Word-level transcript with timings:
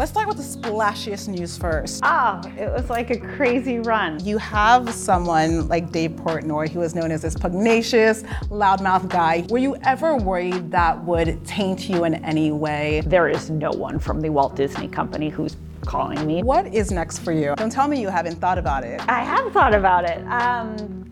Let's 0.00 0.12
start 0.12 0.28
with 0.28 0.38
the 0.38 0.42
splashiest 0.42 1.28
news 1.28 1.58
first. 1.58 2.00
Oh, 2.02 2.40
it 2.56 2.72
was 2.72 2.88
like 2.88 3.10
a 3.10 3.18
crazy 3.18 3.80
run. 3.80 4.18
You 4.24 4.38
have 4.38 4.94
someone 4.94 5.68
like 5.68 5.92
Dave 5.92 6.12
Portnoy, 6.12 6.70
who 6.70 6.80
is 6.80 6.94
known 6.94 7.10
as 7.10 7.20
this 7.20 7.34
pugnacious, 7.34 8.22
loudmouth 8.48 9.10
guy. 9.10 9.44
Were 9.50 9.58
you 9.58 9.76
ever 9.84 10.16
worried 10.16 10.70
that 10.70 11.04
would 11.04 11.44
taint 11.44 11.86
you 11.90 12.04
in 12.04 12.14
any 12.24 12.50
way? 12.50 13.02
There 13.04 13.28
is 13.28 13.50
no 13.50 13.72
one 13.72 13.98
from 13.98 14.22
the 14.22 14.30
Walt 14.30 14.56
Disney 14.56 14.88
Company 14.88 15.28
who's 15.28 15.58
calling 15.84 16.26
me. 16.26 16.42
What 16.42 16.72
is 16.72 16.90
next 16.90 17.18
for 17.18 17.32
you? 17.32 17.54
Don't 17.56 17.68
tell 17.68 17.86
me 17.86 18.00
you 18.00 18.08
haven't 18.08 18.36
thought 18.36 18.56
about 18.56 18.84
it. 18.84 19.06
I 19.06 19.22
have 19.22 19.52
thought 19.52 19.74
about 19.74 20.08
it. 20.08 20.26
Um, 20.28 21.10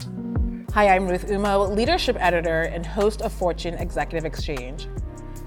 Hi, 0.72 0.88
I'm 0.88 1.06
Ruth 1.06 1.26
Umoh, 1.26 1.76
leadership 1.76 2.16
editor 2.18 2.62
and 2.62 2.86
host 2.86 3.20
of 3.20 3.34
Fortune 3.34 3.74
Executive 3.74 4.24
Exchange. 4.24 4.86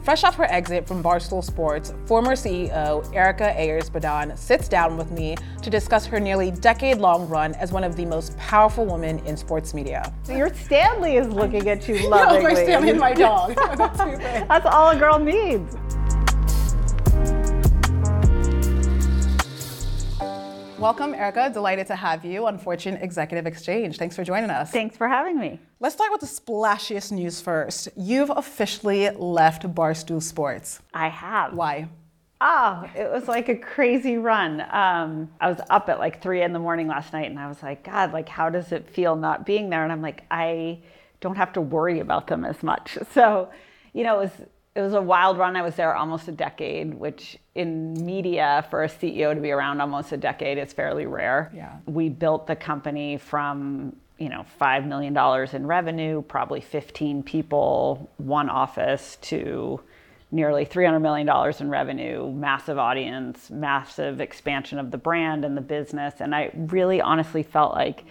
Fresh 0.04 0.24
off 0.24 0.36
her 0.36 0.46
exit 0.46 0.88
from 0.88 1.04
Barstool 1.04 1.44
Sports, 1.44 1.94
former 2.06 2.32
CEO 2.32 3.08
Erika 3.14 3.56
Ayers 3.60 3.88
Badan 3.88 4.36
sits 4.36 4.68
down 4.68 4.98
with 4.98 5.12
me 5.12 5.36
to 5.62 5.70
discuss 5.70 6.08
her 6.08 6.20
nearly 6.20 6.50
decade 6.50 6.98
long 6.98 7.30
run 7.30 7.54
as 7.56 7.72
one 7.72 7.84
of 7.84 7.96
the 7.96 8.06
most 8.06 8.36
powerful 8.38 8.84
women 8.86 9.20
in 9.28 9.38
sports 9.38 9.76
media. 9.76 10.12
Your 10.28 10.52
Stanley 10.56 11.18
is 11.18 11.28
looking 11.28 11.70
at 11.70 11.88
you 11.88 11.96
lovingly. 12.10 12.42
no, 12.42 12.50
my 12.50 12.54
Stanley 12.56 12.90
and 12.90 13.00
my 13.00 13.14
dog. 13.14 13.54
That's 13.78 14.66
all 14.66 14.90
a 14.90 14.98
girl 14.98 15.20
needs. 15.20 15.76
Welcome, 20.82 21.14
Erika. 21.14 21.48
Delighted 21.54 21.86
to 21.88 21.96
have 21.96 22.26
you 22.26 22.48
on 22.48 22.58
Fortune 22.58 22.96
Executive 22.96 23.46
Exchange. 23.46 24.00
Thanks 24.00 24.16
for 24.16 24.24
joining 24.24 24.50
us. 24.50 24.72
Thanks 24.72 24.98
for 24.98 25.08
having 25.08 25.38
me. 25.38 25.60
Let's 25.80 25.94
start 25.94 26.12
with 26.12 26.22
the 26.22 26.26
splashiest 26.26 27.12
news 27.12 27.40
first. 27.40 27.88
You've 27.96 28.32
officially 28.32 29.12
left 29.12 29.62
Barstool 29.76 30.24
Sports. 30.24 30.80
I 30.92 31.10
have. 31.10 31.54
Why? 31.54 31.88
Oh, 32.42 32.90
it 32.96 33.12
was 33.12 33.28
like 33.28 33.48
a 33.48 33.56
crazy 33.56 34.18
run. 34.18 34.62
Um, 34.72 35.30
I 35.40 35.50
was 35.50 35.60
up 35.70 35.88
at 35.88 36.00
like 36.00 36.20
three 36.20 36.42
in 36.42 36.52
the 36.52 36.58
morning 36.58 36.88
last 36.88 37.14
night 37.14 37.30
and 37.30 37.38
I 37.38 37.48
was 37.48 37.62
like, 37.62 37.84
God, 37.84 38.12
like, 38.12 38.28
how 38.28 38.50
does 38.50 38.72
it 38.72 38.90
feel 38.90 39.16
not 39.16 39.46
being 39.46 39.70
there? 39.70 39.84
And 39.84 39.92
I'm 39.92 40.02
like, 40.02 40.24
I 40.32 40.80
don't 41.20 41.36
have 41.36 41.54
to 41.54 41.62
worry 41.62 42.00
about 42.00 42.26
them 42.26 42.44
as 42.44 42.64
much. 42.64 42.98
So, 43.14 43.52
you 43.94 44.04
know, 44.04 44.20
it 44.20 44.24
was 44.24 44.48
it 44.74 44.82
was 44.82 44.96
a 44.96 45.02
wild 45.02 45.38
run. 45.38 45.56
I 45.56 45.62
was 45.62 45.76
there 45.76 45.94
almost 45.94 46.28
a 46.28 46.32
decade, 46.32 46.96
which 46.96 47.38
in 47.56 47.94
media 48.06 48.66
for 48.70 48.84
a 48.84 48.88
CEO 48.88 49.34
to 49.34 49.42
be 49.42 49.52
around 49.52 49.82
almost 49.82 50.12
a 50.12 50.18
decade 50.18 50.58
is 50.58 50.72
fairly 50.72 51.06
rare. 51.06 51.52
Yeah. 51.54 51.78
We 51.86 52.10
built 52.10 52.48
the 52.48 52.56
company 52.56 53.18
from 53.18 53.96
you 54.18 54.30
know 54.30 54.46
five 54.58 54.86
million 54.86 55.14
dollars 55.14 55.54
in 55.54 55.68
revenue, 55.68 56.22
probably 56.22 56.62
15 56.62 57.24
people, 57.24 58.10
one 58.18 58.50
office, 58.50 59.18
to 59.24 59.82
nearly 60.32 60.64
300 60.64 61.00
million 61.00 61.28
dollars 61.28 61.60
in 61.60 61.70
revenue, 61.70 62.32
massive 62.32 62.78
audience, 62.78 63.50
massive 63.50 64.22
expansion 64.22 64.80
of 64.80 64.92
the 64.92 64.98
brand 64.98 65.44
and 65.44 65.58
the 65.58 65.62
business, 65.62 66.16
and 66.20 66.34
I 66.34 66.52
really 66.56 67.02
honestly 67.02 67.44
felt 67.44 67.74
like 67.74 68.06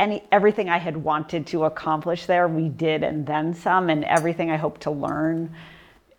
any 0.00 0.24
everything 0.32 0.68
I 0.68 0.78
had 0.78 0.96
wanted 0.96 1.46
to 1.48 1.64
accomplish 1.64 2.26
there, 2.26 2.48
we 2.48 2.68
did 2.68 3.04
and 3.04 3.24
then 3.24 3.54
some, 3.54 3.88
and 3.88 4.04
everything 4.04 4.50
I 4.50 4.56
hoped 4.56 4.80
to 4.82 4.90
learn 4.90 5.54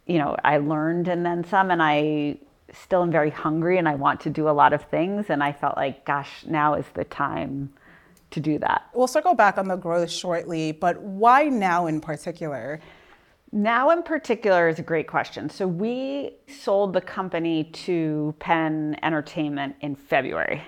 you 0.07 0.17
know, 0.17 0.35
I 0.43 0.57
learned 0.57 1.07
and 1.07 1.25
then 1.25 1.43
some, 1.45 1.71
and 1.71 1.81
I 1.81 2.37
still 2.73 3.03
am 3.03 3.11
very 3.11 3.29
hungry 3.29 3.77
and 3.77 3.87
I 3.87 3.95
want 3.95 4.19
to 4.21 4.29
do 4.29 4.49
a 4.49 4.51
lot 4.51 4.73
of 4.73 4.83
things. 4.83 5.29
And 5.29 5.43
I 5.43 5.51
felt 5.51 5.77
like, 5.77 6.05
gosh, 6.05 6.45
now 6.47 6.75
is 6.75 6.85
the 6.93 7.03
time 7.05 7.73
to 8.31 8.39
do 8.39 8.57
that. 8.59 8.89
We'll 8.93 9.07
circle 9.07 9.35
back 9.35 9.57
on 9.57 9.67
the 9.67 9.75
growth 9.75 10.09
shortly, 10.09 10.71
but 10.71 11.01
why 11.01 11.45
now 11.45 11.87
in 11.87 12.01
particular? 12.01 12.79
Now, 13.53 13.89
in 13.89 14.01
particular, 14.01 14.69
is 14.69 14.79
a 14.79 14.83
great 14.83 15.07
question. 15.07 15.49
So, 15.49 15.67
we 15.67 16.37
sold 16.47 16.93
the 16.93 17.01
company 17.01 17.65
to 17.65 18.33
Penn 18.39 18.95
Entertainment 19.03 19.75
in 19.81 19.93
February 19.93 20.63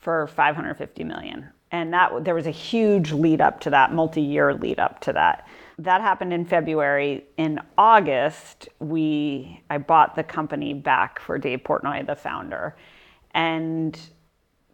for 0.00 0.26
550 0.26 1.04
million. 1.04 1.48
And 1.70 1.92
that 1.92 2.24
there 2.24 2.34
was 2.34 2.48
a 2.48 2.52
huge 2.52 3.12
lead 3.12 3.40
up 3.40 3.60
to 3.60 3.70
that, 3.70 3.92
multi 3.92 4.20
year 4.20 4.52
lead 4.52 4.80
up 4.80 5.00
to 5.02 5.12
that. 5.12 5.46
That 5.78 6.00
happened 6.00 6.32
in 6.32 6.44
February. 6.44 7.24
In 7.36 7.60
August, 7.76 8.68
we 8.78 9.62
I 9.70 9.78
bought 9.78 10.14
the 10.14 10.22
company 10.22 10.72
back 10.72 11.20
for 11.20 11.38
Dave 11.38 11.60
Portnoy, 11.64 12.06
the 12.06 12.14
founder. 12.14 12.76
And 13.32 13.98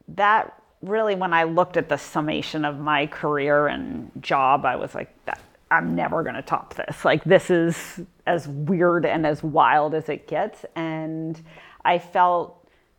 that 0.08 0.62
really 0.82 1.14
when 1.14 1.32
I 1.32 1.44
looked 1.44 1.76
at 1.76 1.88
the 1.88 1.96
summation 1.96 2.64
of 2.64 2.78
my 2.78 3.06
career 3.06 3.68
and 3.68 4.10
job, 4.20 4.64
I 4.64 4.76
was 4.76 4.94
like 4.94 5.14
that 5.24 5.40
I'm 5.70 5.94
never 5.94 6.22
going 6.22 6.34
to 6.34 6.42
top 6.42 6.74
this. 6.74 7.04
Like 7.04 7.24
this 7.24 7.50
is 7.50 8.00
as 8.26 8.48
weird 8.48 9.06
and 9.06 9.26
as 9.26 9.42
wild 9.42 9.94
as 9.94 10.08
it 10.08 10.26
gets 10.26 10.64
and 10.74 11.40
I 11.84 11.98
felt 11.98 12.56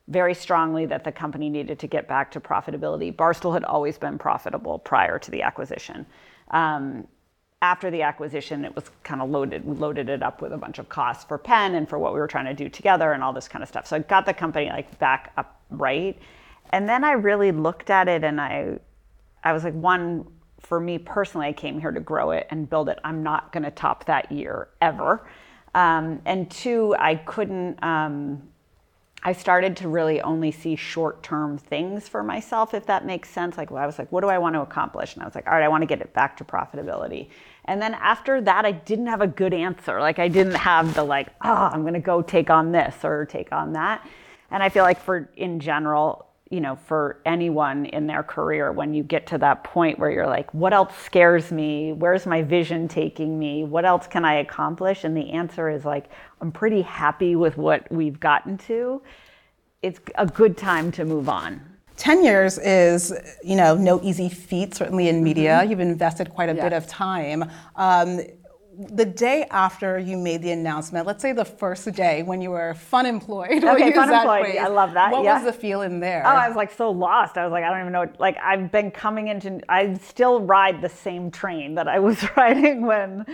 very 0.08 0.34
strongly 0.34 0.86
that 0.88 1.04
the 1.04 1.12
company 1.12 1.50
needed 1.50 1.80
to 1.80 1.88
get 1.88 2.08
back 2.08 2.32
to 2.32 2.40
profitability. 2.40 3.16
Barstool 3.16 3.54
had 3.54 3.64
always 3.64 3.98
been 3.98 4.18
profitable 4.18 4.80
prior 4.80 5.20
to 5.20 5.32
the 5.32 5.42
acquisition. 5.44 6.06
Um, 6.50 7.08
after 7.62 7.92
the 7.92 8.02
acquisition, 8.02 8.66
it 8.66 8.76
was 8.76 8.90
kind 9.04 9.22
of 9.22 9.30
loaded, 9.30 9.66
loaded 9.66 10.10
it 10.10 10.24
up 10.24 10.42
with 10.42 10.52
a 10.52 10.58
bunch 10.58 10.80
of 10.80 10.90
costs 10.90 11.24
for 11.24 11.38
Penn 11.38 11.76
and 11.76 11.88
for 11.88 12.00
what 12.00 12.14
we 12.14 12.20
were 12.20 12.28
trying 12.28 12.46
to 12.46 12.54
do 12.54 12.70
together 12.70 13.12
and 13.14 13.24
all 13.24 13.34
this 13.34 13.48
kind 13.48 13.62
of 13.62 13.70
stuff. 13.70 13.86
So 13.86 13.96
I 13.98 14.00
got 14.00 14.26
the 14.26 14.34
company 14.34 14.70
like 14.70 14.98
back 14.98 15.32
up 15.38 15.62
right. 15.70 16.18
And 16.72 16.90
then 16.90 17.04
I 17.04 17.12
really 17.12 17.52
looked 17.52 17.90
at 17.90 18.08
it 18.08 18.24
and 18.24 18.42
I, 18.42 18.80
I 19.44 19.54
was 19.54 19.64
like, 19.64 19.76
one, 19.76 20.26
for 20.60 20.80
me 20.80 20.98
personally, 20.98 21.48
I 21.48 21.54
came 21.54 21.80
here 21.80 21.92
to 21.92 22.00
grow 22.00 22.32
it 22.32 22.48
and 22.50 22.70
build 22.70 22.90
it. 22.90 23.00
I'm 23.04 23.22
not 23.22 23.52
going 23.52 23.64
to 23.64 23.72
top 23.72 24.06
that 24.06 24.32
year 24.32 24.70
ever. 24.82 25.28
Um, 25.76 26.22
and 26.26 26.50
two, 26.50 26.96
I 26.98 27.16
couldn't, 27.16 27.82
um, 27.84 28.42
I 29.24 29.34
started 29.34 29.78
to 29.78 29.88
really 29.88 30.20
only 30.22 30.52
see 30.52 30.76
short 30.76 31.22
term 31.22 31.60
things 31.60 32.08
for 32.08 32.24
myself, 32.24 32.74
if 32.74 32.88
that 32.88 33.06
makes 33.06 33.30
sense. 33.30 33.56
Like, 33.56 33.70
well, 33.70 33.84
I 33.84 33.86
was 33.86 34.00
like, 34.00 34.12
what 34.12 34.22
do 34.22 34.30
I 34.30 34.40
want 34.40 34.56
to 34.56 34.62
accomplish? 34.62 35.14
And 35.14 35.22
I 35.22 35.26
was 35.26 35.36
like, 35.36 35.46
all 35.46 35.54
right, 35.54 35.64
I 35.64 35.68
want 35.68 35.84
to 35.84 35.86
get 35.86 36.02
it 36.02 36.12
back 36.14 36.38
to 36.38 36.44
profitability. 36.44 37.30
And 37.66 37.80
then 37.80 37.94
after 37.94 38.42
that, 38.42 38.66
I 38.66 38.72
didn't 38.72 39.06
have 39.08 39.22
a 39.22 39.28
good 39.28 39.54
answer. 39.54 40.00
Like, 40.00 40.18
I 40.18 40.28
didn't 40.28 40.56
have 40.56 40.96
the, 40.96 41.04
like, 41.04 41.28
oh, 41.44 41.70
I'm 41.72 41.82
going 41.82 41.94
to 41.94 42.00
go 42.00 42.24
take 42.24 42.50
on 42.50 42.72
this 42.72 42.96
or 43.04 43.26
take 43.26 43.52
on 43.52 43.74
that. 43.74 44.08
And 44.50 44.64
I 44.64 44.70
feel 44.70 44.84
like, 44.84 45.00
for 45.00 45.30
in 45.38 45.60
general, 45.60 46.26
you 46.52 46.60
know, 46.60 46.76
for 46.76 47.22
anyone 47.26 47.86
in 47.86 48.08
their 48.08 48.24
career, 48.24 48.74
when 48.74 48.94
you 48.94 49.04
get 49.04 49.26
to 49.28 49.38
that 49.38 49.64
point 49.64 49.98
where 49.98 50.12
you're 50.12 50.28
like, 50.28 50.54
what 50.54 50.74
else 50.74 50.94
scares 50.98 51.50
me? 51.50 51.94
Where's 51.94 52.26
my 52.26 52.42
vision 52.44 52.90
taking 52.90 53.40
me? 53.40 53.64
What 53.64 53.86
else 53.86 54.06
can 54.06 54.26
I 54.26 54.36
accomplish? 54.36 55.06
And 55.06 55.16
the 55.16 55.32
answer 55.32 55.70
is 55.70 55.86
like, 55.86 56.10
I'm 56.42 56.52
pretty 56.52 56.82
happy 56.82 57.38
with 57.38 57.58
what 57.58 57.90
we've 57.90 58.20
gotten 58.20 58.58
to. 58.60 59.02
It's 59.82 60.02
a 60.16 60.28
good 60.28 60.58
time 60.58 60.92
to 60.92 61.06
move 61.06 61.30
on. 61.30 61.62
10 61.96 62.24
years 62.24 62.58
is, 62.58 63.14
you 63.44 63.56
know, 63.56 63.76
no 63.76 64.02
easy 64.02 64.28
feat, 64.28 64.76
certainly 64.76 65.08
in 65.08 65.24
media. 65.24 65.60
Mm-hmm. 65.60 65.70
You've 65.70 65.80
invested 65.80 66.32
quite 66.32 66.50
a 66.50 66.54
bit 66.54 66.74
of 66.74 66.86
time. 66.86 67.50
Um, 67.76 68.20
the 68.78 69.06
day 69.06 69.46
after 69.52 70.00
you 70.00 70.18
made 70.18 70.42
the 70.42 70.52
announcement, 70.52 71.06
let's 71.06 71.22
say 71.22 71.34
the 71.34 71.44
first 71.46 71.92
day 71.94 72.24
when 72.24 72.42
you 72.42 72.52
were 72.52 72.74
fun 72.74 73.06
employed. 73.06 73.64
Okay, 73.72 73.94
fun 73.94 74.14
employed. 74.14 74.46
Phrase, 74.46 74.58
I 74.60 74.68
love 74.68 74.94
that. 74.94 75.12
What 75.12 75.24
yeah. 75.24 75.36
was 75.36 75.44
the 75.44 75.54
feeling 75.54 76.00
there? 76.00 76.24
Oh, 76.26 76.30
I 76.30 76.48
was 76.48 76.56
like 76.56 76.72
so 76.72 76.90
lost. 76.92 77.38
I 77.38 77.46
was 77.46 77.52
like, 77.52 77.64
I 77.64 77.70
don't 77.70 77.82
even 77.82 77.94
know. 77.94 78.10
Like 78.20 78.38
I've 78.38 78.72
been 78.72 78.92
coming 78.92 79.28
into, 79.28 79.60
I 79.70 79.94
still 79.96 80.42
ride 80.42 80.82
the 80.82 80.90
same 80.90 81.32
train 81.32 81.76
that 81.76 81.88
I 81.88 82.00
was 82.00 82.24
riding 82.38 82.86
when 82.86 83.26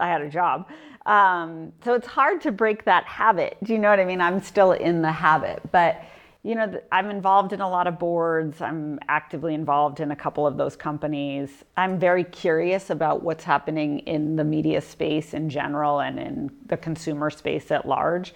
I 0.00 0.08
had 0.08 0.22
a 0.22 0.28
job. 0.28 0.68
Um, 1.04 1.72
so 1.84 1.94
it's 1.94 2.06
hard 2.06 2.40
to 2.42 2.52
break 2.52 2.84
that 2.84 3.04
habit. 3.04 3.56
Do 3.62 3.72
you 3.72 3.78
know 3.78 3.90
what 3.90 4.00
I 4.00 4.04
mean? 4.04 4.20
I'm 4.20 4.40
still 4.40 4.72
in 4.72 5.02
the 5.02 5.12
habit, 5.12 5.60
but 5.72 6.02
you 6.46 6.54
know, 6.54 6.80
I'm 6.92 7.10
involved 7.10 7.52
in 7.52 7.60
a 7.60 7.68
lot 7.68 7.88
of 7.88 7.98
boards. 7.98 8.60
I'm 8.60 9.00
actively 9.08 9.52
involved 9.52 9.98
in 9.98 10.12
a 10.12 10.16
couple 10.16 10.46
of 10.46 10.56
those 10.56 10.76
companies. 10.76 11.64
I'm 11.76 11.98
very 11.98 12.22
curious 12.22 12.88
about 12.88 13.24
what's 13.24 13.42
happening 13.42 13.98
in 14.00 14.36
the 14.36 14.44
media 14.44 14.80
space 14.80 15.34
in 15.34 15.50
general 15.50 15.98
and 15.98 16.20
in 16.20 16.52
the 16.66 16.76
consumer 16.76 17.30
space 17.30 17.72
at 17.72 17.88
large. 17.88 18.32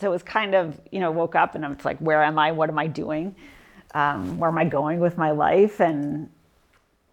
So 0.00 0.06
it 0.08 0.10
was 0.10 0.22
kind 0.22 0.54
of, 0.54 0.80
you 0.90 1.00
know, 1.00 1.10
woke 1.10 1.34
up 1.34 1.54
and 1.54 1.66
I'm 1.66 1.76
like, 1.84 1.98
where 1.98 2.22
am 2.22 2.38
I? 2.38 2.50
What 2.50 2.70
am 2.70 2.78
I 2.78 2.86
doing? 2.86 3.36
Um, 3.92 4.38
where 4.38 4.48
am 4.48 4.56
I 4.56 4.64
going 4.64 4.98
with 4.98 5.18
my 5.18 5.32
life? 5.32 5.80
And 5.80 6.30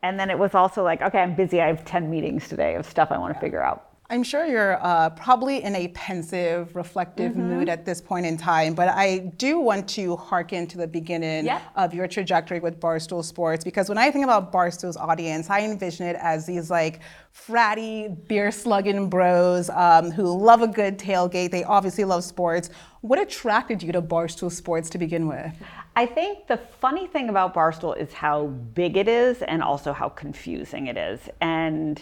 and 0.01 0.17
then 0.17 0.29
it 0.29 0.39
was 0.39 0.55
also 0.55 0.81
like, 0.81 1.01
okay, 1.01 1.19
I'm 1.19 1.35
busy. 1.35 1.59
I 1.59 1.67
have 1.67 1.83
10 1.83 2.09
meetings 2.09 2.47
today 2.47 2.75
of 2.75 2.85
stuff 2.85 3.11
I 3.11 3.17
want 3.17 3.33
to 3.33 3.39
figure 3.41 3.61
out. 3.61 3.86
I'm 4.09 4.23
sure 4.23 4.45
you're 4.45 4.81
uh, 4.81 5.09
probably 5.09 5.63
in 5.63 5.75
a 5.75 5.89
pensive, 5.89 6.73
reflective 6.77 7.33
mm-hmm. 7.33 7.49
mood 7.49 7.69
at 7.69 7.85
this 7.85 7.99
point 7.99 8.25
in 8.25 8.37
time, 8.37 8.73
but 8.73 8.87
I 8.87 9.33
do 9.37 9.59
want 9.59 9.89
to 9.89 10.15
hearken 10.15 10.65
to 10.67 10.77
the 10.77 10.87
beginning 10.87 11.45
yep. 11.45 11.61
of 11.75 11.93
your 11.93 12.07
trajectory 12.07 12.61
with 12.61 12.79
Barstool 12.79 13.21
Sports 13.21 13.65
because 13.65 13.89
when 13.89 13.97
I 13.97 14.09
think 14.09 14.23
about 14.23 14.53
Barstool's 14.53 14.95
audience, 14.95 15.49
I 15.49 15.61
envision 15.61 16.07
it 16.07 16.15
as 16.21 16.45
these 16.45 16.71
like 16.71 17.01
fratty, 17.35 18.15
beer 18.29 18.49
slugging 18.49 19.09
bros 19.09 19.69
um, 19.71 20.11
who 20.11 20.23
love 20.23 20.61
a 20.61 20.67
good 20.67 20.97
tailgate. 20.97 21.51
They 21.51 21.65
obviously 21.65 22.05
love 22.05 22.23
sports. 22.23 22.69
What 23.01 23.19
attracted 23.19 23.83
you 23.83 23.91
to 23.91 24.01
Barstool 24.01 24.51
Sports 24.51 24.89
to 24.91 24.97
begin 24.97 25.27
with? 25.27 25.53
I 25.97 26.05
think 26.05 26.47
the 26.47 26.57
funny 26.57 27.07
thing 27.07 27.27
about 27.27 27.53
Barstool 27.53 27.97
is 27.97 28.13
how 28.13 28.47
big 28.47 28.95
it 28.95 29.09
is 29.09 29.41
and 29.41 29.61
also 29.61 29.91
how 29.91 30.07
confusing 30.07 30.87
it 30.87 30.95
is. 30.95 31.19
And 31.41 32.01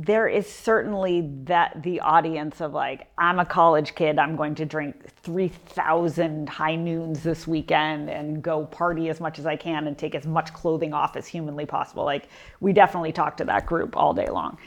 there 0.00 0.28
is 0.28 0.46
certainly 0.46 1.28
that 1.42 1.82
the 1.82 1.98
audience 2.00 2.60
of 2.60 2.72
like 2.72 3.08
i'm 3.18 3.40
a 3.40 3.44
college 3.44 3.96
kid 3.96 4.16
i'm 4.16 4.36
going 4.36 4.54
to 4.54 4.64
drink 4.64 4.94
3000 5.22 6.48
high 6.48 6.76
noons 6.76 7.24
this 7.24 7.48
weekend 7.48 8.08
and 8.08 8.40
go 8.40 8.64
party 8.66 9.08
as 9.08 9.20
much 9.20 9.40
as 9.40 9.46
i 9.46 9.56
can 9.56 9.88
and 9.88 9.98
take 9.98 10.14
as 10.14 10.24
much 10.24 10.52
clothing 10.52 10.94
off 10.94 11.16
as 11.16 11.26
humanly 11.26 11.66
possible. 11.66 12.04
Like 12.04 12.28
we 12.60 12.72
definitely 12.72 13.12
talk 13.12 13.36
to 13.38 13.44
that 13.44 13.66
group 13.66 13.96
all 13.96 14.14
day 14.14 14.28
long. 14.28 14.58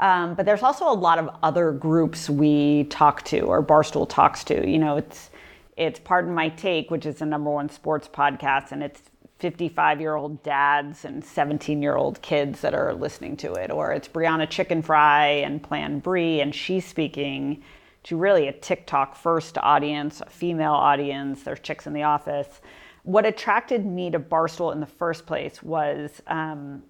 Um, 0.00 0.34
but 0.34 0.46
there's 0.46 0.62
also 0.62 0.90
a 0.90 0.94
lot 0.94 1.18
of 1.18 1.30
other 1.42 1.72
groups 1.72 2.30
we 2.30 2.84
talk 2.84 3.22
to 3.24 3.40
or 3.40 3.62
barstool 3.62 4.08
talks 4.08 4.44
to. 4.44 4.68
You 4.68 4.78
know 4.78 4.96
it's 4.96 5.30
it's 5.76 6.00
pardon 6.00 6.34
my 6.34 6.48
take 6.48 6.90
which 6.90 7.06
is 7.06 7.16
the 7.16 7.26
number 7.26 7.50
one 7.50 7.68
sports 7.68 8.08
podcast 8.08 8.72
and 8.72 8.82
it's 8.82 9.02
55 9.40 10.00
year 10.00 10.14
old 10.14 10.42
dads 10.42 11.04
and 11.04 11.24
17 11.24 11.82
year 11.82 11.96
old 11.96 12.20
kids 12.22 12.60
that 12.60 12.74
are 12.74 12.94
listening 12.94 13.36
to 13.38 13.52
it. 13.54 13.70
Or 13.70 13.92
it's 13.92 14.08
Brianna 14.08 14.46
Chickenfry 14.46 15.44
and 15.44 15.62
Plan 15.62 15.98
Berry, 15.98 16.40
and 16.40 16.54
she's 16.54 16.84
speaking 16.84 17.62
to 18.04 18.16
really 18.16 18.48
a 18.48 18.52
TikTok 18.52 19.16
first 19.16 19.58
audience, 19.58 20.20
a 20.20 20.30
female 20.30 20.72
audience. 20.72 21.42
There's 21.42 21.60
chicks 21.60 21.86
in 21.86 21.92
the 21.92 22.04
office. 22.04 22.60
What 23.02 23.26
attracted 23.26 23.84
me 23.84 24.10
to 24.10 24.20
Barstool 24.20 24.72
in 24.72 24.80
the 24.80 24.86
first 24.86 25.26
place 25.26 25.62
was 25.62 26.22
um, 26.26 26.82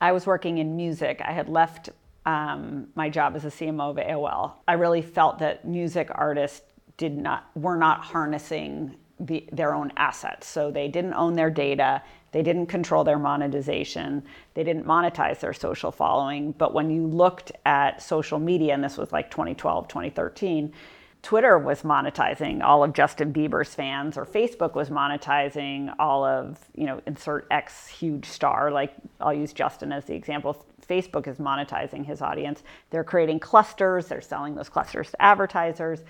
I 0.00 0.12
was 0.12 0.26
working 0.26 0.58
in 0.58 0.76
music. 0.76 1.22
I 1.24 1.32
had 1.32 1.48
left 1.48 1.90
um, 2.26 2.88
my 2.94 3.08
job 3.08 3.36
as 3.36 3.44
a 3.44 3.48
CMO 3.48 3.90
of 3.90 3.96
AOL. 3.96 4.52
I 4.68 4.74
really 4.74 5.02
felt 5.02 5.38
that 5.38 5.66
music 5.66 6.08
artists 6.10 6.62
did 6.96 7.16
not 7.16 7.50
were 7.56 7.76
not 7.76 8.00
harnessing 8.00 8.96
the, 9.20 9.46
their 9.52 9.74
own 9.74 9.92
assets. 9.96 10.46
So 10.46 10.70
they 10.70 10.88
didn't 10.88 11.14
own 11.14 11.34
their 11.34 11.50
data, 11.50 12.02
they 12.32 12.42
didn't 12.42 12.66
control 12.66 13.04
their 13.04 13.18
monetization, 13.18 14.22
they 14.54 14.64
didn't 14.64 14.86
monetize 14.86 15.40
their 15.40 15.52
social 15.52 15.92
following. 15.92 16.52
But 16.52 16.74
when 16.74 16.90
you 16.90 17.06
looked 17.06 17.52
at 17.64 18.02
social 18.02 18.38
media, 18.38 18.74
and 18.74 18.82
this 18.82 18.98
was 18.98 19.12
like 19.12 19.30
2012, 19.30 19.88
2013, 19.88 20.72
Twitter 21.22 21.58
was 21.58 21.82
monetizing 21.82 22.62
all 22.62 22.84
of 22.84 22.92
Justin 22.92 23.32
Bieber's 23.32 23.74
fans, 23.74 24.18
or 24.18 24.26
Facebook 24.26 24.74
was 24.74 24.90
monetizing 24.90 25.94
all 25.98 26.22
of, 26.22 26.58
you 26.74 26.84
know, 26.84 27.00
insert 27.06 27.46
X 27.50 27.88
huge 27.88 28.26
star. 28.26 28.70
Like 28.70 28.94
I'll 29.20 29.32
use 29.32 29.54
Justin 29.54 29.90
as 29.90 30.04
the 30.04 30.14
example. 30.14 30.66
Facebook 30.86 31.26
is 31.26 31.38
monetizing 31.38 32.04
his 32.04 32.20
audience. 32.20 32.62
They're 32.90 33.04
creating 33.04 33.40
clusters, 33.40 34.06
they're 34.06 34.20
selling 34.20 34.54
those 34.54 34.68
clusters 34.68 35.12
to 35.12 35.22
advertisers 35.22 36.02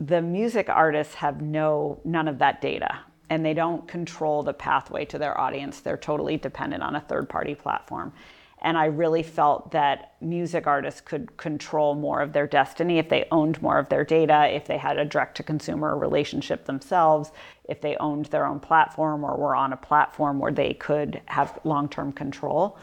the 0.00 0.22
music 0.22 0.68
artists 0.68 1.14
have 1.14 1.40
no 1.40 2.00
none 2.04 2.28
of 2.28 2.38
that 2.38 2.60
data 2.60 3.00
and 3.30 3.44
they 3.44 3.54
don't 3.54 3.86
control 3.88 4.42
the 4.42 4.54
pathway 4.54 5.04
to 5.04 5.18
their 5.18 5.38
audience. 5.38 5.80
They're 5.80 5.98
totally 5.98 6.38
dependent 6.38 6.82
on 6.82 6.96
a 6.96 7.00
third 7.00 7.28
party 7.28 7.54
platform. 7.54 8.12
And 8.60 8.76
i 8.76 8.86
really 8.86 9.22
felt 9.22 9.70
that 9.70 10.14
music 10.20 10.66
artists 10.66 11.00
could 11.00 11.36
control 11.36 11.94
more 11.94 12.20
of 12.20 12.32
their 12.32 12.46
destiny 12.46 12.98
if 12.98 13.08
they 13.08 13.28
owned 13.30 13.62
more 13.62 13.78
of 13.78 13.88
their 13.88 14.04
data 14.04 14.48
if 14.52 14.66
they 14.66 14.78
had 14.78 14.98
a 14.98 15.04
direct 15.04 15.36
to 15.36 15.44
consumer 15.44 15.96
relationship 15.96 16.64
themselves 16.64 17.30
if 17.68 17.80
they 17.80 17.96
owned 17.98 18.26
their 18.26 18.46
own 18.46 18.58
platform 18.58 19.22
or 19.22 19.36
were 19.36 19.54
on 19.54 19.72
a 19.72 19.76
platform 19.76 20.40
where 20.40 20.52
they 20.52 20.74
could 20.74 21.20
have 21.26 21.58
long 21.64 21.88
term 21.88 22.12
control. 22.12 22.78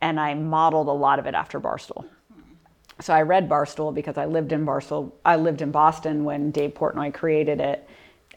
And 0.00 0.20
i 0.20 0.34
modeled 0.34 0.88
a 0.88 0.92
lot 0.92 1.18
of 1.18 1.26
it 1.26 1.34
after 1.34 1.60
barstool 1.60 2.04
so 3.00 3.14
I 3.14 3.22
read 3.22 3.48
Barstool 3.48 3.94
because 3.94 4.16
I 4.18 4.26
lived 4.26 4.52
in 4.52 4.66
Barstool. 4.66 5.12
I 5.24 5.36
lived 5.36 5.62
in 5.62 5.70
Boston 5.70 6.24
when 6.24 6.50
Dave 6.50 6.74
Portnoy 6.74 7.14
created 7.14 7.60
it. 7.60 7.88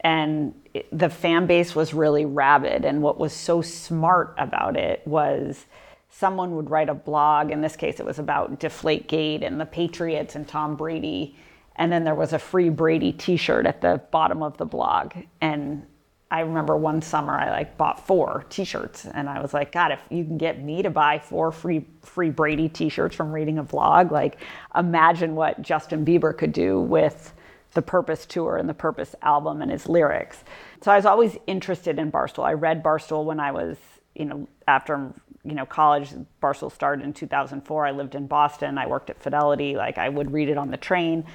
And 0.04 0.54
it, 0.74 0.86
the 0.96 1.08
fan 1.08 1.46
base 1.46 1.74
was 1.74 1.94
really 1.94 2.24
rabid. 2.24 2.84
And 2.84 3.02
what 3.02 3.18
was 3.18 3.32
so 3.32 3.60
smart 3.62 4.34
about 4.38 4.76
it 4.76 5.06
was 5.06 5.66
someone 6.08 6.54
would 6.56 6.70
write 6.70 6.88
a 6.88 6.94
blog. 6.94 7.50
In 7.50 7.60
this 7.60 7.76
case, 7.76 7.98
it 7.98 8.06
was 8.06 8.18
about 8.18 8.60
Deflategate 8.60 9.44
and 9.44 9.60
the 9.60 9.66
Patriots 9.66 10.36
and 10.36 10.46
Tom 10.46 10.76
Brady. 10.76 11.36
And 11.76 11.90
then 11.90 12.04
there 12.04 12.14
was 12.14 12.32
a 12.32 12.38
free 12.38 12.68
Brady 12.68 13.12
t 13.12 13.36
shirt 13.36 13.66
at 13.66 13.80
the 13.80 14.00
bottom 14.10 14.42
of 14.42 14.56
the 14.58 14.66
blog. 14.66 15.14
And 15.40 15.86
I 16.32 16.40
remember 16.40 16.78
one 16.78 17.02
summer 17.02 17.38
I 17.38 17.50
like 17.50 17.76
bought 17.76 18.06
four 18.06 18.46
T-shirts, 18.48 19.04
and 19.04 19.28
I 19.28 19.42
was 19.42 19.52
like, 19.52 19.70
God, 19.70 19.92
if 19.92 20.00
you 20.08 20.24
can 20.24 20.38
get 20.38 20.62
me 20.62 20.80
to 20.82 20.88
buy 20.88 21.18
four 21.18 21.52
free 21.52 21.84
free 22.00 22.30
Brady 22.30 22.70
T-shirts 22.70 23.14
from 23.14 23.30
reading 23.30 23.58
a 23.58 23.64
vlog, 23.64 24.10
like 24.10 24.38
imagine 24.74 25.34
what 25.34 25.60
Justin 25.60 26.06
Bieber 26.06 26.36
could 26.36 26.54
do 26.54 26.80
with 26.80 27.34
the 27.74 27.82
Purpose 27.82 28.24
tour 28.24 28.56
and 28.56 28.66
the 28.66 28.74
Purpose 28.74 29.14
album 29.20 29.60
and 29.60 29.70
his 29.70 29.86
lyrics. 29.86 30.42
So 30.80 30.90
I 30.90 30.96
was 30.96 31.04
always 31.04 31.36
interested 31.46 31.98
in 31.98 32.10
Barstool. 32.10 32.44
I 32.44 32.54
read 32.54 32.82
Barstool 32.82 33.26
when 33.26 33.38
I 33.38 33.52
was, 33.52 33.76
you 34.14 34.24
know, 34.24 34.48
after 34.66 35.12
you 35.44 35.54
know 35.54 35.66
college. 35.66 36.14
Barstool 36.42 36.72
started 36.72 37.04
in 37.04 37.12
2004. 37.12 37.86
I 37.86 37.90
lived 37.90 38.14
in 38.14 38.26
Boston. 38.26 38.78
I 38.78 38.86
worked 38.86 39.10
at 39.10 39.20
Fidelity. 39.20 39.76
Like 39.76 39.98
I 39.98 40.08
would 40.08 40.32
read 40.32 40.48
it 40.48 40.56
on 40.56 40.70
the 40.70 40.78
train. 40.78 41.26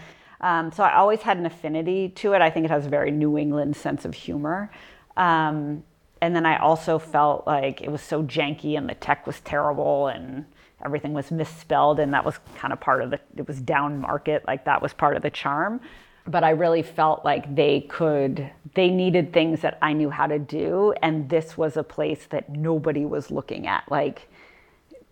Um, 0.42 0.72
so 0.72 0.84
I 0.84 0.96
always 0.96 1.22
had 1.22 1.38
an 1.38 1.46
affinity 1.46 2.10
to 2.10 2.34
it. 2.34 2.42
I 2.42 2.50
think 2.50 2.66
it 2.66 2.72
has 2.72 2.86
a 2.86 2.90
very 2.90 3.12
New 3.12 3.38
England 3.38 3.76
sense 3.76 4.06
of 4.06 4.14
humor. 4.14 4.72
Um, 5.16 5.84
and 6.22 6.36
then 6.36 6.46
I 6.46 6.58
also 6.58 7.00
felt 7.00 7.46
like 7.48 7.82
it 7.82 7.92
was 7.92 8.02
so 8.02 8.24
janky 8.24 8.78
and 8.78 8.90
the 8.90 8.96
tech 8.96 9.26
was 9.28 9.40
terrible 9.42 10.08
and 10.08 10.46
everything 10.84 11.14
was 11.14 11.32
misspelled 11.32 12.00
and 12.00 12.14
that 12.14 12.24
was 12.24 12.40
kind 12.56 12.72
of 12.72 12.80
part 12.80 13.02
of 13.02 13.10
the 13.10 13.20
it 13.36 13.48
was 13.48 13.60
down 13.62 14.00
market 14.00 14.44
like 14.48 14.66
that 14.66 14.82
was 14.82 14.94
part 14.94 15.16
of 15.16 15.24
the 15.24 15.30
charm 15.30 15.82
but 16.28 16.44
i 16.44 16.52
really 16.52 16.84
felt 16.84 17.26
like 17.26 17.56
they 17.56 17.82
could 17.82 18.50
they 18.76 18.90
needed 18.90 19.34
things 19.34 19.62
that 19.62 19.78
i 19.82 19.92
knew 19.92 20.10
how 20.10 20.28
to 20.28 20.38
do 20.38 20.94
and 21.02 21.30
this 21.30 21.58
was 21.58 21.78
a 21.78 21.84
place 21.84 22.28
that 22.30 22.50
nobody 22.50 23.06
was 23.06 23.32
looking 23.32 23.66
at 23.66 23.84
like 23.90 24.30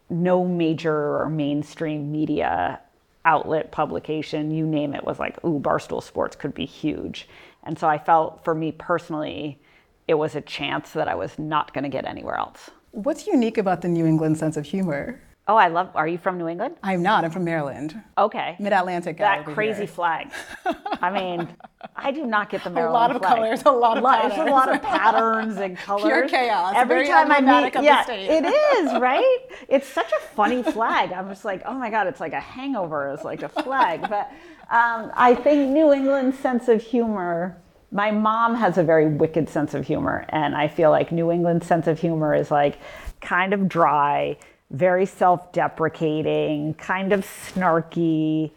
no 0.10 0.46
major 0.46 1.18
or 1.20 1.30
mainstream 1.30 2.12
media 2.12 2.80
outlet 3.26 3.72
publication, 3.72 4.52
you 4.52 4.66
name 4.66 4.94
it, 4.94 5.04
was 5.04 5.20
like, 5.20 5.44
ooh, 5.44 5.60
Barstool 5.60 6.02
Sports 6.02 6.36
could 6.36 6.54
be 6.54 6.66
huge. 6.66 7.28
And 7.64 7.78
so 7.78 7.88
I 7.88 7.98
felt 7.98 8.44
for 8.44 8.56
me 8.56 8.72
personally, 8.72 9.60
it 10.08 10.14
was 10.14 10.36
a 10.36 10.42
chance 10.42 10.92
that 10.92 11.08
I 11.08 11.16
was 11.16 11.38
not 11.40 11.74
going 11.74 11.84
to 11.84 11.90
get 11.90 12.06
anywhere 12.06 12.36
else. 12.36 12.70
What's 12.92 13.28
unique 13.28 13.58
about 13.58 13.82
the 13.82 13.88
New 13.88 14.06
England 14.06 14.38
sense 14.38 14.56
of 14.56 14.66
humor? 14.66 15.20
Oh, 15.48 15.56
I 15.56 15.68
love. 15.68 15.92
Are 15.94 16.08
you 16.08 16.18
from 16.18 16.40
New 16.40 16.48
England? 16.48 16.76
I'm 16.82 17.04
not. 17.04 17.24
I'm 17.24 17.30
from 17.30 17.44
Maryland. 17.44 18.02
Okay. 18.18 18.56
Mid 18.60 18.74
Atlantic. 18.74 19.20
That 19.20 19.46
crazy 19.46 19.80
here. 19.80 19.88
flag. 19.88 20.32
I 20.66 21.12
mean, 21.12 21.48
I 21.96 22.12
do 22.12 22.26
not 22.26 22.50
get 22.50 22.64
the 22.64 22.70
Maryland 22.72 23.20
flag. 23.20 23.38
A 23.38 23.42
lot 23.44 23.46
of 23.46 23.62
flag. 23.62 23.62
colors. 23.62 23.62
A 23.64 23.72
lot 23.72 23.98
of 23.98 24.04
patterns. 24.04 24.34
It's 24.34 24.42
a 24.42 24.52
lot 24.52 24.74
of 24.74 24.82
patterns 24.82 25.58
and 25.60 25.78
colors. 25.78 26.04
Pure 26.04 26.30
chaos. 26.30 26.74
Every 26.76 27.06
Very 27.06 27.08
time 27.08 27.32
I 27.32 27.42
meet, 27.42 27.76
yeah, 27.84 28.10
it 28.10 28.44
is 28.44 28.94
right. 29.00 29.40
It's 29.70 29.88
such 29.88 30.12
a 30.12 30.20
funny 30.36 30.64
flag. 30.64 31.12
I'm 31.12 31.30
just 31.30 31.46
like, 31.46 31.62
oh 31.66 31.76
my 31.76 31.92
god, 31.92 32.08
it's 32.08 32.20
like 32.20 32.34
a 32.34 32.40
hangover. 32.40 33.10
It's 33.10 33.24
like 33.24 33.44
a 33.44 33.50
flag. 33.50 34.02
But 34.02 34.32
um, 34.72 35.12
I 35.16 35.36
think 35.36 35.70
New 35.70 35.94
England's 35.94 36.40
sense 36.40 36.68
of 36.68 36.82
humor 36.82 37.62
my 37.92 38.10
mom 38.10 38.56
has 38.56 38.80
a 38.80 38.84
very 38.84 39.06
wicked 39.06 39.48
sense 39.48 39.76
of 39.76 39.86
humor 39.86 40.26
and 40.30 40.56
i 40.56 40.68
feel 40.68 40.90
like 40.90 41.12
new 41.12 41.32
england's 41.32 41.68
sense 41.68 41.86
of 41.86 42.00
humor 42.00 42.34
is 42.34 42.50
like 42.50 42.80
kind 43.22 43.54
of 43.54 43.70
dry 43.70 44.36
very 44.72 45.06
self 45.06 45.52
deprecating, 45.52 46.74
kind 46.76 47.14
of 47.14 47.22
snarky. 47.22 48.52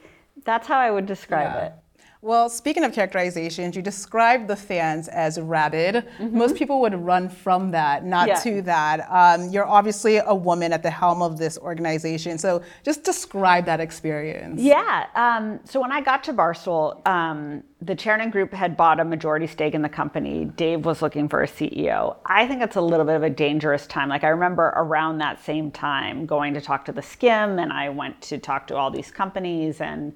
That's 0.45 0.67
how 0.67 0.79
I 0.79 0.91
would 0.91 1.07
describe 1.07 1.55
yeah. 1.55 1.67
it. 1.67 1.73
Well, 2.21 2.51
speaking 2.51 2.83
of 2.83 2.93
characterizations, 2.93 3.77
you 3.77 3.83
described 3.83 4.49
the 4.49 4.57
fans 4.57 5.07
as 5.07 5.41
rabid. 5.41 5.95
Mm-hmm. 5.95 6.37
Most 6.37 6.57
people 6.57 6.81
would 6.81 6.95
run 6.95 7.29
from 7.29 7.71
that, 7.71 8.05
not 8.05 8.27
yeah. 8.27 8.35
to 8.41 8.63
that. 8.63 9.07
Um, 9.09 9.51
you're 9.51 9.67
obviously 9.67 10.17
a 10.17 10.35
woman 10.35 10.73
at 10.73 10.83
the 10.83 10.91
helm 10.91 11.23
of 11.23 11.39
this 11.39 11.59
organization, 11.59 12.37
so 12.37 12.61
just 12.83 13.05
describe 13.05 13.67
that 13.67 13.79
experience. 13.79 14.61
Yeah. 14.61 15.07
Um, 15.15 15.61
so 15.63 15.81
when 15.81 15.93
I 15.93 16.01
got 16.01 16.25
to 16.25 16.33
Barstool, 16.33 17.07
um, 17.07 17.63
the 17.81 17.95
Chernin 17.95 18.33
Group 18.33 18.53
had 18.53 18.77
bought 18.77 18.99
a 18.99 19.05
majority 19.05 19.47
stake 19.47 19.75
in 19.75 19.83
the 19.83 19.89
company. 19.89 20.47
Dave 20.57 20.85
was 20.85 21.01
looking 21.01 21.29
for 21.29 21.45
a 21.45 21.47
CEO. 21.47 22.17
I 22.27 22.49
think 22.49 22.63
it's 22.63 22.75
a 22.75 22.81
little 22.81 23.07
bit 23.07 23.15
of 23.15 23.23
a 23.23 23.31
dangerous 23.31 23.87
time. 23.87 24.09
Like 24.09 24.25
I 24.25 24.29
remember 24.31 24.73
around 24.75 25.19
that 25.19 25.45
same 25.45 25.71
time 25.71 26.27
going 26.27 26.53
to 26.55 26.61
talk 26.61 26.85
to 26.87 26.93
theSkimm, 26.93 27.63
and 27.63 27.73
I 27.73 27.91
went 27.91 28.21
to 28.23 28.39
talk 28.39 28.67
to 28.69 28.77
all 28.77 28.91
these 28.91 29.13
companies 29.13 29.81
and. 29.81 30.15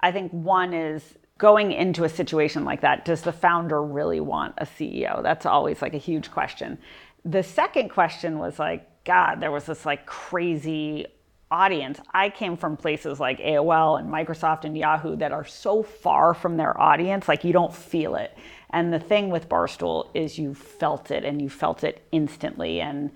I 0.00 0.12
think 0.12 0.30
one 0.30 0.74
is 0.74 1.17
going 1.38 1.72
into 1.72 2.04
a 2.04 2.08
situation 2.08 2.64
like 2.64 2.80
that, 2.80 3.04
does 3.04 3.22
the 3.22 3.32
founder 3.32 3.82
really 3.82 4.20
want 4.20 4.54
a 4.58 4.66
CEO? 4.66 5.22
That's 5.22 5.46
always 5.46 5.80
like 5.80 5.94
a 5.94 5.98
huge 5.98 6.30
question. 6.30 6.78
The 7.24 7.42
second 7.42 7.90
question 7.90 8.38
was 8.38 8.58
like, 8.58 9.04
God, 9.04 9.36
there 9.40 9.52
was 9.52 9.66
this 9.66 9.86
like 9.86 10.04
crazy 10.04 11.06
audience. 11.50 12.00
I 12.12 12.28
came 12.30 12.56
from 12.56 12.76
places 12.76 13.20
like 13.20 13.38
AOL 13.38 13.98
and 13.98 14.10
Microsoft 14.12 14.64
and 14.64 14.76
Yahoo 14.76 15.16
that 15.16 15.32
are 15.32 15.46
so 15.46 15.82
far 15.82 16.34
from 16.34 16.56
their 16.56 16.78
audience, 16.78 17.28
like 17.28 17.44
you 17.44 17.52
don't 17.52 17.74
feel 17.74 18.16
it. 18.16 18.36
And 18.70 18.92
the 18.92 19.00
thing 19.00 19.30
with 19.30 19.48
Barstool 19.48 20.08
is 20.14 20.38
you 20.38 20.54
felt 20.54 21.10
it 21.10 21.24
and 21.24 21.40
you 21.40 21.48
felt 21.48 21.84
it 21.84 22.02
instantly. 22.12 22.80
And 22.80 23.10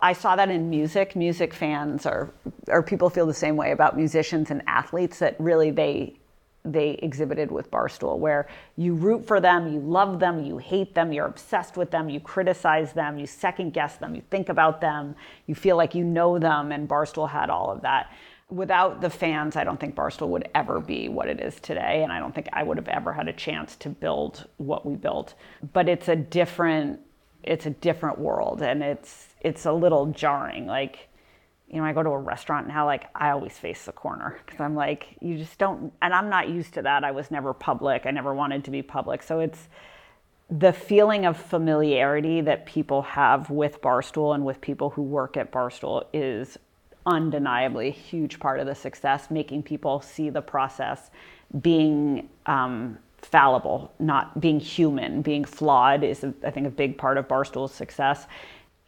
I 0.00 0.12
saw 0.14 0.36
that 0.36 0.50
in 0.50 0.70
music. 0.70 1.16
Music 1.16 1.52
fans 1.52 2.06
or 2.06 2.32
or 2.68 2.82
people 2.82 3.10
feel 3.10 3.26
the 3.26 3.34
same 3.34 3.56
way 3.56 3.72
about 3.72 3.96
musicians 3.96 4.50
and 4.50 4.62
athletes 4.66 5.18
that 5.18 5.36
really 5.38 5.70
they 5.70 6.14
they 6.72 6.90
exhibited 7.02 7.50
with 7.50 7.70
Barstool, 7.70 8.18
where 8.18 8.48
you 8.76 8.94
root 8.94 9.26
for 9.26 9.40
them, 9.40 9.72
you 9.72 9.80
love 9.80 10.18
them, 10.18 10.44
you 10.44 10.58
hate 10.58 10.94
them, 10.94 11.12
you're 11.12 11.26
obsessed 11.26 11.76
with 11.76 11.90
them, 11.90 12.08
you 12.08 12.20
criticize 12.20 12.92
them, 12.92 13.18
you 13.18 13.26
second 13.26 13.72
guess 13.72 13.96
them, 13.96 14.14
you 14.14 14.22
think 14.30 14.48
about 14.48 14.80
them, 14.80 15.14
you 15.46 15.54
feel 15.54 15.76
like 15.76 15.94
you 15.94 16.04
know 16.04 16.38
them, 16.38 16.72
and 16.72 16.88
Barstool 16.88 17.28
had 17.28 17.50
all 17.50 17.70
of 17.70 17.82
that. 17.82 18.10
without 18.50 19.00
the 19.00 19.10
fans, 19.10 19.56
I 19.56 19.64
don't 19.64 19.78
think 19.78 19.94
Barstool 19.94 20.28
would 20.28 20.48
ever 20.54 20.80
be 20.80 21.08
what 21.08 21.28
it 21.28 21.40
is 21.40 21.58
today. 21.60 22.02
And 22.02 22.12
I 22.12 22.20
don't 22.20 22.34
think 22.34 22.48
I 22.52 22.62
would 22.62 22.76
have 22.76 22.88
ever 22.88 23.12
had 23.12 23.28
a 23.28 23.32
chance 23.32 23.76
to 23.76 23.88
build 23.88 24.46
what 24.58 24.86
we 24.86 24.94
built. 24.94 25.34
But 25.72 25.88
it's 25.88 26.08
a 26.08 26.16
different, 26.16 27.00
it's 27.42 27.66
a 27.66 27.70
different 27.70 28.18
world 28.18 28.62
and 28.62 28.82
it's, 28.82 29.28
it's 29.40 29.66
a 29.66 29.72
little 29.72 30.06
jarring. 30.06 30.66
Like, 30.66 31.05
you 31.68 31.78
know, 31.78 31.84
I 31.84 31.92
go 31.92 32.02
to 32.02 32.10
a 32.10 32.18
restaurant 32.18 32.68
now, 32.68 32.86
like 32.86 33.08
I 33.14 33.30
always 33.30 33.58
face 33.58 33.84
the 33.84 33.92
corner 33.92 34.38
because 34.44 34.60
I'm 34.60 34.74
like, 34.74 35.16
you 35.20 35.36
just 35.36 35.58
don't, 35.58 35.92
and 36.00 36.14
I'm 36.14 36.28
not 36.28 36.48
used 36.48 36.74
to 36.74 36.82
that. 36.82 37.02
I 37.02 37.10
was 37.10 37.30
never 37.30 37.52
public. 37.52 38.06
I 38.06 38.12
never 38.12 38.34
wanted 38.34 38.64
to 38.64 38.70
be 38.70 38.82
public. 38.82 39.22
So 39.22 39.40
it's 39.40 39.68
the 40.48 40.72
feeling 40.72 41.26
of 41.26 41.36
familiarity 41.36 42.40
that 42.42 42.66
people 42.66 43.02
have 43.02 43.50
with 43.50 43.80
Barstool 43.82 44.34
and 44.34 44.44
with 44.44 44.60
people 44.60 44.90
who 44.90 45.02
work 45.02 45.36
at 45.36 45.50
Barstool 45.50 46.04
is 46.12 46.56
undeniably 47.04 47.88
a 47.88 47.92
huge 47.92 48.38
part 48.38 48.60
of 48.60 48.66
the 48.66 48.74
success, 48.74 49.30
making 49.30 49.64
people 49.64 50.00
see 50.00 50.30
the 50.30 50.42
process 50.42 51.10
being 51.60 52.28
um, 52.46 52.98
fallible, 53.22 53.92
not 53.98 54.40
being 54.40 54.60
human, 54.60 55.22
being 55.22 55.44
flawed 55.44 56.04
is, 56.04 56.24
I 56.44 56.50
think, 56.50 56.66
a 56.66 56.70
big 56.70 56.96
part 56.98 57.18
of 57.18 57.26
Barstool's 57.26 57.74
success. 57.74 58.26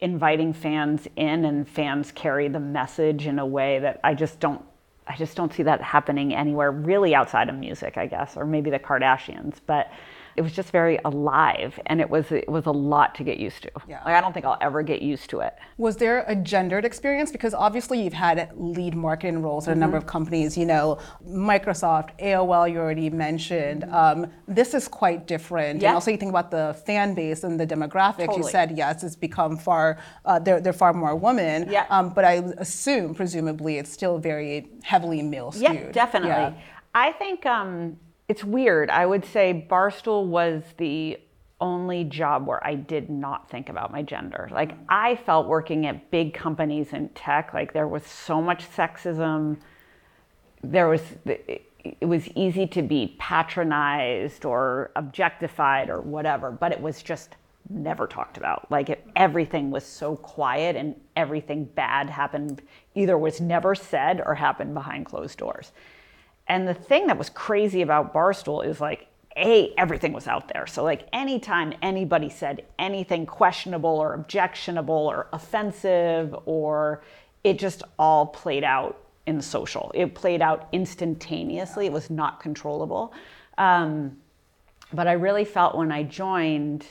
Inviting 0.00 0.52
fans 0.52 1.09
in 1.17 1.45
and 1.45 1.69
fans 1.69 2.12
carry 2.12 2.49
the 2.49 2.61
message 2.61 3.26
in 3.26 3.38
a 3.38 3.47
way 3.47 3.81
that 3.81 4.00
I 4.05 4.14
just 4.14 4.38
don't. 4.38 4.62
I 5.07 5.17
just 5.17 5.37
don't 5.37 5.52
see 5.52 5.62
that 5.62 5.81
happening 5.81 6.35
anywhere 6.35 6.71
really 6.71 7.14
outside 7.14 7.49
of 7.49 7.55
music, 7.57 7.97
I 7.97 8.07
guess, 8.07 8.37
or 8.37 8.45
maybe 8.45 8.71
the 8.71 8.78
Kardashians. 8.78 9.57
But 9.67 9.90
it 10.38 10.42
was 10.42 10.52
just 10.52 10.71
very 10.71 11.00
alive 11.04 11.80
and 11.87 12.00
it 12.00 12.09
was 12.09 12.30
it 12.30 12.49
was 12.49 12.66
a 12.66 12.71
lot 12.71 13.16
to 13.16 13.25
get 13.25 13.38
used 13.38 13.61
to. 13.64 13.71
Yeah. 13.88 14.00
Like 14.04 14.14
I 14.14 14.21
don't 14.21 14.33
think 14.33 14.47
I'll 14.47 14.57
ever 14.61 14.83
get 14.83 15.02
used 15.02 15.28
to 15.30 15.40
it. 15.40 15.54
Was 15.78 15.97
there 15.97 16.25
a 16.28 16.37
gendered 16.37 16.85
experience 16.85 17.33
because 17.33 17.54
obviously 17.54 18.00
you've 18.02 18.12
had 18.12 18.52
lead 18.54 18.95
marketing 18.95 19.42
roles 19.42 19.66
at 19.66 19.73
a 19.73 19.75
mm-hmm. 19.75 19.80
number 19.80 19.97
of 19.97 20.07
companies, 20.07 20.57
you 20.57 20.64
know, 20.64 20.99
Microsoft, 21.28 22.16
AOL 22.21 22.71
you 22.71 22.78
already 22.78 23.11
mentioned. 23.11 23.83
Mm-hmm. 23.83 24.23
Um, 24.23 24.30
this 24.47 24.75
is 24.75 24.87
quite 24.87 25.26
different. 25.26 25.83
Yeah. 25.83 25.88
And 25.88 25.95
also 25.97 26.12
you 26.12 26.16
think 26.16 26.30
about 26.30 26.52
the 26.52 26.80
fan 26.87 27.14
base 27.14 27.42
and 27.42 27.59
the 27.59 27.66
demographics. 27.66 28.26
Totally. 28.26 28.38
You 28.38 28.49
said 28.49 28.78
yes, 28.78 29.02
it's 29.02 29.16
become 29.16 29.57
far 29.57 29.99
uh, 30.25 30.38
they're, 30.38 30.61
they're 30.61 30.73
far 30.73 30.92
more 30.92 31.16
women. 31.16 31.68
Yeah. 31.68 31.87
Um, 31.90 32.11
but 32.11 32.25
I 32.25 32.35
assume 32.59 33.16
presumably 33.16 33.78
it's 33.78 33.90
still 33.90 34.18
very 34.18 34.71
heavily 34.85 35.21
male 35.21 35.50
skewed. 35.50 35.73
Yeah, 35.73 35.90
definitely. 35.90 36.30
Yeah. 36.30 36.54
I 36.95 37.12
think 37.12 37.45
um, 37.45 37.97
it's 38.29 38.45
weird. 38.45 38.91
I 38.91 39.07
would 39.07 39.25
say 39.25 39.67
Barstool 39.69 40.27
was 40.27 40.63
the 40.77 41.19
only 41.61 42.05
job 42.05 42.47
where 42.47 42.65
I 42.65 42.75
did 42.75 43.11
not 43.11 43.51
think 43.51 43.69
about 43.69 43.91
my 43.91 44.03
gender. 44.03 44.49
Like 44.53 44.73
I 44.89 45.17
felt 45.17 45.49
working 45.49 45.87
at 45.87 46.11
big 46.11 46.35
companies 46.35 46.93
in 46.93 47.09
tech, 47.11 47.53
like 47.53 47.73
there 47.73 47.89
was 47.89 48.05
so 48.05 48.41
much 48.41 48.71
sexism. 48.71 49.57
There 50.63 50.89
was 50.89 51.03
it 51.85 52.07
was 52.07 52.29
easy 52.35 52.67
to 52.67 52.83
be 52.83 53.17
patronized 53.19 54.45
or 54.45 54.91
objectified 54.95 55.89
or 55.89 56.01
whatever, 56.01 56.51
but 56.51 56.71
it 56.71 56.81
was 56.81 57.03
just 57.03 57.37
never 57.71 58.07
talked 58.07 58.37
about. 58.37 58.71
Like 58.71 58.91
it, 58.91 59.07
everything 59.17 59.71
was 59.71 59.85
so 59.85 60.17
quiet 60.17 60.77
and 60.77 60.95
everything 61.17 61.65
bad 61.65 62.11
happened 62.11 62.63
either 62.95 63.17
was 63.17 63.41
never 63.41 63.75
said 63.75 64.23
or 64.25 64.35
happened 64.35 64.75
behind 64.75 65.07
closed 65.07 65.39
doors. 65.39 65.73
And 66.49 66.67
the 66.67 66.75
thing 66.75 67.07
that 67.09 67.19
was 67.19 67.31
crazy 67.31 67.83
about 67.83 68.14
Barstool 68.14 68.64
is 68.64 68.81
like, 68.81 69.07
A, 69.37 69.73
everything 69.76 70.12
was 70.12 70.26
out 70.26 70.49
there. 70.49 70.67
So, 70.67 70.83
like, 70.83 71.07
anytime 71.12 71.75
anybody 71.83 72.31
said 72.31 72.64
anything 72.78 73.26
questionable 73.26 73.90
or 73.90 74.14
objectionable 74.14 74.95
or 74.95 75.28
offensive, 75.33 76.35
or 76.47 77.02
it 77.45 77.59
just 77.59 77.83
all 77.99 78.26
played 78.26 78.64
out 78.64 78.99
in 79.26 79.43
social. 79.43 79.93
It 79.95 80.14
played 80.14 80.40
out 80.40 80.69
instantaneously, 80.73 81.87
it 81.87 81.93
was 81.93 82.09
not 82.09 82.40
controllable. 82.40 83.12
Um, 83.59 84.17
but 84.93 85.07
I 85.07 85.12
really 85.12 85.45
felt 85.45 85.76
when 85.76 85.93
I 85.93 86.02
joined, 86.02 86.87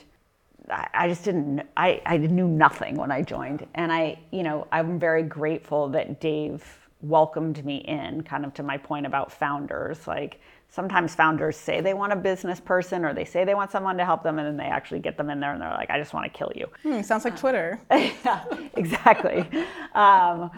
I 0.70 1.08
just 1.08 1.24
didn't, 1.24 1.62
I, 1.76 2.00
I 2.06 2.16
knew 2.18 2.46
nothing 2.46 2.94
when 2.94 3.10
I 3.10 3.22
joined. 3.22 3.66
And 3.74 3.90
I, 3.90 4.20
you 4.30 4.44
know, 4.44 4.68
I'm 4.70 5.00
very 5.00 5.24
grateful 5.24 5.88
that 5.88 6.20
Dave 6.20 6.87
welcomed 7.00 7.64
me 7.64 7.76
in, 7.78 8.22
kind 8.22 8.44
of 8.44 8.54
to 8.54 8.62
my 8.62 8.76
point 8.76 9.06
about 9.06 9.30
founders. 9.32 10.06
Like 10.06 10.40
sometimes 10.68 11.14
founders 11.14 11.56
say 11.56 11.80
they 11.80 11.94
want 11.94 12.12
a 12.12 12.16
business 12.16 12.60
person 12.60 13.04
or 13.04 13.14
they 13.14 13.24
say 13.24 13.44
they 13.44 13.54
want 13.54 13.70
someone 13.70 13.96
to 13.98 14.04
help 14.04 14.22
them, 14.22 14.38
and 14.38 14.46
then 14.46 14.56
they 14.56 14.70
actually 14.70 15.00
get 15.00 15.16
them 15.16 15.30
in 15.30 15.40
there 15.40 15.52
and 15.52 15.60
they're 15.60 15.70
like, 15.70 15.90
I 15.90 15.98
just 15.98 16.12
want 16.12 16.32
to 16.32 16.36
kill 16.36 16.52
you. 16.54 16.66
Hmm, 16.82 17.02
sounds 17.02 17.24
like 17.24 17.38
Twitter. 17.38 17.80
yeah, 17.90 18.44
exactly. 18.74 19.48
Um, 19.94 20.50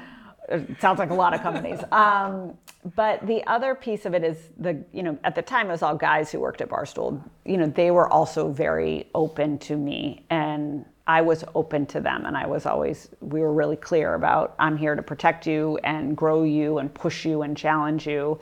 sounds 0.78 0.99
like 0.99 1.11
a 1.11 1.14
lot 1.14 1.35
of 1.35 1.42
companies. 1.42 1.80
Um, 1.92 2.56
but 2.97 3.25
the 3.26 3.47
other 3.47 3.75
piece 3.75 4.06
of 4.06 4.14
it 4.14 4.25
is 4.25 4.38
the, 4.59 4.82
you 4.92 5.02
know, 5.02 5.18
at 5.25 5.35
the 5.35 5.42
time 5.42 5.68
it 5.68 5.73
was 5.73 5.82
all 5.82 5.94
guys 5.94 6.32
who 6.32 6.40
worked 6.40 6.61
at 6.61 6.68
Barstool. 6.68 7.23
You 7.44 7.59
know, 7.59 7.66
they 7.66 7.90
were 7.90 8.11
also 8.11 8.50
very 8.50 9.09
open 9.14 9.59
to 9.59 9.76
me 9.76 10.25
and 10.30 10.85
I 11.11 11.23
was 11.23 11.43
open 11.57 11.87
to 11.87 12.00
them 12.00 12.25
and 12.25 12.37
I 12.37 12.47
was 12.47 12.67
always, 12.67 13.09
we 13.21 13.40
were 13.40 13.52
really 13.52 13.75
clear 13.75 14.14
about 14.14 14.55
I'm 14.61 14.76
here 14.76 14.95
to 14.95 15.02
protect 15.02 15.45
you 15.45 15.76
and 15.83 16.17
grow 16.17 16.45
you 16.45 16.79
and 16.79 16.95
push 16.95 17.25
you 17.25 17.43
and 17.43 17.57
challenge 17.57 18.07
you 18.07 18.38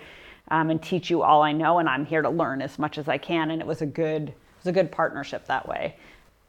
um, 0.49 0.69
and 0.69 0.83
teach 0.83 1.09
you 1.09 1.23
all 1.23 1.41
I 1.41 1.53
know 1.53 1.79
and 1.79 1.89
I'm 1.89 2.05
here 2.05 2.21
to 2.21 2.29
learn 2.29 2.61
as 2.61 2.79
much 2.79 2.99
as 2.99 3.09
I 3.09 3.17
can. 3.17 3.53
And 3.53 3.63
it 3.63 3.67
was 3.67 3.81
a 3.81 3.87
good, 3.87 4.29
it 4.29 4.35
was 4.59 4.67
a 4.67 4.73
good 4.73 4.93
partnership 4.93 5.47
that 5.47 5.67
way. 5.67 5.97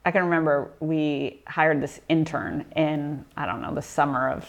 I 0.04 0.12
can 0.12 0.24
remember 0.24 0.74
we 0.82 1.42
hired 1.48 1.82
this 1.82 2.02
intern 2.10 2.66
in, 2.76 3.24
I 3.38 3.46
don't 3.46 3.62
know, 3.62 3.74
the 3.74 3.82
summer 3.82 4.30
of 4.30 4.46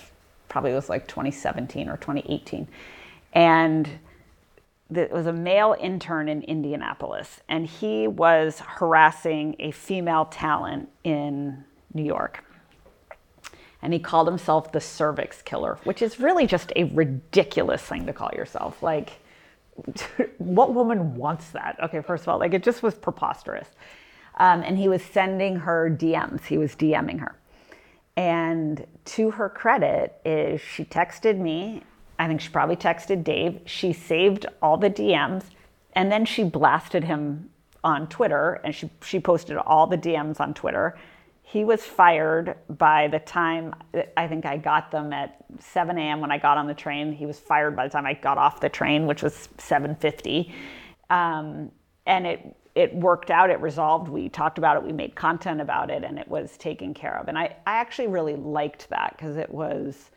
probably 0.49 0.73
was 0.73 0.89
like 0.89 1.07
2017 1.07 1.89
or 1.89 1.99
2018. 1.99 2.67
And 3.35 3.89
it 4.95 5.13
was 5.13 5.27
a 5.27 5.33
male 5.33 5.77
intern 5.79 6.29
in 6.29 6.43
Indianapolis, 6.43 7.41
and 7.49 7.67
he 7.67 8.07
was 8.07 8.61
harassing 8.61 9.57
a 9.59 9.71
female 9.71 10.25
talent 10.27 10.89
in 11.05 11.65
New 11.95 12.05
York. 12.05 12.45
And 13.83 13.93
he 13.93 13.99
called 13.99 14.27
himself 14.27 14.73
the 14.73 14.81
cervix 14.81 15.41
killer, 15.43 15.79
which 15.85 16.03
is 16.03 16.21
really 16.21 16.47
just 16.47 16.73
a 16.77 16.85
ridiculous 16.85 17.83
thing 17.83 18.07
to 18.07 18.13
call 18.13 18.31
yourself. 18.35 18.83
Like, 18.83 19.13
what 20.39 20.75
woman 20.75 21.17
wants 21.17 21.51
that? 21.51 21.79
Okay, 21.83 22.03
first 22.03 22.25
of 22.25 22.29
all, 22.29 22.39
like 22.39 22.53
it 22.53 22.63
just 22.63 22.83
was 22.83 22.95
preposterous. 22.95 23.69
Um, 24.37 24.63
and 24.63 24.77
he 24.79 24.89
was 24.89 25.03
sending 25.03 25.57
her 25.57 25.91
DMs, 25.91 26.45
he 26.47 26.59
was 26.59 26.75
DMing 26.75 27.21
her. 27.21 27.37
And 28.17 28.87
to 29.07 29.31
her 29.31 29.49
credit, 29.49 30.21
is 30.25 30.61
she 30.61 30.85
texted 30.85 31.39
me 31.39 31.83
I 32.21 32.29
think 32.29 32.43
she 32.43 32.51
probably 32.51 32.77
texted 32.77 33.25
Dave. 33.25 33.63
She 33.65 33.95
saved 33.95 34.45
all 34.61 34.77
the 34.77 34.91
DMs 34.91 35.45
and 35.95 36.13
then 36.13 36.27
she 36.27 36.45
blasted 36.45 37.03
him 37.03 37.49
on 37.83 38.09
Twitter 38.09 38.61
and 38.63 38.75
she, 38.75 38.91
she 39.03 39.19
posted 39.19 39.57
all 39.57 39.87
the 39.87 39.97
DMs 39.97 40.39
on 40.39 40.53
Twitter. 40.53 40.99
He 41.43 41.65
was 41.65 41.83
fired 41.83 42.57
by 42.69 43.09
the 43.09 43.21
time 43.21 43.75
I 44.19 44.29
think 44.29 44.45
I 44.45 44.59
got 44.59 44.91
them 44.91 45.15
at 45.15 45.43
7 45.61 45.97
a.m. 45.97 46.21
when 46.21 46.31
I 46.31 46.37
got 46.37 46.59
on 46.59 46.67
the 46.67 46.75
train. 46.75 47.11
He 47.11 47.25
was 47.25 47.39
fired 47.39 47.75
by 47.75 47.87
the 47.87 47.91
time 47.91 48.05
I 48.05 48.13
got 48.13 48.37
off 48.37 48.61
the 48.61 48.69
train, 48.69 49.07
which 49.07 49.23
was 49.23 49.49
7:50, 49.57 50.53
um, 51.09 51.73
and 52.07 52.27
it 52.27 52.57
it 52.77 52.95
worked 52.95 53.33
out. 53.33 53.51
It 53.51 53.61
resolved. 53.61 54.09
We 54.09 54.29
talked 54.29 54.59
about 54.59 54.77
it. 54.77 54.85
We 54.85 54.93
made 54.93 55.17
content 55.17 55.61
about 55.61 55.91
it, 55.91 56.05
and 56.05 56.21
it 56.21 56.29
was 56.29 56.57
taken 56.57 56.95
care 56.95 57.19
of. 57.19 57.27
And 57.27 57.37
I 57.37 57.57
I 57.67 57.79
actually 57.79 58.09
really 58.09 58.37
liked 58.37 58.89
that 58.91 59.15
because 59.17 59.37
it 59.37 59.51
was 59.53 60.11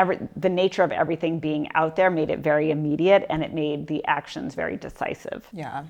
every, 0.00 0.18
the 0.34 0.48
nature 0.48 0.82
of 0.82 0.92
everything 0.92 1.38
being 1.38 1.68
out 1.74 1.94
there 1.94 2.10
made 2.10 2.30
it 2.30 2.38
very 2.38 2.70
immediate 2.70 3.26
and 3.28 3.44
it 3.44 3.52
made 3.52 3.86
the 3.86 4.02
actions 4.06 4.54
very 4.54 4.76
decisive. 4.76 5.46
Yeah. 5.52 5.84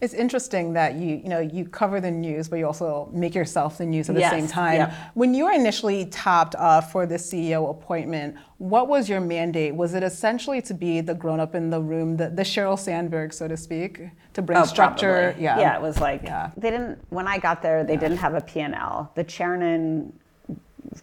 It's 0.00 0.14
interesting 0.14 0.72
that 0.72 0.94
you 0.94 1.16
you 1.16 1.28
know 1.28 1.40
you 1.40 1.66
cover 1.66 2.00
the 2.00 2.10
news, 2.10 2.48
but 2.48 2.56
you 2.56 2.66
also 2.66 3.10
make 3.12 3.34
yourself 3.34 3.76
the 3.76 3.84
news 3.84 4.08
at 4.08 4.14
the 4.14 4.22
yes, 4.22 4.30
same 4.30 4.48
time. 4.48 4.76
Yep. 4.76 4.94
When 5.12 5.34
you 5.34 5.44
were 5.44 5.52
initially 5.52 6.06
tapped 6.06 6.54
uh, 6.54 6.80
for 6.80 7.04
the 7.04 7.16
CEO 7.16 7.70
appointment, 7.70 8.34
what 8.56 8.88
was 8.88 9.10
your 9.10 9.20
mandate? 9.20 9.74
Was 9.74 9.92
it 9.92 10.02
essentially 10.02 10.62
to 10.62 10.72
be 10.72 11.02
the 11.02 11.14
grown 11.14 11.38
up 11.38 11.54
in 11.54 11.68
the 11.68 11.82
room, 11.82 12.16
the, 12.16 12.30
the 12.30 12.44
Sheryl 12.44 12.78
Sandberg, 12.78 13.34
so 13.34 13.46
to 13.46 13.58
speak, 13.58 14.00
to 14.32 14.40
bring 14.40 14.56
oh, 14.56 14.64
structure? 14.64 15.32
Probably. 15.32 15.44
Yeah, 15.44 15.60
yeah. 15.60 15.76
It 15.76 15.82
was 15.82 16.00
like 16.00 16.22
yeah. 16.22 16.50
they 16.56 16.70
didn't. 16.70 16.98
When 17.10 17.28
I 17.28 17.36
got 17.36 17.60
there, 17.60 17.84
they 17.84 17.92
yeah. 17.92 18.00
didn't 18.00 18.18
have 18.18 18.32
a 18.32 18.40
P 18.40 18.60
and 18.60 18.74
L. 18.74 19.12
The 19.16 19.24
Chernin 19.24 20.12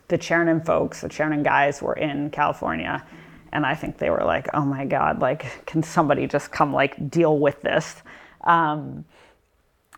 the 0.08 0.18
Chernin 0.18 0.66
folks, 0.66 1.02
the 1.02 1.10
Chernin 1.10 1.44
guys 1.44 1.82
were 1.82 1.94
in 1.94 2.30
California. 2.30 3.06
And 3.52 3.66
I 3.66 3.76
think 3.76 3.98
they 3.98 4.10
were 4.10 4.24
like, 4.24 4.48
oh 4.54 4.66
my 4.66 4.86
God, 4.86 5.20
like, 5.20 5.66
can 5.66 5.82
somebody 5.82 6.28
just 6.28 6.52
come 6.52 6.74
like 6.74 7.10
deal 7.10 7.38
with 7.38 7.62
this? 7.62 8.02
Um, 8.44 9.06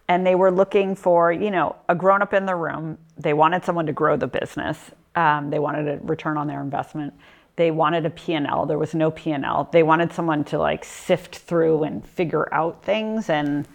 and 0.08 0.26
they 0.26 0.36
were 0.36 0.52
looking 0.52 0.96
for, 0.96 1.32
you 1.32 1.52
know, 1.52 1.76
a 1.88 1.96
grown 1.96 2.22
up 2.22 2.34
in 2.34 2.46
the 2.46 2.56
room. 2.56 2.98
They 3.18 3.34
wanted 3.34 3.64
someone 3.64 3.86
to 3.86 3.94
grow 3.94 4.18
the 4.18 4.28
business. 4.28 4.92
Um, 5.16 5.50
they 5.52 5.60
wanted 5.60 5.88
a 5.88 5.98
return 6.04 6.38
on 6.38 6.48
their 6.48 6.62
investment. 6.62 7.14
They 7.58 7.72
wanted 7.72 8.06
a 8.06 8.10
P&L. 8.10 8.66
There 8.66 8.80
was 8.80 8.96
no 8.96 9.12
P&L. 9.12 9.70
They 9.72 9.84
wanted 9.84 10.14
someone 10.14 10.44
to 10.46 10.58
like 10.58 10.84
sift 10.84 11.36
through 11.36 11.84
and 11.84 12.06
figure 12.08 12.52
out 12.54 12.84
things. 12.84 13.30
And, 13.30 13.68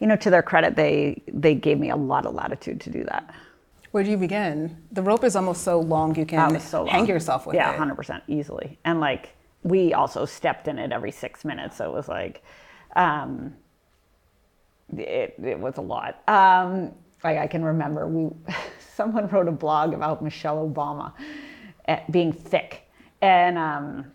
you 0.00 0.06
know, 0.06 0.16
to 0.16 0.30
their 0.30 0.42
credit, 0.42 0.76
they, 0.76 1.22
they 1.32 1.54
gave 1.54 1.78
me 1.78 1.90
a 1.90 1.96
lot 1.96 2.26
of 2.26 2.34
latitude 2.34 2.80
to 2.82 2.90
do 2.90 3.02
that. 3.04 3.34
Where 3.94 4.02
do 4.02 4.10
you 4.10 4.16
begin? 4.16 4.76
The 4.90 5.02
rope 5.02 5.22
is 5.22 5.36
almost 5.36 5.62
so 5.62 5.78
long 5.78 6.16
you 6.16 6.26
can 6.26 6.58
so 6.58 6.84
hang 6.84 7.06
yourself 7.06 7.46
with 7.46 7.54
yeah, 7.54 7.70
it. 7.70 7.78
Yeah, 7.78 7.94
100% 7.94 8.22
easily. 8.26 8.76
And 8.84 8.98
like 8.98 9.36
we 9.62 9.94
also 9.94 10.24
stepped 10.24 10.66
in 10.66 10.80
it 10.80 10.90
every 10.90 11.12
six 11.12 11.44
minutes. 11.44 11.76
So 11.76 11.92
it 11.92 11.94
was 11.94 12.08
like, 12.08 12.42
um, 12.96 13.54
it, 14.98 15.36
it 15.40 15.60
was 15.60 15.76
a 15.76 15.80
lot. 15.80 16.28
Um, 16.28 16.90
like 17.22 17.38
I 17.38 17.46
can 17.46 17.64
remember 17.64 18.08
we, 18.08 18.34
someone 18.96 19.28
wrote 19.28 19.46
a 19.46 19.52
blog 19.52 19.94
about 19.94 20.24
Michelle 20.24 20.68
Obama 20.68 21.12
eh, 21.86 22.00
being 22.10 22.32
thick. 22.32 22.90
And 23.22 23.56
um, 23.56 24.10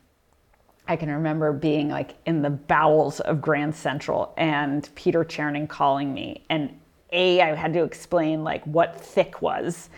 I 0.90 0.98
can 0.98 1.10
remember 1.10 1.54
being 1.54 1.88
like 1.88 2.16
in 2.26 2.42
the 2.42 2.50
bowels 2.50 3.22
of 3.22 3.42
Grand 3.42 3.74
Central 3.74 4.34
and 4.36 4.90
Peter 4.96 5.24
Chernin 5.24 5.70
calling 5.70 6.14
me. 6.14 6.44
And 6.50 6.78
A, 7.12 7.42
I 7.42 7.56
had 7.56 7.74
to 7.74 7.84
explain 7.84 8.44
like 8.44 8.64
what 8.66 9.00
thick 9.00 9.42
was 9.42 9.90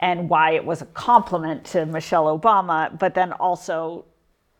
and 0.00 0.28
why 0.28 0.52
it 0.52 0.64
was 0.64 0.82
a 0.82 0.86
compliment 0.86 1.64
to 1.64 1.86
Michelle 1.86 2.38
Obama, 2.38 2.96
but 2.98 3.14
then 3.14 3.32
also 3.32 4.04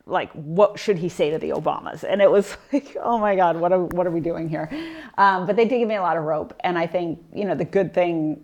like 0.09 0.31
what 0.33 0.79
should 0.79 0.97
he 0.97 1.07
say 1.07 1.29
to 1.29 1.37
the 1.37 1.51
Obamas? 1.51 2.03
And 2.03 2.21
it 2.21 2.29
was 2.29 2.57
like, 2.73 2.97
oh 3.01 3.17
my 3.17 3.35
God, 3.35 3.57
what 3.57 3.71
are 3.71 3.85
what 3.85 4.07
are 4.07 4.11
we 4.11 4.19
doing 4.19 4.49
here? 4.49 4.69
Um, 5.17 5.45
but 5.45 5.55
they 5.55 5.65
did 5.65 5.79
give 5.79 5.87
me 5.87 5.95
a 5.95 6.01
lot 6.01 6.17
of 6.17 6.23
rope, 6.23 6.53
and 6.61 6.77
I 6.77 6.87
think 6.87 7.19
you 7.33 7.45
know 7.45 7.55
the 7.55 7.65
good 7.65 7.93
thing. 7.93 8.43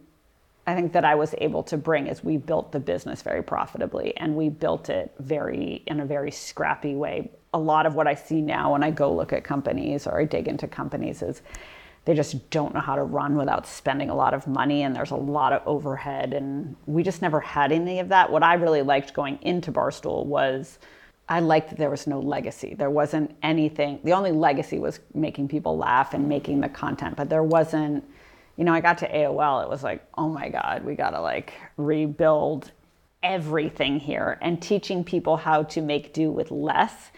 I 0.68 0.74
think 0.74 0.94
that 0.94 1.06
I 1.06 1.14
was 1.14 1.36
able 1.38 1.62
to 1.64 1.78
bring 1.78 2.08
is 2.08 2.24
we 2.24 2.38
built 2.38 2.72
the 2.72 2.80
business 2.80 3.22
very 3.22 3.44
profitably 3.44 4.18
and 4.18 4.36
we 4.36 4.50
built 4.50 4.90
it 4.90 5.14
very 5.20 5.84
in 5.86 6.00
a 6.00 6.06
very 6.06 6.32
scrappy 6.32 6.96
way. 6.96 7.30
A 7.54 7.60
lot 7.60 7.86
of 7.86 7.94
what 7.94 8.08
I 8.08 8.16
see 8.16 8.42
now 8.42 8.72
when 8.72 8.82
I 8.82 8.90
go 8.90 9.14
look 9.14 9.32
at 9.32 9.44
companies 9.44 10.08
or 10.08 10.20
I 10.20 10.26
dig 10.26 10.48
into 10.48 10.68
companies 10.68 11.22
is 11.22 11.44
they 12.06 12.14
just 12.14 12.50
don't 12.52 12.74
know 12.74 12.80
how 12.80 12.96
to 12.96 13.04
run 13.04 13.36
without 13.36 13.68
spending 13.68 14.10
a 14.10 14.16
lot 14.16 14.34
of 14.34 14.46
money 14.48 14.84
and 14.84 14.96
there's 14.96 15.12
a 15.12 15.16
lot 15.16 15.52
of 15.52 15.62
overhead 15.68 16.34
and 16.34 16.76
we 16.86 17.02
just 17.02 17.22
never 17.22 17.40
had 17.40 17.72
any 17.72 18.00
of 18.00 18.10
that. 18.10 18.32
What 18.32 18.44
I 18.44 18.54
really 18.54 18.84
liked 18.84 19.14
going 19.14 19.40
into 19.42 19.72
Barstool 19.72 20.26
was 20.26 20.78
I 21.28 21.40
liked 21.40 21.70
that 21.70 21.80
there 21.80 21.90
was 21.90 22.06
no 22.06 22.20
legacy. 22.20 22.76
There 22.76 22.92
wasn't 22.92 23.36
anything. 23.42 24.00
The 24.04 24.14
only 24.14 24.32
legacy 24.32 24.78
was 24.78 25.00
making 25.16 25.48
people 25.48 25.76
laugh 25.78 26.14
and 26.14 26.30
making 26.30 26.62
the 26.62 26.70
content, 26.70 27.16
but 27.16 27.30
there 27.30 27.44
wasn't. 27.44 28.04
You 28.58 28.64
know, 28.64 28.74
I 28.74 28.80
got 28.80 29.00
to 29.00 29.12
AOL. 29.12 29.64
It 29.64 29.70
was 29.70 29.84
like, 29.84 30.06
oh 30.18 30.30
my 30.30 30.48
God, 30.48 30.86
we 30.86 30.96
got 30.96 31.10
to 31.10 31.20
like 31.20 31.54
rebuild 31.76 32.72
everything 33.22 34.00
here. 34.00 34.38
And 34.42 34.62
teaching 34.62 35.04
people 35.04 35.36
how 35.36 35.64
to 35.64 35.82
make 35.82 36.14
do 36.14 36.32
with 36.32 36.52
less 36.52 37.12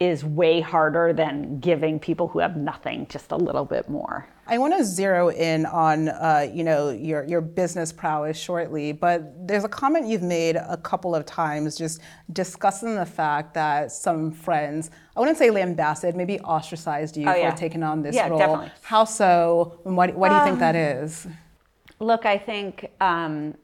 is 0.00 0.24
way 0.24 0.62
harder 0.62 1.12
than 1.12 1.60
giving 1.60 2.00
people 2.00 2.26
who 2.26 2.38
have 2.38 2.56
nothing 2.56 3.06
just 3.10 3.30
a 3.32 3.36
little 3.36 3.66
bit 3.66 3.86
more. 3.88 4.26
I 4.46 4.56
want 4.56 4.76
to 4.76 4.82
zero 4.82 5.28
in 5.30 5.66
on 5.66 6.08
uh, 6.08 6.48
you 6.52 6.64
know 6.64 6.88
your 6.88 7.22
your 7.24 7.42
business 7.42 7.92
prowess 7.92 8.36
shortly, 8.38 8.92
but 8.92 9.46
there's 9.46 9.62
a 9.62 9.68
comment 9.68 10.08
you've 10.08 10.22
made 10.22 10.56
a 10.56 10.78
couple 10.78 11.14
of 11.14 11.26
times 11.26 11.76
just 11.76 12.00
discussing 12.32 12.96
the 12.96 13.04
fact 13.06 13.52
that 13.54 13.92
some 13.92 14.32
friends, 14.32 14.90
I 15.14 15.20
wouldn't 15.20 15.36
say 15.38 15.50
lambasted, 15.50 16.16
maybe 16.16 16.40
ostracized 16.40 17.16
you 17.18 17.28
Oh, 17.28 17.50
for 17.50 17.56
taking 17.56 17.82
on 17.82 18.02
this 18.02 18.16
Yeah, 18.16 18.28
role. 18.28 18.38
definitely. 18.38 18.70
How 18.82 19.04
so? 19.04 19.80
And 19.84 19.96
why, 19.96 20.08
why 20.08 20.30
do 20.30 20.34
you 20.34 20.40
think 20.42 20.58
that 20.60 20.74
is? 20.74 21.26
Look, 22.00 22.24
I 22.24 22.38
think 22.38 22.90
um, 23.02 23.54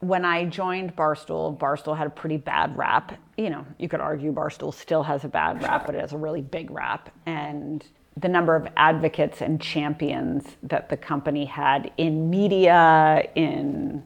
when 0.00 0.24
I 0.24 0.44
joined 0.44 0.94
Barstool, 0.96 1.56
Barstool 1.58 1.96
had 1.96 2.06
a 2.06 2.10
pretty 2.10 2.36
bad 2.36 2.76
rap. 2.76 3.18
You 3.36 3.50
know, 3.50 3.66
you 3.78 3.88
could 3.88 4.00
argue 4.00 4.32
Barstool 4.32 4.72
still 4.74 5.02
has 5.02 5.24
a 5.24 5.28
bad 5.28 5.62
rap, 5.62 5.86
but 5.86 5.94
it 5.94 6.00
has 6.00 6.12
a 6.12 6.18
really 6.18 6.42
big 6.42 6.70
rap. 6.70 7.10
And 7.26 7.84
the 8.16 8.28
number 8.28 8.54
of 8.54 8.68
advocates 8.76 9.40
and 9.40 9.60
champions 9.60 10.44
that 10.62 10.88
the 10.88 10.96
company 10.96 11.44
had 11.44 11.90
in 11.96 12.30
media, 12.30 13.28
in 13.34 14.02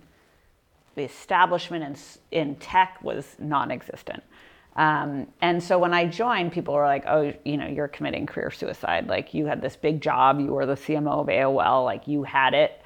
the 0.95 1.03
establishment 1.03 1.85
in, 2.33 2.39
in 2.39 2.55
tech 2.57 2.99
was 3.03 3.37
non-existent. 3.39 4.23
Um, 4.77 5.27
and 5.41 5.63
so 5.63 5.79
when 5.79 5.93
I 5.93 6.07
joined, 6.07 6.53
people 6.53 6.75
were 6.75 6.87
like, 6.87 7.05
"Oh, 7.07 7.33
you 7.45 7.57
know, 7.57 7.67
you're 7.67 7.89
committing 7.89 8.27
career 8.27 8.53
suicide. 8.53 9.09
Like 9.09 9.35
you 9.35 9.47
had 9.47 9.61
this 9.61 9.75
big 9.75 10.01
job, 10.01 10.39
you 10.39 10.55
were 10.55 10.67
the 10.67 10.77
CMO 10.77 11.21
of 11.21 11.27
AOL, 11.27 11.85
like 11.85 12.07
you 12.07 12.23
had 12.23 12.55
it, 12.55 12.81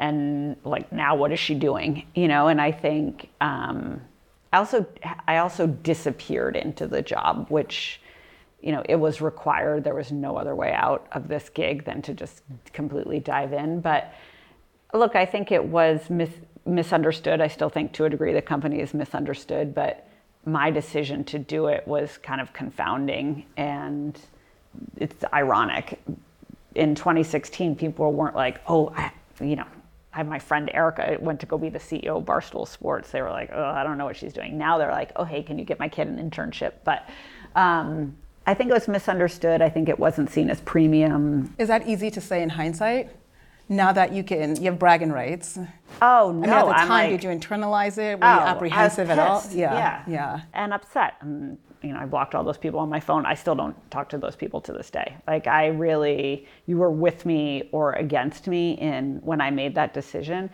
and 0.00 0.56
like 0.64 0.90
now 0.90 1.14
what 1.14 1.30
is 1.30 1.38
she 1.38 1.54
doing? 1.54 2.06
You 2.14 2.26
know?" 2.26 2.48
And 2.48 2.60
I 2.60 2.72
think 2.72 3.28
um, 3.40 4.00
I 4.52 4.58
also 4.58 4.86
I 5.28 5.36
also 5.36 5.66
disappeared 5.68 6.56
into 6.56 6.86
the 6.86 7.02
job, 7.02 7.46
which 7.48 8.00
you 8.62 8.72
know, 8.72 8.82
it 8.88 8.96
was 8.96 9.20
required. 9.20 9.84
There 9.84 9.94
was 9.94 10.12
no 10.12 10.36
other 10.36 10.54
way 10.54 10.72
out 10.72 11.06
of 11.12 11.28
this 11.28 11.48
gig 11.48 11.84
than 11.84 12.02
to 12.02 12.14
just 12.14 12.42
completely 12.72 13.18
dive 13.20 13.52
in. 13.52 13.80
But 13.80 14.12
look, 14.92 15.16
I 15.16 15.24
think 15.24 15.50
it 15.50 15.64
was 15.64 16.10
mis- 16.10 16.28
misunderstood. 16.66 17.40
I 17.40 17.48
still 17.48 17.70
think 17.70 17.92
to 17.94 18.04
a 18.04 18.10
degree 18.10 18.32
the 18.32 18.42
company 18.42 18.80
is 18.80 18.92
misunderstood, 18.92 19.74
but 19.74 20.06
my 20.44 20.70
decision 20.70 21.24
to 21.24 21.38
do 21.38 21.66
it 21.66 21.86
was 21.86 22.18
kind 22.18 22.40
of 22.40 22.52
confounding 22.52 23.46
and 23.56 24.18
it's 24.96 25.24
ironic. 25.32 26.00
In 26.74 26.94
2016, 26.94 27.76
people 27.76 28.12
weren't 28.12 28.36
like, 28.36 28.60
oh, 28.68 28.92
I, 28.96 29.12
you 29.40 29.56
know, 29.56 29.66
I 30.12 30.18
have 30.18 30.26
my 30.26 30.38
friend 30.38 30.70
Erika 30.74 31.16
went 31.20 31.38
to 31.40 31.46
go 31.46 31.56
be 31.56 31.68
the 31.68 31.78
CEO 31.78 32.18
of 32.18 32.24
Barstool 32.24 32.66
Sports. 32.66 33.10
They 33.10 33.22
were 33.22 33.30
like, 33.30 33.50
oh, 33.52 33.64
I 33.64 33.84
don't 33.84 33.96
know 33.96 34.04
what 34.04 34.16
she's 34.16 34.32
doing. 34.32 34.58
Now 34.58 34.76
they're 34.76 34.90
like, 34.90 35.12
oh, 35.16 35.24
hey, 35.24 35.42
can 35.42 35.58
you 35.58 35.64
get 35.64 35.78
my 35.78 35.88
kid 35.88 36.08
an 36.08 36.18
internship? 36.18 36.72
But 36.84 37.08
um, 37.54 38.16
I 38.46 38.54
think 38.54 38.70
it 38.70 38.74
was 38.74 38.88
misunderstood. 38.88 39.62
I 39.62 39.68
think 39.68 39.88
it 39.88 39.98
wasn't 39.98 40.30
seen 40.30 40.50
as 40.50 40.60
premium. 40.62 41.54
Is 41.58 41.68
that 41.68 41.86
easy 41.86 42.10
to 42.10 42.20
say 42.20 42.42
in 42.42 42.48
hindsight? 42.48 43.10
Now 43.68 43.92
that 43.92 44.12
you 44.12 44.24
can, 44.24 44.56
you 44.56 44.64
have 44.64 44.80
bragging 44.80 45.12
rights. 45.12 45.56
Oh 46.02 46.32
no! 46.32 46.32
I 46.32 46.32
mean, 46.32 46.44
at 46.50 46.64
the 46.64 46.70
I'm 46.70 46.88
time, 46.88 46.88
like, 46.88 47.20
did 47.20 47.22
you 47.22 47.30
internalize 47.30 47.98
it? 47.98 48.18
Were 48.18 48.26
oh, 48.26 48.34
you 48.34 48.40
apprehensive 48.40 49.10
at 49.10 49.18
all? 49.20 49.44
Yeah, 49.52 49.72
yeah, 49.72 50.02
yeah. 50.08 50.40
and 50.54 50.74
upset. 50.74 51.14
And 51.20 51.56
you 51.82 51.92
know, 51.92 51.98
I 51.98 52.06
blocked 52.06 52.34
all 52.34 52.44
those 52.44 52.58
people 52.58 52.80
on 52.80 52.88
my 52.88 53.00
phone. 53.00 53.24
I 53.26 53.34
still 53.34 53.54
don't 53.54 53.76
talk 53.90 54.08
to 54.10 54.18
those 54.18 54.36
people 54.36 54.60
to 54.62 54.72
this 54.72 54.90
day. 54.90 55.16
Like 55.26 55.46
I 55.46 55.68
really, 55.68 56.46
you 56.66 56.78
were 56.78 56.90
with 56.90 57.24
me 57.26 57.68
or 57.72 57.92
against 57.92 58.48
me 58.48 58.72
in 58.72 59.20
when 59.22 59.40
I 59.40 59.50
made 59.50 59.74
that 59.76 59.94
decision, 59.94 60.50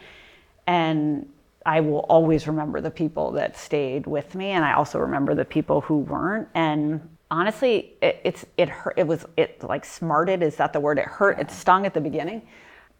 and 0.66 1.28
I 1.64 1.80
will 1.80 2.06
always 2.08 2.46
remember 2.46 2.80
the 2.80 2.90
people 2.90 3.32
that 3.32 3.56
stayed 3.56 4.06
with 4.06 4.34
me, 4.34 4.50
and 4.50 4.64
I 4.64 4.74
also 4.74 4.98
remember 4.98 5.34
the 5.34 5.44
people 5.44 5.80
who 5.80 5.98
weren't. 5.98 6.48
And 6.54 7.08
honestly, 7.30 7.94
it, 8.00 8.20
it's 8.24 8.46
it 8.56 8.68
hurt. 8.68 8.94
It 8.96 9.06
was 9.06 9.26
it 9.36 9.62
like 9.62 9.84
smarted. 9.84 10.42
Is 10.42 10.56
that 10.56 10.72
the 10.72 10.80
word? 10.80 10.98
It 10.98 11.06
hurt. 11.06 11.40
It 11.40 11.50
stung 11.50 11.86
at 11.86 11.94
the 11.94 12.00
beginning 12.00 12.42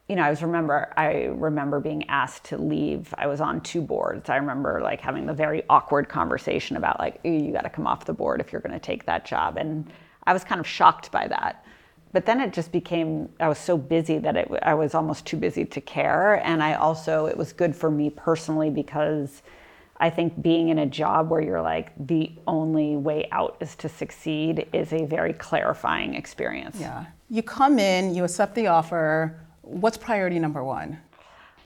you 0.09 0.15
know, 0.15 0.23
I 0.23 0.31
was 0.31 0.43
remember 0.43 0.93
I 0.97 1.25
remember 1.25 1.81
being 1.81 2.09
asked 2.09 2.45
to 2.45 2.59
leave. 2.59 3.13
I 3.19 3.27
was 3.27 3.41
on 3.41 3.61
two 3.61 3.81
boards. 3.81 4.31
I 4.31 4.37
remember 4.37 4.81
like 4.81 5.01
having 5.01 5.27
the 5.27 5.35
very 5.35 5.65
awkward 5.69 6.09
conversation 6.09 6.77
about 6.77 7.01
like 7.01 7.21
"Ooh, 7.25 7.31
you 7.31 7.53
got 7.53 7.63
to 7.63 7.71
come 7.71 7.87
off 7.87 8.05
the 8.05 8.13
board 8.13 8.41
if 8.41 8.53
you're 8.53 8.61
going 8.61 8.73
to 8.73 8.79
take 8.79 9.05
that 9.07 9.25
job, 9.25 9.57
and 9.57 9.93
I 10.25 10.33
was 10.33 10.45
kind 10.45 10.61
of 10.61 10.67
shocked 10.67 11.11
by 11.11 11.27
that. 11.29 11.65
But 12.13 12.25
then 12.25 12.41
it 12.41 12.53
just 12.53 12.71
became 12.71 13.29
I 13.41 13.49
was 13.49 13.59
so 13.59 13.77
busy 13.77 14.19
that 14.19 14.37
it, 14.37 14.49
I 14.63 14.75
was 14.75 14.95
almost 14.95 15.27
too 15.27 15.37
busy 15.37 15.65
to 15.65 15.81
care, 15.81 16.35
and 16.47 16.63
I 16.63 16.75
also 16.75 17.27
it 17.27 17.37
was 17.37 17.53
good 17.53 17.75
for 17.75 17.91
me 17.91 18.11
personally 18.11 18.71
because 18.71 19.43
I 19.99 20.11
think 20.11 20.41
being 20.41 20.69
in 20.69 20.79
a 20.79 20.87
job 20.87 21.31
where 21.31 21.41
you're 21.41 21.63
like 21.63 21.91
the 22.07 22.31
only 22.47 22.97
way 22.97 23.29
out 23.33 23.57
is 23.61 23.75
to 23.77 23.89
succeed 23.89 24.69
is 24.73 24.93
a 24.93 25.05
very 25.05 25.33
clarifying 25.33 26.15
experience. 26.15 26.77
Yeah. 26.79 27.07
You 27.29 27.43
come 27.43 27.81
in, 27.81 28.15
you 28.15 28.23
accept 28.23 28.55
the 28.55 28.69
offer. 28.69 29.41
What's 29.67 29.97
priority 29.97 30.39
number 30.39 30.63
one? 30.63 31.01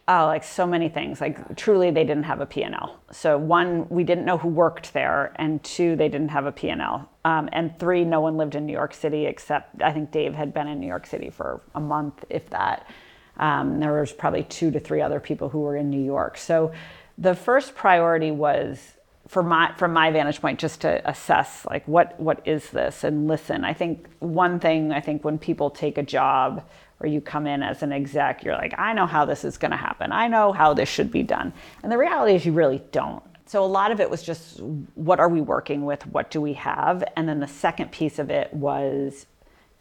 Oh, 0.08 0.26
like 0.26 0.42
so 0.42 0.66
many 0.66 0.88
things. 0.88 1.20
Like 1.20 1.54
truly, 1.56 1.90
they 1.90 2.02
didn't 2.02 2.24
have 2.24 2.40
a 2.40 2.46
P&L. 2.46 2.98
So 3.12 3.36
one, 3.36 3.88
we 3.90 4.04
didn't 4.04 4.24
know 4.24 4.38
who 4.38 4.48
worked 4.48 4.92
there, 4.92 5.32
and 5.36 5.62
two, 5.62 5.96
they 5.96 6.08
didn't 6.08 6.30
have 6.30 6.46
a 6.46 6.52
P&L. 6.52 7.08
Um, 7.24 7.48
and 7.52 7.78
three, 7.78 8.04
no 8.04 8.20
one 8.20 8.36
lived 8.36 8.54
in 8.54 8.66
New 8.66 8.72
York 8.72 8.94
City 8.94 9.26
except 9.26 9.82
I 9.82 9.92
think 9.92 10.10
Dave 10.10 10.34
had 10.34 10.54
been 10.54 10.66
in 10.66 10.80
New 10.80 10.86
York 10.86 11.06
City 11.06 11.30
for 11.30 11.60
a 11.74 11.80
month, 11.80 12.24
if 12.30 12.48
that. 12.50 12.88
Um, 13.36 13.78
there 13.80 14.00
was 14.00 14.12
probably 14.12 14.44
two 14.44 14.70
to 14.70 14.80
three 14.80 15.00
other 15.00 15.20
people 15.20 15.50
who 15.50 15.60
were 15.60 15.76
in 15.76 15.90
New 15.90 16.02
York. 16.02 16.38
So 16.38 16.72
the 17.18 17.34
first 17.34 17.74
priority 17.74 18.30
was 18.30 18.94
for 19.28 19.44
my 19.44 19.72
from 19.76 19.92
my 19.92 20.10
vantage 20.10 20.40
point 20.40 20.58
just 20.58 20.80
to 20.80 21.08
assess 21.08 21.64
like 21.70 21.86
what 21.86 22.18
what 22.18 22.42
is 22.46 22.70
this 22.70 23.04
and 23.04 23.28
listen. 23.28 23.64
I 23.64 23.74
think 23.74 24.08
one 24.18 24.58
thing 24.58 24.90
I 24.90 25.00
think 25.00 25.24
when 25.24 25.38
people 25.38 25.70
take 25.70 25.98
a 25.98 26.02
job 26.02 26.64
or 27.00 27.06
you 27.06 27.20
come 27.20 27.46
in 27.46 27.62
as 27.62 27.82
an 27.82 27.92
exec, 27.92 28.44
you're 28.44 28.54
like, 28.54 28.78
I 28.78 28.92
know 28.92 29.06
how 29.06 29.24
this 29.24 29.44
is 29.44 29.56
going 29.56 29.70
to 29.70 29.76
happen. 29.76 30.12
I 30.12 30.28
know 30.28 30.52
how 30.52 30.74
this 30.74 30.88
should 30.88 31.10
be 31.10 31.22
done. 31.22 31.52
And 31.82 31.90
the 31.90 31.98
reality 31.98 32.34
is 32.34 32.44
you 32.44 32.52
really 32.52 32.82
don't. 32.92 33.22
So 33.46 33.64
a 33.64 33.66
lot 33.66 33.90
of 33.90 34.00
it 34.00 34.08
was 34.08 34.22
just 34.22 34.60
what 34.94 35.18
are 35.18 35.28
we 35.28 35.40
working 35.40 35.84
with? 35.84 36.06
What 36.06 36.30
do 36.30 36.40
we 36.40 36.52
have? 36.52 37.02
And 37.16 37.28
then 37.28 37.40
the 37.40 37.48
second 37.48 37.90
piece 37.90 38.18
of 38.18 38.30
it 38.30 38.52
was 38.54 39.26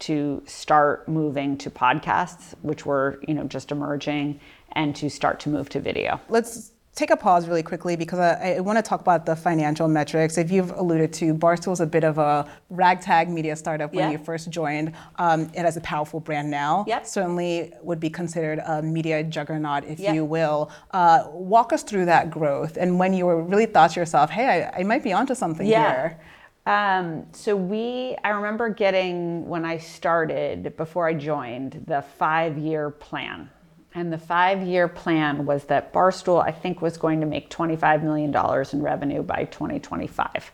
to 0.00 0.42
start 0.46 1.06
moving 1.08 1.56
to 1.58 1.70
podcasts, 1.70 2.54
which 2.62 2.84
were, 2.84 3.20
you 3.28 3.34
know, 3.34 3.44
just 3.44 3.70
emerging, 3.70 4.40
and 4.72 4.96
to 4.96 5.08
start 5.08 5.38
to 5.40 5.50
move 5.50 5.68
to 5.68 5.78
video. 5.78 6.20
Let's 6.28 6.72
take 6.94 7.10
a 7.10 7.16
pause 7.16 7.46
really 7.48 7.62
quickly 7.62 7.96
because 7.96 8.18
I, 8.18 8.54
I 8.56 8.60
want 8.60 8.76
to 8.76 8.82
talk 8.82 9.00
about 9.00 9.24
the 9.24 9.36
financial 9.36 9.86
metrics. 9.88 10.36
If 10.36 10.50
you've 10.50 10.70
alluded 10.72 11.12
to, 11.14 11.32
Barstool's 11.32 11.80
a 11.80 11.86
bit 11.86 12.04
of 12.04 12.18
a 12.18 12.46
ragtag 12.68 13.30
media 13.30 13.54
startup 13.56 13.94
when 13.94 14.10
Yeah. 14.10 14.18
you 14.18 14.18
first 14.18 14.50
joined. 14.50 14.92
Um, 15.16 15.42
it 15.54 15.62
has 15.64 15.76
a 15.76 15.80
powerful 15.82 16.20
brand 16.20 16.50
now. 16.50 16.84
Yep. 16.88 17.06
Certainly 17.06 17.72
would 17.82 18.00
be 18.00 18.10
considered 18.10 18.60
a 18.66 18.82
media 18.82 19.22
juggernaut, 19.22 19.84
if 19.84 20.00
Yep. 20.00 20.14
you 20.14 20.24
will. 20.24 20.70
Uh, 20.90 21.24
walk 21.32 21.72
us 21.72 21.82
through 21.82 22.06
that 22.06 22.30
growth 22.30 22.76
and 22.76 22.98
when 22.98 23.12
you 23.14 23.24
were 23.26 23.40
really 23.42 23.66
thought 23.66 23.92
to 23.92 24.00
yourself, 24.00 24.28
hey, 24.30 24.68
I, 24.74 24.80
I 24.80 24.82
might 24.82 25.02
be 25.04 25.12
onto 25.12 25.34
something 25.34 25.66
here. 25.66 26.18
Um, 26.66 27.24
so 27.32 27.56
we, 27.56 28.16
I 28.22 28.30
remember 28.30 28.68
getting 28.68 29.48
when 29.48 29.64
I 29.64 29.78
started 29.78 30.76
before 30.76 31.06
I 31.08 31.14
joined 31.14 31.84
the 31.86 32.02
five-year 32.18 32.90
plan, 32.90 33.48
and 33.94 34.12
the 34.12 34.18
five-year 34.18 34.86
plan 34.88 35.46
was 35.46 35.64
that 35.64 35.92
Barstool, 35.92 36.42
I 36.44 36.52
think, 36.52 36.80
was 36.80 36.96
going 36.96 37.20
to 37.20 37.26
make 37.26 37.50
twenty-five 37.50 38.02
million 38.02 38.30
dollars 38.30 38.72
in 38.72 38.82
revenue 38.82 39.22
by 39.22 39.44
2025. 39.44 40.52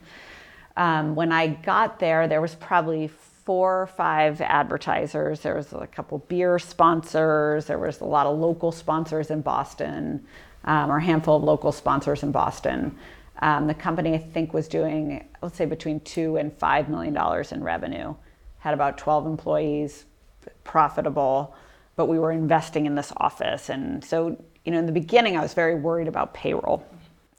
Um, 0.76 1.14
when 1.14 1.32
I 1.32 1.48
got 1.48 1.98
there, 1.98 2.28
there 2.28 2.40
was 2.40 2.54
probably 2.54 3.08
four 3.08 3.82
or 3.82 3.86
five 3.86 4.40
advertisers. 4.40 5.40
There 5.40 5.54
was 5.54 5.72
a 5.72 5.86
couple 5.86 6.18
beer 6.18 6.58
sponsors. 6.58 7.66
There 7.66 7.78
was 7.78 8.00
a 8.00 8.04
lot 8.04 8.26
of 8.26 8.38
local 8.38 8.72
sponsors 8.72 9.30
in 9.30 9.40
Boston, 9.40 10.26
um, 10.64 10.90
or 10.90 10.96
a 10.96 11.02
handful 11.02 11.36
of 11.36 11.44
local 11.44 11.72
sponsors 11.72 12.22
in 12.22 12.32
Boston. 12.32 12.96
Um, 13.40 13.66
the 13.66 13.74
company, 13.74 14.14
I 14.14 14.18
think, 14.18 14.52
was 14.52 14.66
doing, 14.66 15.28
let's 15.42 15.56
say, 15.56 15.66
between 15.66 16.00
two 16.00 16.36
and 16.36 16.52
five 16.58 16.88
million 16.88 17.14
dollars 17.14 17.52
in 17.52 17.62
revenue. 17.62 18.14
Had 18.58 18.74
about 18.74 18.98
12 18.98 19.26
employees, 19.26 20.06
profitable, 20.64 21.54
but 21.96 22.06
we 22.06 22.18
were 22.18 22.30
investing 22.30 22.86
in 22.86 22.94
this 22.94 23.12
office. 23.16 23.68
And 23.70 24.04
so, 24.04 24.42
you 24.64 24.72
know, 24.72 24.78
in 24.78 24.86
the 24.86 24.92
beginning, 24.92 25.36
I 25.36 25.40
was 25.40 25.54
very 25.54 25.74
worried 25.74 26.08
about 26.08 26.34
payroll, 26.34 26.86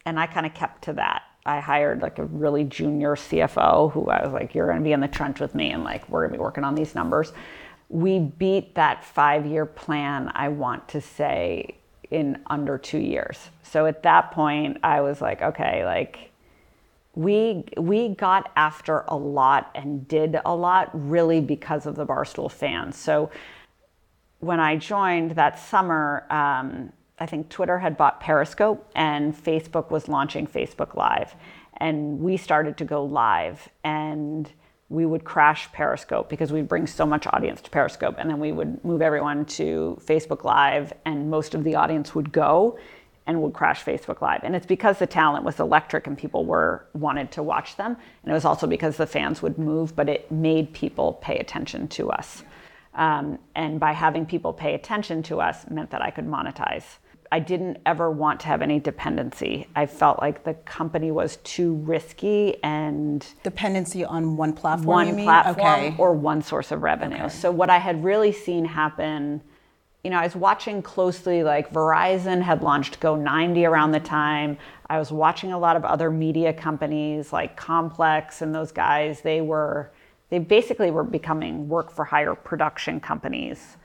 and 0.05 0.19
I 0.19 0.25
kind 0.25 0.45
of 0.45 0.53
kept 0.53 0.83
to 0.85 0.93
that. 0.93 1.23
I 1.45 1.59
hired 1.59 2.01
like 2.01 2.19
a 2.19 2.25
really 2.25 2.65
junior 2.65 3.15
CFO 3.15 3.91
who 3.93 4.09
I 4.09 4.23
was 4.23 4.33
like, 4.33 4.53
you're 4.53 4.67
going 4.67 4.79
to 4.79 4.83
be 4.83 4.91
in 4.91 4.99
the 4.99 5.07
trench 5.07 5.39
with 5.39 5.55
me 5.55 5.71
and 5.71 5.83
like, 5.83 6.07
we're 6.09 6.21
going 6.21 6.33
to 6.33 6.37
be 6.37 6.41
working 6.41 6.65
on 6.65 6.75
these 6.75 6.93
numbers. 6.93 7.31
We 7.87 8.19
beat 8.19 8.75
that 8.75 9.05
five 9.05 9.45
year 9.45 9.65
plan, 9.65 10.29
I 10.35 10.49
want 10.49 10.89
to 10.89 10.99
say, 10.99 11.77
in 12.11 12.41
under 12.47 12.77
two 12.77 12.99
years. 12.99 13.49
So 13.63 13.85
at 13.85 14.03
that 14.03 14.31
point, 14.31 14.79
I 14.83 14.99
was 14.99 15.21
like, 15.21 15.41
okay, 15.41 15.85
like, 15.85 16.31
we 17.15 17.63
we 17.77 18.09
got 18.09 18.51
after 18.55 18.99
a 19.07 19.15
lot 19.15 19.71
and 19.73 20.07
did 20.07 20.39
a 20.45 20.55
lot 20.55 20.91
really 20.93 21.41
because 21.41 21.87
of 21.87 21.95
the 21.95 22.05
barstool 22.05 22.51
fans 22.51 22.95
so 22.95 23.31
when 24.39 24.59
i 24.59 24.75
joined 24.75 25.31
that 25.31 25.59
summer 25.59 26.25
um, 26.29 26.91
I 27.19 27.25
think 27.25 27.49
Twitter 27.49 27.79
had 27.79 27.97
bought 27.97 28.19
Periscope 28.19 28.89
and 28.95 29.35
Facebook 29.35 29.89
was 29.89 30.07
launching 30.07 30.45
Facebook 30.45 30.95
Live. 30.95 31.35
And 31.77 32.19
we 32.19 32.37
started 32.37 32.77
to 32.77 32.85
go 32.85 33.03
live 33.03 33.69
and 33.83 34.51
we 34.89 35.05
would 35.05 35.23
crash 35.23 35.71
Periscope 35.71 36.29
because 36.29 36.51
we'd 36.51 36.67
bring 36.67 36.87
so 36.87 37.05
much 37.05 37.27
audience 37.27 37.61
to 37.61 37.69
Periscope. 37.69 38.15
And 38.17 38.29
then 38.29 38.39
we 38.39 38.51
would 38.51 38.83
move 38.85 39.01
everyone 39.01 39.45
to 39.45 39.99
Facebook 40.03 40.43
Live 40.43 40.93
and 41.05 41.29
most 41.29 41.55
of 41.55 41.63
the 41.63 41.75
audience 41.75 42.13
would 42.15 42.31
go 42.31 42.77
and 43.25 43.41
would 43.41 43.53
crash 43.53 43.83
Facebook 43.83 44.21
Live. 44.21 44.41
And 44.43 44.55
it's 44.55 44.65
because 44.65 44.99
the 44.99 45.07
talent 45.07 45.43
was 45.43 45.59
electric 45.59 46.07
and 46.07 46.17
people 46.17 46.45
were 46.45 46.85
wanted 46.93 47.31
to 47.31 47.43
watch 47.43 47.75
them. 47.75 47.97
And 48.23 48.31
it 48.31 48.33
was 48.33 48.45
also 48.45 48.67
because 48.67 48.97
the 48.97 49.07
fans 49.07 49.41
would 49.41 49.57
move, 49.57 49.95
but 49.95 50.07
it 50.07 50.31
made 50.31 50.71
people 50.73 51.13
pay 51.21 51.37
attention 51.37 51.87
to 51.89 52.11
us. 52.11 52.43
Um, 52.97 53.37
and 53.55 53.79
by 53.79 53.93
having 53.93 54.25
people 54.25 54.51
pay 54.51 54.73
attention 54.73 55.23
to 55.23 55.39
us 55.39 55.69
meant 55.69 55.91
that 55.91 56.01
I 56.01 56.09
could 56.09 56.25
monetize. 56.25 56.97
I 57.31 57.39
didn't 57.39 57.77
ever 57.85 58.09
want 58.09 58.39
to 58.41 58.47
have 58.47 58.61
any 58.61 58.79
dependency. 58.79 59.67
I 59.75 59.85
felt 59.85 60.19
like 60.19 60.43
the 60.43 60.53
company 60.53 61.11
was 61.11 61.37
too 61.37 61.75
risky 61.75 62.61
and 62.63 63.25
dependency 63.43 64.05
on 64.05 64.37
one 64.37 64.53
platform. 64.53 65.07
One 65.07 65.23
platform 65.23 65.57
okay. 65.57 65.95
or 65.97 66.13
one 66.13 66.41
source 66.41 66.71
of 66.71 66.81
revenue. 66.83 67.17
Okay. 67.17 67.29
So 67.29 67.51
what 67.51 67.69
I 67.69 67.77
had 67.77 68.03
really 68.03 68.31
seen 68.31 68.65
happen, 68.65 69.41
you 70.03 70.09
know, 70.09 70.17
I 70.17 70.23
was 70.23 70.35
watching 70.35 70.81
closely. 70.81 71.43
Like 71.43 71.71
Verizon 71.71 72.41
had 72.41 72.63
launched 72.63 72.99
Go90 72.99 73.67
around 73.67 73.91
the 73.91 73.99
time. 73.99 74.57
I 74.89 74.97
was 74.97 75.11
watching 75.11 75.51
a 75.51 75.59
lot 75.59 75.75
of 75.75 75.83
other 75.83 76.09
media 76.09 76.53
companies 76.53 77.33
like 77.33 77.57
Complex 77.57 78.41
and 78.41 78.55
those 78.55 78.71
guys. 78.71 79.21
They 79.21 79.41
were, 79.41 79.91
they 80.29 80.39
basically 80.39 80.91
were 80.91 81.03
becoming 81.03 81.69
work 81.69 81.91
for 81.91 82.05
hire 82.05 82.35
production 82.35 82.99
companies 82.99 83.77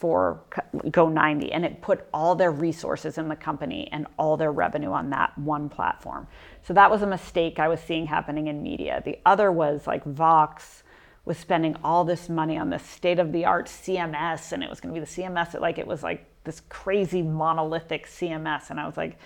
for 0.00 0.40
Go90 0.74 1.50
and 1.52 1.64
it 1.64 1.82
put 1.82 2.06
all 2.14 2.34
their 2.34 2.50
resources 2.50 3.18
in 3.18 3.28
the 3.28 3.36
company 3.36 3.86
and 3.92 4.06
all 4.16 4.38
their 4.38 4.50
revenue 4.50 4.92
on 4.92 5.10
that 5.10 5.36
one 5.36 5.68
platform. 5.68 6.26
So 6.62 6.72
that 6.72 6.90
was 6.90 7.02
a 7.02 7.06
mistake 7.06 7.58
I 7.58 7.68
was 7.68 7.80
seeing 7.80 8.06
happening 8.06 8.46
in 8.46 8.62
media. 8.62 9.02
The 9.04 9.18
other 9.26 9.52
was 9.52 9.86
like 9.86 10.02
Vox 10.04 10.84
was 11.26 11.36
spending 11.36 11.76
all 11.84 12.04
this 12.04 12.30
money 12.30 12.56
on 12.56 12.70
this 12.70 12.82
state 12.82 13.18
of 13.18 13.30
the 13.30 13.44
art 13.44 13.66
CMS 13.66 14.52
and 14.52 14.64
it 14.64 14.70
was 14.70 14.80
going 14.80 14.94
to 14.94 14.98
be 14.98 15.04
the 15.04 15.22
CMS 15.22 15.58
like 15.60 15.78
it 15.78 15.86
was 15.86 16.02
like 16.02 16.24
this 16.44 16.62
crazy 16.70 17.20
monolithic 17.20 18.06
CMS 18.06 18.70
and 18.70 18.80
I 18.80 18.86
was 18.86 18.96
like 18.96 19.18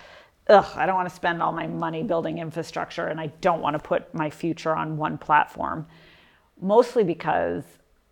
ugh, 0.47 0.67
I 0.75 0.85
don't 0.85 0.95
want 0.95 1.09
to 1.09 1.15
spend 1.15 1.41
all 1.41 1.51
my 1.51 1.67
money 1.67 2.03
building 2.03 2.37
infrastructure 2.37 3.07
and 3.07 3.19
I 3.19 3.27
don't 3.41 3.61
want 3.61 3.75
to 3.75 3.79
put 3.79 4.13
my 4.13 4.29
future 4.29 4.75
on 4.75 4.97
one 4.97 5.17
platform. 5.17 5.87
Mostly 6.61 7.03
because 7.03 7.63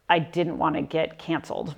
I 0.09 0.19
didn't 0.19 0.57
want 0.57 0.75
to 0.75 0.81
get 0.81 1.17
canceled 1.17 1.75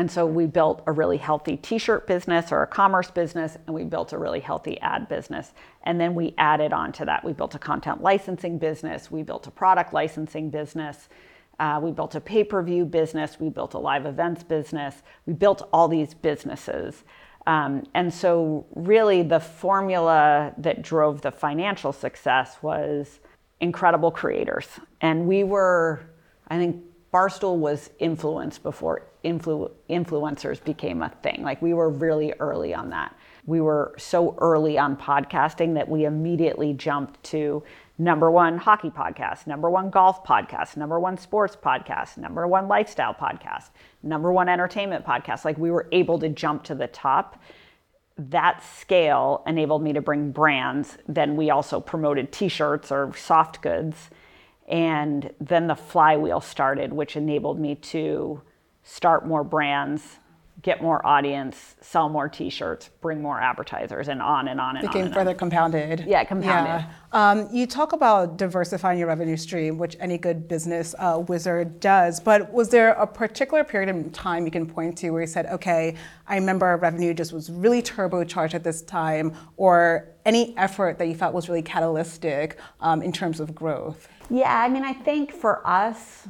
and 0.00 0.10
so 0.10 0.24
we 0.24 0.46
built 0.46 0.82
a 0.86 0.92
really 0.92 1.18
healthy 1.18 1.58
t 1.58 1.76
shirt 1.76 2.06
business 2.06 2.52
or 2.52 2.62
a 2.62 2.66
commerce 2.66 3.10
business, 3.10 3.58
and 3.66 3.74
we 3.74 3.84
built 3.84 4.14
a 4.14 4.18
really 4.18 4.40
healthy 4.40 4.80
ad 4.80 5.10
business. 5.10 5.52
And 5.82 6.00
then 6.00 6.14
we 6.14 6.32
added 6.38 6.72
on 6.72 6.92
to 6.92 7.04
that. 7.04 7.22
We 7.22 7.34
built 7.34 7.54
a 7.54 7.58
content 7.58 8.02
licensing 8.02 8.56
business, 8.56 9.10
we 9.10 9.22
built 9.22 9.46
a 9.46 9.50
product 9.50 9.92
licensing 9.92 10.48
business, 10.48 11.10
uh, 11.58 11.80
we 11.82 11.90
built 11.90 12.14
a 12.14 12.20
pay 12.22 12.44
per 12.44 12.62
view 12.62 12.86
business, 12.86 13.38
we 13.38 13.50
built 13.50 13.74
a 13.74 13.78
live 13.78 14.06
events 14.06 14.42
business, 14.42 15.02
we 15.26 15.34
built 15.34 15.68
all 15.70 15.86
these 15.86 16.14
businesses. 16.14 17.04
Um, 17.46 17.82
and 17.92 18.12
so, 18.12 18.64
really, 18.74 19.22
the 19.22 19.40
formula 19.40 20.54
that 20.56 20.80
drove 20.80 21.20
the 21.20 21.30
financial 21.30 21.92
success 21.92 22.56
was 22.62 23.20
incredible 23.60 24.10
creators. 24.10 24.66
And 25.00 25.26
we 25.26 25.44
were, 25.44 26.00
I 26.48 26.58
think, 26.58 26.82
Barstool 27.12 27.56
was 27.56 27.90
influenced 27.98 28.62
before 28.62 29.06
influ- 29.24 29.70
influencers 29.88 30.62
became 30.62 31.02
a 31.02 31.08
thing. 31.22 31.42
Like 31.42 31.60
we 31.60 31.74
were 31.74 31.90
really 31.90 32.32
early 32.38 32.72
on 32.72 32.90
that. 32.90 33.16
We 33.46 33.60
were 33.60 33.94
so 33.98 34.36
early 34.38 34.78
on 34.78 34.96
podcasting 34.96 35.74
that 35.74 35.88
we 35.88 36.04
immediately 36.04 36.72
jumped 36.72 37.22
to 37.24 37.64
number 37.98 38.30
one 38.30 38.58
hockey 38.58 38.90
podcast, 38.90 39.46
number 39.46 39.68
one 39.68 39.90
golf 39.90 40.24
podcast, 40.24 40.76
number 40.76 41.00
one 41.00 41.16
sports 41.18 41.56
podcast, 41.56 42.16
number 42.16 42.46
one 42.46 42.68
lifestyle 42.68 43.14
podcast, 43.14 43.70
number 44.02 44.32
one 44.32 44.48
entertainment 44.48 45.04
podcast. 45.04 45.44
Like 45.44 45.58
we 45.58 45.70
were 45.70 45.88
able 45.92 46.18
to 46.20 46.28
jump 46.28 46.62
to 46.64 46.74
the 46.74 46.86
top. 46.86 47.42
That 48.28 48.62
scale 48.62 49.42
enabled 49.46 49.82
me 49.82 49.94
to 49.94 50.02
bring 50.02 50.30
brands. 50.30 50.98
Then 51.08 51.36
we 51.36 51.48
also 51.48 51.80
promoted 51.80 52.32
t 52.32 52.48
shirts 52.48 52.92
or 52.92 53.14
soft 53.14 53.62
goods 53.62 54.10
and 54.70 55.32
then 55.40 55.66
the 55.66 55.74
flywheel 55.74 56.40
started, 56.40 56.92
which 56.92 57.16
enabled 57.16 57.58
me 57.58 57.74
to 57.74 58.40
start 58.84 59.26
more 59.26 59.42
brands, 59.42 60.18
get 60.62 60.82
more 60.82 61.04
audience, 61.06 61.76
sell 61.80 62.08
more 62.08 62.28
T-shirts, 62.28 62.90
bring 63.00 63.22
more 63.22 63.40
advertisers, 63.40 64.08
and 64.08 64.20
on 64.20 64.48
and 64.48 64.60
on 64.60 64.76
and 64.76 64.86
Became 64.86 65.02
on. 65.02 65.08
Became 65.08 65.14
further 65.14 65.30
on. 65.30 65.38
compounded. 65.38 66.04
Yeah, 66.06 66.24
compounded. 66.24 66.86
Yeah. 66.86 66.92
Um, 67.12 67.48
you 67.52 67.66
talk 67.66 67.92
about 67.92 68.36
diversifying 68.36 68.98
your 68.98 69.08
revenue 69.08 69.36
stream, 69.36 69.78
which 69.78 69.96
any 70.00 70.18
good 70.18 70.48
business 70.48 70.94
uh, 70.98 71.22
wizard 71.28 71.80
does. 71.80 72.20
But 72.20 72.52
was 72.52 72.68
there 72.68 72.90
a 72.92 73.06
particular 73.06 73.64
period 73.64 73.88
in 73.88 74.10
time 74.10 74.44
you 74.44 74.50
can 74.50 74.66
point 74.66 74.98
to 74.98 75.10
where 75.10 75.22
you 75.22 75.26
said, 75.26 75.46
"Okay, 75.46 75.96
I 76.26 76.36
remember 76.36 76.66
our 76.66 76.76
revenue 76.76 77.14
just 77.14 77.32
was 77.32 77.50
really 77.50 77.82
turbocharged 77.82 78.54
at 78.54 78.62
this 78.64 78.82
time," 78.82 79.34
or 79.56 80.08
any 80.24 80.56
effort 80.56 80.98
that 80.98 81.06
you 81.06 81.14
felt 81.14 81.34
was 81.34 81.48
really 81.48 81.62
catalytic 81.62 82.58
um, 82.80 83.02
in 83.02 83.12
terms 83.12 83.40
of 83.40 83.54
growth? 83.54 84.08
Yeah, 84.28 84.62
I 84.62 84.68
mean, 84.68 84.84
I 84.84 84.92
think 84.92 85.32
for 85.32 85.66
us, 85.66 86.28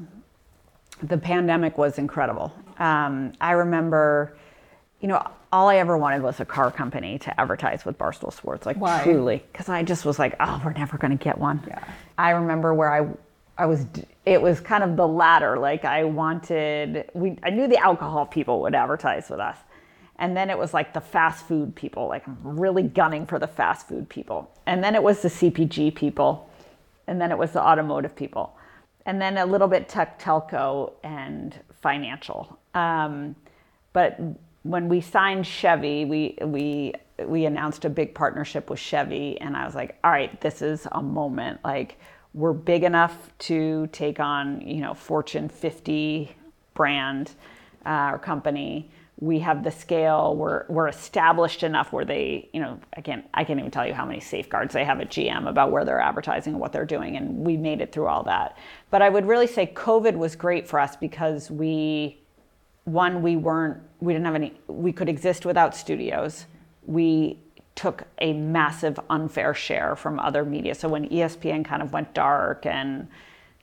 the 1.02 1.18
pandemic 1.18 1.78
was 1.78 1.98
incredible. 1.98 2.52
Um, 2.78 3.32
I 3.40 3.52
remember, 3.52 4.36
you 5.00 5.08
know, 5.08 5.22
all 5.52 5.68
I 5.68 5.76
ever 5.76 5.98
wanted 5.98 6.22
was 6.22 6.40
a 6.40 6.44
car 6.44 6.70
company 6.70 7.18
to 7.20 7.40
advertise 7.40 7.84
with 7.84 7.98
Barstool 7.98 8.32
Sports, 8.32 8.66
like 8.66 8.76
Why? 8.76 9.02
truly, 9.02 9.42
because 9.52 9.68
I 9.68 9.82
just 9.82 10.04
was 10.04 10.18
like, 10.18 10.36
oh, 10.40 10.60
we're 10.64 10.72
never 10.72 10.96
going 10.98 11.16
to 11.16 11.22
get 11.22 11.38
one. 11.38 11.62
Yeah. 11.66 11.82
I 12.16 12.30
remember 12.30 12.72
where 12.72 12.92
I, 12.92 13.08
I 13.58 13.66
was. 13.66 13.86
It 14.26 14.40
was 14.40 14.60
kind 14.60 14.84
of 14.84 14.96
the 14.96 15.08
latter. 15.08 15.58
Like 15.58 15.84
I 15.84 16.04
wanted, 16.04 17.10
we, 17.14 17.36
I 17.42 17.50
knew 17.50 17.66
the 17.66 17.78
alcohol 17.78 18.26
people 18.26 18.60
would 18.62 18.74
advertise 18.74 19.28
with 19.28 19.40
us, 19.40 19.56
and 20.18 20.36
then 20.36 20.50
it 20.50 20.58
was 20.58 20.72
like 20.72 20.92
the 20.92 21.00
fast 21.00 21.46
food 21.46 21.74
people, 21.74 22.06
like 22.06 22.28
I'm 22.28 22.38
really 22.42 22.84
gunning 22.84 23.26
for 23.26 23.38
the 23.38 23.48
fast 23.48 23.88
food 23.88 24.08
people, 24.08 24.50
and 24.66 24.84
then 24.84 24.94
it 24.94 25.02
was 25.02 25.22
the 25.22 25.28
CPG 25.28 25.94
people 25.94 26.50
and 27.10 27.20
then 27.20 27.32
it 27.32 27.36
was 27.36 27.50
the 27.50 27.60
automotive 27.60 28.14
people, 28.14 28.56
and 29.06 29.20
then 29.20 29.38
a 29.38 29.46
little 29.46 29.68
bit 29.68 29.88
tech, 29.88 30.20
telco, 30.20 30.92
and 31.02 31.58
financial. 31.82 32.58
Um, 32.74 33.34
but 33.92 34.18
when 34.62 34.88
we 34.88 35.00
signed 35.00 35.46
Chevy, 35.46 36.04
we 36.04 36.36
we 36.42 36.94
we 37.24 37.44
announced 37.44 37.84
a 37.84 37.90
big 37.90 38.14
partnership 38.14 38.70
with 38.70 38.78
Chevy, 38.78 39.40
and 39.40 39.56
I 39.56 39.64
was 39.64 39.74
like, 39.74 39.98
all 40.04 40.10
right, 40.10 40.40
this 40.40 40.62
is 40.62 40.86
a 40.92 41.02
moment. 41.02 41.60
Like 41.64 41.98
we're 42.34 42.52
big 42.52 42.84
enough 42.84 43.30
to 43.38 43.88
take 43.92 44.20
on 44.20 44.60
you 44.60 44.80
know 44.80 44.94
Fortune 44.94 45.48
50 45.48 46.34
brand 46.74 47.32
uh, 47.84 48.10
or 48.12 48.18
company 48.18 48.90
we 49.20 49.38
have 49.40 49.62
the 49.62 49.70
scale, 49.70 50.34
we're, 50.34 50.64
we're 50.68 50.88
established 50.88 51.62
enough 51.62 51.92
where 51.92 52.06
they, 52.06 52.48
you 52.54 52.60
know, 52.60 52.80
again, 52.94 53.22
I 53.34 53.44
can't 53.44 53.58
even 53.58 53.70
tell 53.70 53.86
you 53.86 53.92
how 53.92 54.06
many 54.06 54.18
safeguards 54.18 54.72
they 54.72 54.84
have 54.84 54.98
at 55.00 55.10
GM 55.10 55.46
about 55.46 55.70
where 55.70 55.84
they're 55.84 56.00
advertising 56.00 56.54
and 56.54 56.60
what 56.60 56.72
they're 56.72 56.86
doing, 56.86 57.18
and 57.18 57.44
we 57.44 57.58
made 57.58 57.82
it 57.82 57.92
through 57.92 58.06
all 58.06 58.22
that. 58.24 58.56
But 58.90 59.02
I 59.02 59.10
would 59.10 59.26
really 59.26 59.46
say 59.46 59.66
COVID 59.66 60.16
was 60.16 60.36
great 60.36 60.66
for 60.66 60.80
us 60.80 60.96
because 60.96 61.50
we, 61.50 62.18
one, 62.84 63.20
we 63.20 63.36
weren't, 63.36 63.82
we 64.00 64.14
didn't 64.14 64.24
have 64.24 64.34
any, 64.34 64.54
we 64.68 64.90
could 64.90 65.08
exist 65.10 65.44
without 65.44 65.76
studios. 65.76 66.46
We 66.86 67.38
took 67.74 68.04
a 68.22 68.32
massive 68.32 68.98
unfair 69.10 69.52
share 69.52 69.96
from 69.96 70.18
other 70.18 70.46
media. 70.46 70.74
So 70.74 70.88
when 70.88 71.06
ESPN 71.10 71.62
kind 71.62 71.82
of 71.82 71.92
went 71.92 72.14
dark 72.14 72.64
and 72.64 73.06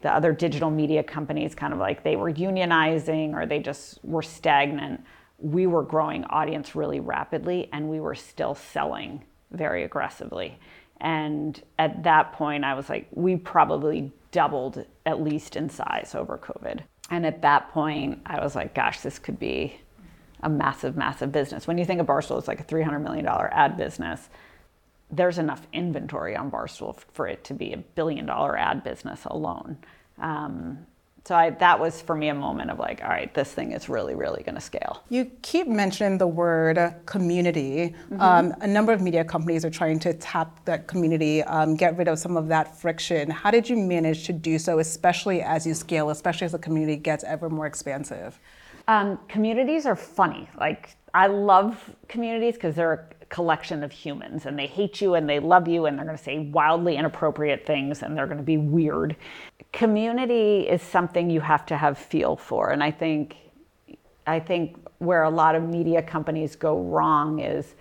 the 0.01 0.13
other 0.13 0.33
digital 0.33 0.69
media 0.69 1.01
companies 1.01 1.55
kind 1.55 1.73
of 1.73 1.79
like 1.79 2.03
they 2.03 2.15
were 2.15 2.31
unionizing 2.31 3.33
or 3.33 3.47
they 3.47 3.57
just 3.57 3.99
were 4.03 4.21
stagnant 4.21 5.03
we 5.39 5.67
were 5.67 5.83
growing 5.83 6.23
audience 6.25 6.75
really 6.75 6.99
rapidly 6.99 7.69
and 7.71 7.89
we 7.89 7.99
were 7.99 8.15
still 8.15 8.55
selling 8.55 9.23
very 9.51 9.83
aggressively. 9.83 10.59
And 10.99 11.61
at 11.77 12.03
that 12.03 12.33
point, 12.33 12.63
I 12.63 12.73
was 12.73 12.89
like, 12.89 13.07
we 13.11 13.35
probably 13.35 14.11
doubled 14.31 14.85
at 15.05 15.21
least 15.21 15.55
in 15.55 15.69
size 15.69 16.15
over 16.15 16.37
COVID. 16.37 16.81
And 17.09 17.25
at 17.25 17.41
that 17.43 17.69
point, 17.69 18.21
I 18.25 18.43
was 18.43 18.55
like, 18.55 18.73
gosh, 18.73 19.01
this 19.01 19.19
could 19.19 19.39
be 19.39 19.79
a 20.41 20.49
massive, 20.49 20.97
massive 20.97 21.31
business. 21.31 21.67
When 21.67 21.77
you 21.77 21.85
think 21.85 22.01
of 22.01 22.07
Barstool, 22.07 22.37
it's 22.37 22.47
like 22.47 22.59
a 22.59 22.63
$300 22.63 23.01
million 23.01 23.25
ad 23.27 23.77
business. 23.77 24.29
There's 25.09 25.37
enough 25.37 25.65
inventory 25.71 26.35
on 26.35 26.51
Barstool 26.51 26.99
for 27.13 27.27
it 27.27 27.43
to 27.45 27.53
be 27.53 27.73
a 27.73 27.77
billion 27.77 28.25
dollar 28.25 28.57
ad 28.57 28.83
business 28.83 29.23
alone. 29.25 29.77
Um, 30.19 30.85
so 31.27 31.35
I, 31.35 31.49
that 31.49 31.77
was 31.77 32.01
for 32.01 32.15
me 32.15 32.29
a 32.29 32.33
moment 32.33 32.71
of 32.71 32.79
like, 32.79 33.03
all 33.03 33.09
right, 33.09 33.33
this 33.33 33.51
thing 33.51 33.73
is 33.73 33.89
really, 33.89 34.15
really 34.15 34.43
going 34.43 34.55
to 34.55 34.61
scale. 34.61 35.03
You 35.09 35.29
keep 35.41 35.67
mentioning 35.67 36.17
the 36.17 36.25
word 36.25 36.79
community. 37.05 37.93
Mm-hmm. 38.09 38.21
Um, 38.21 38.55
a 38.61 38.67
number 38.67 38.93
of 38.93 39.01
media 39.01 39.25
companies 39.25 39.65
are 39.65 39.69
trying 39.69 39.99
to 39.99 40.13
tap 40.13 40.63
that 40.63 40.87
community, 40.87 41.43
um, 41.43 41.75
get 41.75 41.97
rid 41.97 42.07
of 42.07 42.17
some 42.17 42.37
of 42.37 42.47
that 42.47 42.79
friction. 42.79 43.29
How 43.29 43.51
did 43.51 43.67
you 43.67 43.75
manage 43.75 44.23
to 44.27 44.31
do 44.31 44.57
so, 44.57 44.79
especially 44.79 45.41
as 45.41 45.67
you 45.67 45.73
scale, 45.73 46.11
especially 46.11 46.45
as 46.45 46.53
the 46.53 46.59
community 46.59 46.95
gets 46.95 47.25
ever 47.25 47.49
more 47.49 47.65
expansive? 47.65 48.39
Um, 48.87 49.19
communities 49.27 49.85
are 49.85 49.97
funny. 49.97 50.47
Like 50.57 50.95
I 51.13 51.27
love 51.27 51.93
communities 52.07 52.53
because 52.53 52.75
they're 52.75 53.09
collection 53.29 53.83
of 53.83 53.91
humans 53.91 54.45
and 54.45 54.57
they 54.57 54.67
hate 54.67 55.01
you 55.01 55.15
and 55.15 55.29
they 55.29 55.39
love 55.39 55.67
you 55.67 55.85
and 55.85 55.97
they're 55.97 56.05
going 56.05 56.17
to 56.17 56.23
say 56.23 56.39
wildly 56.39 56.95
inappropriate 56.95 57.65
things 57.65 58.01
and 58.01 58.15
they're 58.15 58.25
going 58.25 58.37
to 58.37 58.43
be 58.43 58.57
weird. 58.57 59.15
Community 59.73 60.61
is 60.61 60.81
something 60.81 61.29
you 61.29 61.41
have 61.41 61.65
to 61.65 61.77
have 61.77 61.97
feel 61.97 62.35
for 62.35 62.71
and 62.71 62.83
i 62.83 62.91
think 62.91 63.35
i 64.25 64.39
think 64.39 64.77
where 64.99 65.23
a 65.23 65.29
lot 65.29 65.55
of 65.55 65.63
media 65.63 66.01
companies 66.01 66.55
go 66.55 66.79
wrong 66.81 67.39
is 67.39 67.75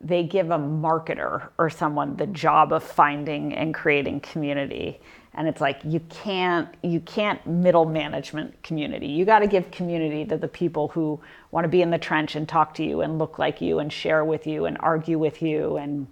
they 0.00 0.22
give 0.22 0.50
a 0.50 0.58
marketer 0.58 1.48
or 1.58 1.68
someone 1.68 2.16
the 2.16 2.26
job 2.26 2.72
of 2.72 2.82
finding 2.82 3.54
and 3.54 3.74
creating 3.74 4.20
community 4.20 5.00
and 5.34 5.46
it's 5.48 5.60
like 5.60 5.80
you 5.84 6.00
can't 6.08 6.68
you 6.82 7.00
can't 7.00 7.44
middle 7.46 7.84
management 7.84 8.62
community 8.62 9.06
you 9.06 9.24
got 9.24 9.40
to 9.40 9.46
give 9.46 9.70
community 9.70 10.24
to 10.24 10.36
the 10.36 10.48
people 10.48 10.88
who 10.88 11.20
want 11.50 11.64
to 11.64 11.68
be 11.68 11.82
in 11.82 11.90
the 11.90 11.98
trench 11.98 12.34
and 12.34 12.48
talk 12.48 12.74
to 12.74 12.84
you 12.84 13.00
and 13.00 13.18
look 13.18 13.38
like 13.38 13.60
you 13.60 13.78
and 13.78 13.92
share 13.92 14.24
with 14.24 14.46
you 14.46 14.64
and 14.66 14.76
argue 14.80 15.18
with 15.18 15.42
you 15.42 15.76
and 15.76 16.06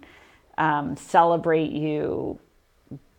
um, 0.59 0.95
celebrate 0.95 1.71
you 1.71 2.37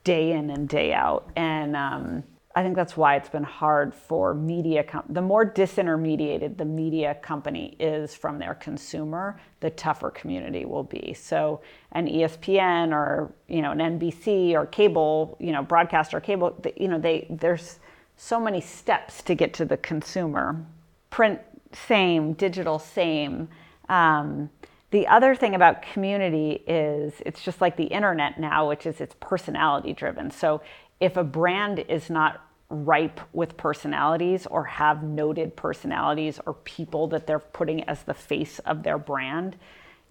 day 0.04 0.32
in 0.32 0.50
and 0.50 0.68
day 0.68 0.92
out. 0.92 1.28
And 1.34 1.74
um, 1.74 2.22
I 2.54 2.64
think 2.64 2.74
that's 2.74 2.96
why 2.96 3.14
it's 3.14 3.28
been 3.28 3.44
hard 3.44 3.94
for 3.94 4.34
media. 4.34 4.82
Com- 4.82 5.04
the 5.08 5.22
more 5.22 5.48
disintermediated 5.48 6.56
the 6.56 6.64
media 6.64 7.14
company 7.16 7.76
is 7.78 8.14
from 8.14 8.40
their 8.40 8.54
consumer, 8.54 9.40
the 9.60 9.70
tougher 9.70 10.10
community 10.10 10.64
will 10.64 10.82
be. 10.82 11.14
So 11.14 11.60
an 11.92 12.08
ESPN 12.08 12.92
or 12.92 13.32
you 13.46 13.62
know 13.62 13.70
an 13.70 13.78
NBC 13.78 14.54
or 14.54 14.66
cable, 14.66 15.36
you 15.38 15.52
know 15.52 15.62
broadcaster 15.62 16.20
cable, 16.20 16.60
you 16.76 16.88
know 16.88 16.98
they 16.98 17.26
there's 17.30 17.78
so 18.16 18.40
many 18.40 18.60
steps 18.60 19.22
to 19.22 19.34
get 19.36 19.54
to 19.54 19.64
the 19.64 19.76
consumer. 19.76 20.64
Print 21.10 21.40
same, 21.72 22.32
digital 22.32 22.80
same. 22.80 23.48
Um, 23.88 24.50
the 24.90 25.06
other 25.06 25.36
thing 25.36 25.54
about 25.54 25.82
community 25.82 26.64
is 26.66 27.14
it's 27.24 27.42
just 27.44 27.60
like 27.60 27.76
the 27.76 27.84
internet 27.84 28.40
now, 28.40 28.68
which 28.68 28.86
is 28.86 29.00
it's 29.00 29.14
personality 29.20 29.92
driven. 29.92 30.32
So 30.32 30.60
if 31.00 31.16
a 31.16 31.24
brand 31.24 31.80
is 31.88 32.10
not 32.10 32.46
ripe 32.68 33.20
with 33.32 33.56
personalities 33.56 34.46
or 34.46 34.64
have 34.64 35.02
noted 35.02 35.56
personalities 35.56 36.38
or 36.46 36.54
people 36.54 37.08
that 37.08 37.26
they're 37.26 37.40
putting 37.40 37.82
as 37.84 38.04
the 38.04 38.14
face 38.14 38.60
of 38.60 38.82
their 38.82 38.98
brand, 38.98 39.56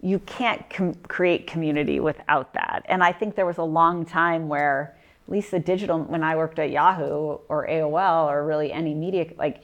you 0.02 0.18
can't 0.20 0.68
com- 0.68 0.94
create 0.94 1.46
community 1.46 2.00
without 2.00 2.52
that. 2.52 2.84
And 2.86 3.02
I 3.02 3.12
think 3.12 3.34
there 3.34 3.46
was 3.46 3.58
a 3.58 3.62
long 3.62 4.04
time 4.04 4.48
where, 4.48 4.96
at 5.26 5.32
least 5.32 5.50
the 5.52 5.58
digital, 5.58 6.00
when 6.00 6.22
I 6.22 6.36
worked 6.36 6.58
at 6.58 6.70
Yahoo 6.70 7.38
or 7.48 7.66
AOL 7.66 8.26
or 8.28 8.44
really 8.44 8.72
any 8.72 8.94
media, 8.94 9.26
like 9.38 9.62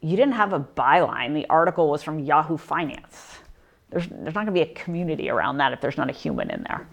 you 0.00 0.16
didn't 0.16 0.34
have 0.34 0.52
a 0.52 0.60
byline. 0.60 1.34
The 1.34 1.46
article 1.48 1.88
was 1.88 2.02
from 2.02 2.18
Yahoo 2.18 2.56
Finance 2.56 3.38
there's, 3.92 4.06
there's 4.08 4.34
not 4.34 4.46
going 4.46 4.46
to 4.46 4.52
be 4.52 4.62
a 4.62 4.74
community 4.74 5.30
around 5.30 5.58
that 5.58 5.72
if 5.72 5.80
there's 5.80 5.96
not 5.96 6.08
a 6.08 6.12
human 6.12 6.50
in 6.50 6.64
there. 6.64 6.88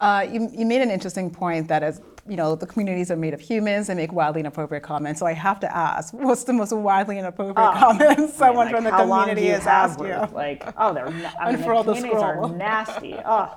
Uh, 0.00 0.26
you, 0.30 0.50
you 0.52 0.66
made 0.66 0.82
an 0.82 0.90
interesting 0.90 1.30
point 1.30 1.68
that 1.68 1.82
as 1.82 2.02
you 2.28 2.36
know, 2.36 2.54
the 2.54 2.66
communities 2.66 3.10
are 3.10 3.16
made 3.16 3.34
of 3.34 3.40
humans 3.40 3.88
and 3.88 3.98
make 3.98 4.12
wildly 4.12 4.40
inappropriate 4.40 4.82
comments. 4.82 5.20
So 5.20 5.26
I 5.26 5.32
have 5.32 5.60
to 5.60 5.76
ask, 5.76 6.12
what's 6.12 6.44
the 6.44 6.52
most 6.52 6.72
wildly 6.72 7.18
inappropriate 7.18 7.56
oh, 7.58 7.78
comments 7.78 8.34
someone 8.38 8.66
like, 8.66 8.74
from 8.74 8.84
the 8.84 8.90
community 8.90 9.46
has 9.46 9.66
asked 9.66 10.00
you? 10.00 10.16
Like, 10.34 10.64
oh, 10.76 10.92
they're 10.92 11.10
na- 11.10 11.32
I 11.40 11.52
mean, 11.56 11.60
the 11.60 11.94
communities 11.94 12.22
are 12.22 12.48
nasty. 12.48 13.14
Oh, 13.24 13.54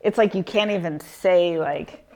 it's 0.00 0.18
like 0.18 0.34
you 0.34 0.42
can't 0.42 0.70
even 0.70 1.00
say 1.00 1.58
like 1.58 2.06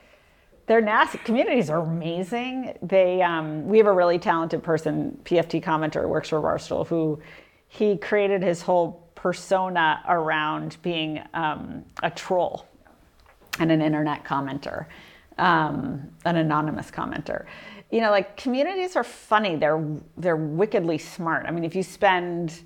they're 0.67 0.81
nasty. 0.81 1.19
Communities 1.19 1.69
are 1.69 1.81
amazing. 1.81 2.77
They 2.81 3.21
um, 3.21 3.67
we 3.67 3.77
have 3.77 3.87
a 3.87 3.93
really 3.93 4.19
talented 4.19 4.63
person, 4.63 5.19
PFT 5.23 5.63
commenter, 5.63 6.07
works 6.07 6.29
for 6.29 6.41
Barstool, 6.41 6.87
who 6.87 7.19
he 7.67 7.97
created 7.97 8.41
his 8.41 8.61
whole 8.61 9.11
persona 9.15 10.01
around 10.07 10.77
being 10.81 11.21
um, 11.33 11.83
a 12.03 12.09
troll 12.09 12.67
and 13.59 13.71
an 13.71 13.81
internet 13.81 14.23
commenter, 14.23 14.85
um, 15.37 16.09
an 16.25 16.37
anonymous 16.37 16.91
commenter. 16.91 17.45
You 17.91 18.01
know, 18.01 18.11
like 18.11 18.35
communities 18.37 18.95
are 18.95 19.03
funny. 19.03 19.55
They're 19.55 19.85
they're 20.17 20.35
wickedly 20.35 20.97
smart. 20.97 21.45
I 21.47 21.51
mean, 21.51 21.63
if 21.63 21.75
you 21.75 21.83
spend 21.83 22.63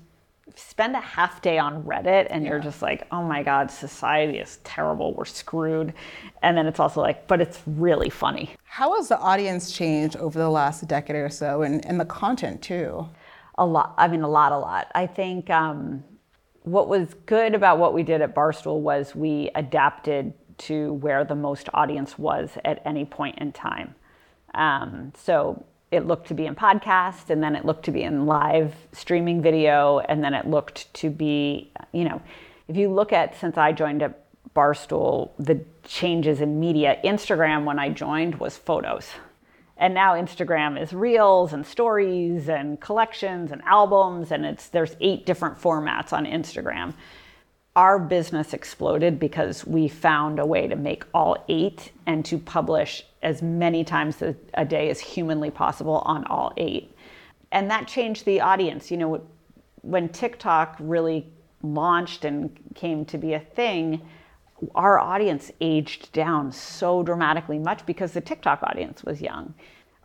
spend 0.56 0.96
a 0.96 1.00
half 1.00 1.42
day 1.42 1.58
on 1.58 1.82
Reddit 1.84 2.26
and 2.30 2.42
yeah. 2.42 2.50
you're 2.50 2.58
just 2.58 2.82
like, 2.82 3.06
oh 3.12 3.22
my 3.22 3.42
God, 3.42 3.70
society 3.70 4.38
is 4.38 4.58
terrible. 4.64 5.14
We're 5.14 5.24
screwed. 5.24 5.94
And 6.42 6.56
then 6.56 6.66
it's 6.66 6.80
also 6.80 7.00
like, 7.00 7.26
but 7.26 7.40
it's 7.40 7.60
really 7.66 8.10
funny. 8.10 8.50
How 8.64 8.96
has 8.96 9.08
the 9.08 9.18
audience 9.18 9.72
changed 9.72 10.16
over 10.16 10.38
the 10.38 10.50
last 10.50 10.86
decade 10.88 11.16
or 11.16 11.28
so 11.28 11.62
and, 11.62 11.84
and 11.86 12.00
the 12.00 12.04
content 12.04 12.62
too? 12.62 13.08
A 13.58 13.66
lot. 13.66 13.94
I 13.98 14.08
mean, 14.08 14.22
a 14.22 14.28
lot, 14.28 14.52
a 14.52 14.58
lot. 14.58 14.90
I 14.94 15.06
think 15.06 15.50
um, 15.50 16.02
what 16.62 16.88
was 16.88 17.14
good 17.26 17.54
about 17.54 17.78
what 17.78 17.94
we 17.94 18.02
did 18.02 18.22
at 18.22 18.34
Barstool 18.34 18.80
was 18.80 19.14
we 19.14 19.50
adapted 19.54 20.32
to 20.60 20.94
where 20.94 21.24
the 21.24 21.34
most 21.34 21.68
audience 21.74 22.18
was 22.18 22.50
at 22.64 22.82
any 22.84 23.04
point 23.04 23.38
in 23.38 23.52
time. 23.52 23.94
Um, 24.54 25.12
so 25.16 25.64
it 25.90 26.06
looked 26.06 26.28
to 26.28 26.34
be 26.34 26.46
in 26.46 26.54
podcast, 26.54 27.30
and 27.30 27.42
then 27.42 27.56
it 27.56 27.64
looked 27.64 27.84
to 27.86 27.90
be 27.90 28.02
in 28.02 28.26
live 28.26 28.74
streaming 28.92 29.42
video, 29.42 29.98
and 30.00 30.22
then 30.22 30.34
it 30.34 30.46
looked 30.46 30.92
to 30.94 31.10
be, 31.10 31.72
you 31.92 32.04
know, 32.04 32.22
if 32.68 32.76
you 32.76 32.88
look 32.88 33.12
at 33.12 33.36
since 33.36 33.56
I 33.56 33.72
joined 33.72 34.02
at 34.02 34.24
Barstool, 34.54 35.30
the 35.38 35.64
changes 35.84 36.40
in 36.40 36.60
media, 36.60 36.98
Instagram 37.04 37.64
when 37.64 37.78
I 37.78 37.88
joined 37.88 38.36
was 38.36 38.56
photos. 38.56 39.08
And 39.76 39.94
now 39.94 40.14
Instagram 40.14 40.80
is 40.80 40.92
reels 40.92 41.52
and 41.52 41.66
stories 41.66 42.48
and 42.48 42.78
collections 42.80 43.50
and 43.50 43.62
albums 43.62 44.30
and 44.30 44.44
it's 44.44 44.68
there's 44.68 44.94
eight 45.00 45.24
different 45.24 45.58
formats 45.58 46.12
on 46.12 46.26
Instagram. 46.26 46.92
Our 47.80 47.98
business 47.98 48.52
exploded 48.52 49.18
because 49.18 49.66
we 49.66 49.88
found 49.88 50.38
a 50.38 50.44
way 50.44 50.68
to 50.68 50.76
make 50.76 51.04
all 51.14 51.42
eight 51.48 51.92
and 52.04 52.22
to 52.26 52.36
publish 52.36 53.06
as 53.22 53.40
many 53.40 53.84
times 53.84 54.20
a, 54.20 54.36
a 54.52 54.66
day 54.66 54.90
as 54.90 55.00
humanly 55.00 55.50
possible 55.50 56.02
on 56.04 56.26
all 56.26 56.52
eight. 56.58 56.94
And 57.50 57.70
that 57.70 57.88
changed 57.88 58.26
the 58.26 58.42
audience. 58.42 58.90
You 58.90 58.98
know, 58.98 59.22
when 59.80 60.10
TikTok 60.10 60.76
really 60.78 61.32
launched 61.62 62.26
and 62.26 62.54
came 62.74 63.06
to 63.06 63.16
be 63.16 63.32
a 63.32 63.40
thing, 63.40 64.02
our 64.74 64.98
audience 64.98 65.50
aged 65.62 66.12
down 66.12 66.52
so 66.52 67.02
dramatically 67.02 67.58
much 67.58 67.86
because 67.86 68.12
the 68.12 68.20
TikTok 68.20 68.62
audience 68.62 69.04
was 69.04 69.22
young. 69.22 69.54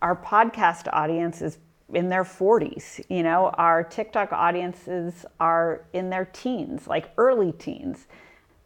Our 0.01 0.15
podcast 0.15 0.87
audience 0.93 1.41
is 1.41 1.57
in 1.93 2.09
their 2.09 2.23
40s, 2.23 3.03
you 3.09 3.23
know, 3.23 3.49
our 3.49 3.83
TikTok 3.83 4.31
audiences 4.33 5.25
are 5.39 5.81
in 5.93 6.09
their 6.09 6.25
teens, 6.25 6.87
like 6.87 7.11
early 7.17 7.51
teens. 7.51 8.07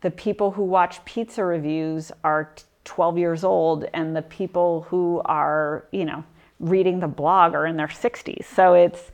The 0.01 0.12
people 0.12 0.51
who 0.51 0.63
watch 0.63 1.03
pizza 1.03 1.43
reviews 1.43 2.12
are 2.23 2.53
12 2.86 3.17
years 3.17 3.43
old 3.43 3.86
and 3.93 4.15
the 4.15 4.21
people 4.21 4.84
who 4.89 5.21
are, 5.25 5.86
you 5.91 6.05
know, 6.05 6.23
reading 6.60 6.99
the 6.99 7.08
blog 7.08 7.53
are 7.53 7.65
in 7.65 7.75
their 7.75 7.88
60s. 7.88 8.45
So 8.45 8.73
it's 8.73 9.12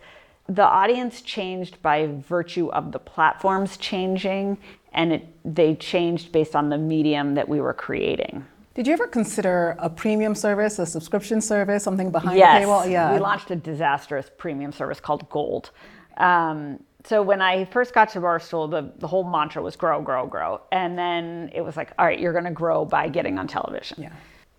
the 0.47 0.63
audience 0.63 1.21
changed 1.21 1.81
by 1.81 2.07
virtue 2.07 2.69
of 2.69 2.91
the 2.91 2.99
platforms 2.99 3.77
changing 3.77 4.57
and 4.93 5.13
it, 5.13 5.27
they 5.43 5.75
changed 5.75 6.31
based 6.31 6.55
on 6.55 6.69
the 6.69 6.77
medium 6.77 7.33
that 7.35 7.49
we 7.49 7.59
were 7.59 7.73
creating. 7.73 8.45
Did 8.75 8.87
you 8.87 8.93
ever 8.93 9.07
consider 9.07 9.77
a 9.79 9.89
premium 9.89 10.35
service, 10.35 10.79
a 10.79 10.85
subscription 10.85 11.39
service, 11.39 11.81
something 11.81 12.11
behind 12.11 12.37
yes, 12.37 12.61
the 12.61 12.67
paywall? 12.67 12.91
Yeah. 12.91 13.13
We 13.13 13.19
launched 13.19 13.49
a 13.49 13.55
disastrous 13.55 14.29
premium 14.37 14.73
service 14.73 14.99
called 14.99 15.29
Gold. 15.29 15.71
Um, 16.17 16.83
so 17.05 17.21
when 17.21 17.41
I 17.41 17.63
first 17.65 17.93
got 17.93 18.09
to 18.09 18.19
Barstool, 18.19 18.69
the, 18.69 18.91
the 18.97 19.07
whole 19.07 19.23
mantra 19.23 19.61
was 19.61 19.77
grow, 19.77 20.01
grow, 20.01 20.27
grow. 20.27 20.59
And 20.73 20.97
then 20.97 21.51
it 21.55 21.61
was 21.61 21.77
like, 21.77 21.93
all 21.97 22.05
right, 22.05 22.19
you're 22.19 22.33
going 22.33 22.45
to 22.45 22.51
grow 22.51 22.83
by 22.83 23.07
getting 23.07 23.39
on 23.39 23.47
television. 23.47 24.01
Yeah. 24.01 24.11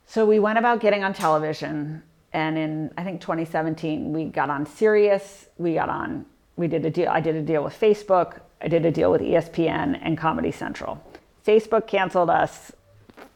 So 0.07 0.25
we 0.25 0.39
went 0.39 0.59
about 0.59 0.81
getting 0.81 1.05
on 1.05 1.13
television. 1.13 2.03
And 2.33 2.57
in, 2.57 2.95
I 2.97 3.05
think, 3.05 3.21
2017, 3.21 4.15
we 4.15 4.25
got 4.27 4.49
on 4.49 4.65
Sirius. 4.65 5.49
We 5.59 5.75
got 5.75 5.91
on, 5.91 6.25
we 6.57 6.69
did 6.69 6.87
a 6.87 6.91
deal. 6.91 7.11
I 7.11 7.21
did 7.21 7.37
a 7.37 7.43
deal 7.43 7.63
with 7.63 7.79
Facebook. 7.79 8.41
I 8.63 8.69
did 8.69 8.87
a 8.87 8.91
deal 8.91 9.11
with 9.11 9.21
ESPN 9.21 9.99
and 10.01 10.17
Comedy 10.17 10.53
Central. 10.53 11.05
Facebook 11.47 11.87
canceled 11.87 12.31
us. 12.31 12.73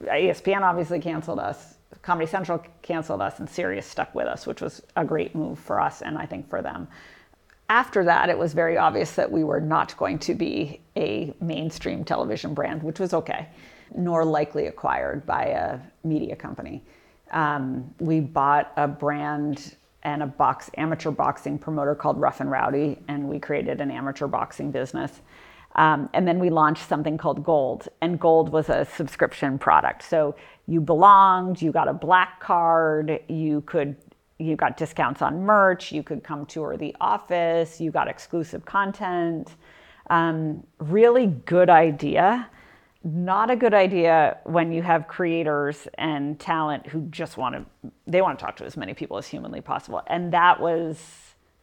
ESPN 0.03 0.63
obviously 0.63 1.01
canceled 1.01 1.39
us. 1.39 1.75
Comedy 2.03 2.27
Central 2.27 2.65
canceled 2.83 3.21
us, 3.21 3.41
and 3.41 3.49
Sirius 3.49 3.87
stuck 3.87 4.15
with 4.15 4.27
us, 4.27 4.47
which 4.47 4.61
was 4.61 4.83
a 4.97 5.05
great 5.05 5.35
move 5.35 5.59
for 5.59 5.81
us 5.81 6.03
and 6.03 6.17
I 6.17 6.27
think 6.27 6.49
for 6.49 6.63
them 6.63 6.89
after 7.71 8.03
that, 8.03 8.29
it 8.29 8.37
was 8.37 8.53
very 8.53 8.77
obvious 8.77 9.13
that 9.13 9.31
we 9.31 9.45
were 9.45 9.61
not 9.61 9.97
going 9.97 10.19
to 10.19 10.35
be 10.35 10.81
a 10.97 11.33
mainstream 11.41 12.05
television 12.05 12.53
brand, 12.53 12.83
which 12.83 12.99
was 12.99 13.15
okay, 13.15 13.47
nor 13.95 14.25
likely 14.25 14.67
acquired 14.67 15.25
by 15.25 15.45
a 15.45 15.79
media 16.03 16.35
company. 16.35 16.83
Um, 17.31 17.95
we 18.01 18.19
bought 18.19 18.73
a 18.77 18.89
brand 18.89 19.77
and 20.03 20.21
a 20.23 20.27
box 20.27 20.69
amateur 20.79 21.13
boxing 21.13 21.59
promoter 21.59 21.95
called 21.95 22.21
Rough 22.21 22.41
and 22.41 22.51
Rowdy, 22.51 22.99
and 23.07 23.29
we 23.29 23.39
created 23.39 23.81
an 23.81 23.93
amateur 23.93 24.27
boxing 24.27 24.73
business. 24.73 25.21
Um, 25.77 26.11
and 26.13 26.27
then 26.27 26.39
we 26.39 26.51
launched 26.51 26.89
something 26.89 27.17
called 27.17 27.45
Gold, 27.45 27.89
and 28.01 28.19
Gold 28.19 28.51
was 28.51 28.69
a 28.69 28.85
subscription 28.85 29.59
product. 29.59 30.03
So 30.03 30.35
you 30.67 30.81
belonged, 30.81 31.63
you 31.63 31.71
got 31.71 31.89
a 31.89 31.93
black 31.93 32.41
card, 32.41 33.21
you 33.29 33.61
could 33.63 33.97
you 34.39 34.57
got 34.57 34.77
discounts 34.77 35.21
on 35.21 35.43
merch, 35.43 35.93
you 35.93 36.03
could 36.03 36.25
come 36.25 36.47
tour 36.47 36.77
the 36.77 36.97
office, 37.01 37.81
you 37.81 37.91
got 37.91 38.09
exclusive 38.09 38.65
content. 38.65 39.55
Um, 40.09 40.67
really 40.79 41.27
good 41.27 41.69
idea. 41.69 42.49
Not 43.05 43.51
a 43.51 43.57
good 43.57 43.75
idea 43.75 44.39
when 44.45 44.73
you 44.73 44.83
have 44.83 45.09
creators 45.09 45.87
and 45.99 46.39
talent 46.41 46.87
who 46.87 47.03
just 47.11 47.37
want 47.37 47.55
to, 47.55 47.91
they 48.07 48.23
want 48.23 48.39
to 48.39 48.45
talk 48.45 48.57
to 48.57 48.65
as 48.65 48.77
many 48.77 48.95
people 48.95 49.19
as 49.19 49.27
humanly 49.27 49.61
possible. 49.61 50.03
And 50.07 50.33
that 50.33 50.61
was 50.61 50.99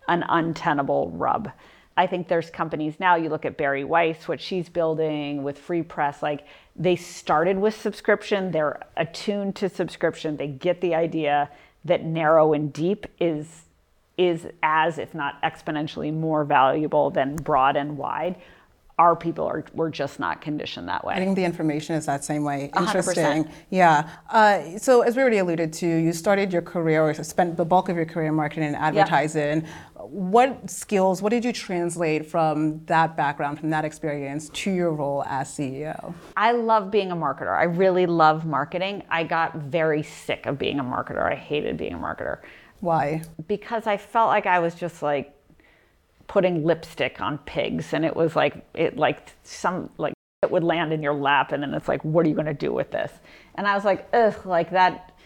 an 0.07 0.23
untenable 0.29 1.09
rub. 1.11 1.51
I 1.97 2.05
think 2.05 2.27
there's 2.27 2.51
companies 2.51 2.99
now, 2.99 3.15
you 3.15 3.29
look 3.29 3.43
at 3.43 3.57
Bari 3.57 3.83
Weiss, 3.83 4.27
what 4.27 4.39
she's 4.39 4.69
building 4.69 5.41
with 5.41 5.57
Free 5.57 5.81
Press, 5.81 6.21
like 6.21 6.45
they 6.75 6.95
started 6.95 7.57
with 7.57 7.75
subscription, 7.75 8.51
they're 8.51 8.79
attuned 8.95 9.55
to 9.55 9.67
subscription, 9.67 10.37
they 10.37 10.47
get 10.47 10.79
the 10.79 10.93
idea 10.93 11.49
that 11.85 12.05
narrow 12.05 12.53
and 12.53 12.71
deep 12.71 13.07
is 13.19 13.63
is 14.17 14.47
as 14.63 14.97
if 14.97 15.13
not 15.13 15.39
exponentially 15.43 16.11
more 16.11 16.43
valuable 16.43 17.11
than 17.11 17.35
broad 17.35 17.75
and 17.75 17.97
wide 17.97 18.35
our 18.99 19.15
people 19.15 19.45
are 19.45 19.63
we're 19.73 19.91
just 19.91 20.19
not 20.19 20.41
conditioned 20.41 20.87
that 20.87 21.05
way. 21.05 21.13
I 21.13 21.17
think 21.17 21.35
the 21.35 21.43
information 21.43 21.95
is 21.95 22.07
that 22.07 22.23
same 22.23 22.43
way. 22.43 22.71
Interesting. 22.75 23.43
100%. 23.43 23.51
Yeah. 23.69 24.09
Uh, 24.29 24.79
so 24.79 25.01
as 25.01 25.15
we 25.15 25.21
already 25.21 25.37
alluded 25.37 25.71
to, 25.73 25.87
you 25.87 26.11
started 26.13 26.51
your 26.51 26.63
career 26.63 27.03
or 27.03 27.13
spent 27.13 27.57
the 27.57 27.65
bulk 27.65 27.89
of 27.89 27.95
your 27.95 28.05
career 28.05 28.29
in 28.29 28.33
marketing 28.33 28.69
and 28.69 28.75
advertising. 28.75 29.67
What 30.09 30.69
skills, 30.69 31.21
what 31.21 31.31
did 31.31 31.43
you 31.43 31.51
translate 31.51 32.25
from 32.25 32.83
that 32.85 33.17
background, 33.17 33.59
from 33.59 33.69
that 33.71 33.83
experience 33.83 34.49
to 34.49 34.71
your 34.71 34.91
role 34.91 35.23
as 35.27 35.49
CEO? 35.49 36.13
I 36.35 36.53
love 36.53 36.89
being 36.91 37.11
a 37.11 37.15
marketer. 37.15 37.57
I 37.57 37.63
really 37.63 38.05
love 38.05 38.45
marketing. 38.45 39.03
I 39.09 39.23
got 39.23 39.55
very 39.55 40.03
sick 40.03 40.45
of 40.45 40.57
being 40.57 40.79
a 40.79 40.83
marketer. 40.83 41.29
I 41.29 41.35
hated 41.35 41.77
being 41.77 41.93
a 41.93 41.97
marketer. 41.97 42.39
Why? 42.79 43.23
Because 43.47 43.85
I 43.87 43.97
felt 43.97 44.29
like 44.29 44.45
I 44.45 44.59
was 44.59 44.75
just 44.75 45.01
like 45.01 45.33
putting 46.27 46.63
lipstick 46.63 47.19
on 47.21 47.37
pigs 47.39 47.93
and 47.93 48.05
it 48.05 48.15
was 48.15 48.35
like 48.35 48.65
it 48.73 48.97
like 48.97 49.33
some 49.43 49.89
like 49.97 50.13
it 50.43 50.51
would 50.51 50.63
land 50.63 50.93
in 50.93 51.01
your 51.01 51.13
lap 51.13 51.51
and 51.51 51.63
then 51.63 51.73
it's 51.73 51.87
like 51.87 52.03
what 52.03 52.25
are 52.25 52.29
you 52.29 52.35
going 52.35 52.45
to 52.45 52.53
do 52.53 52.71
with 52.73 52.91
this 52.91 53.11
and 53.55 53.65
i 53.65 53.73
was 53.73 53.85
like 53.85 54.07
ugh 54.13 54.45
like 54.45 54.69
that 54.69 55.17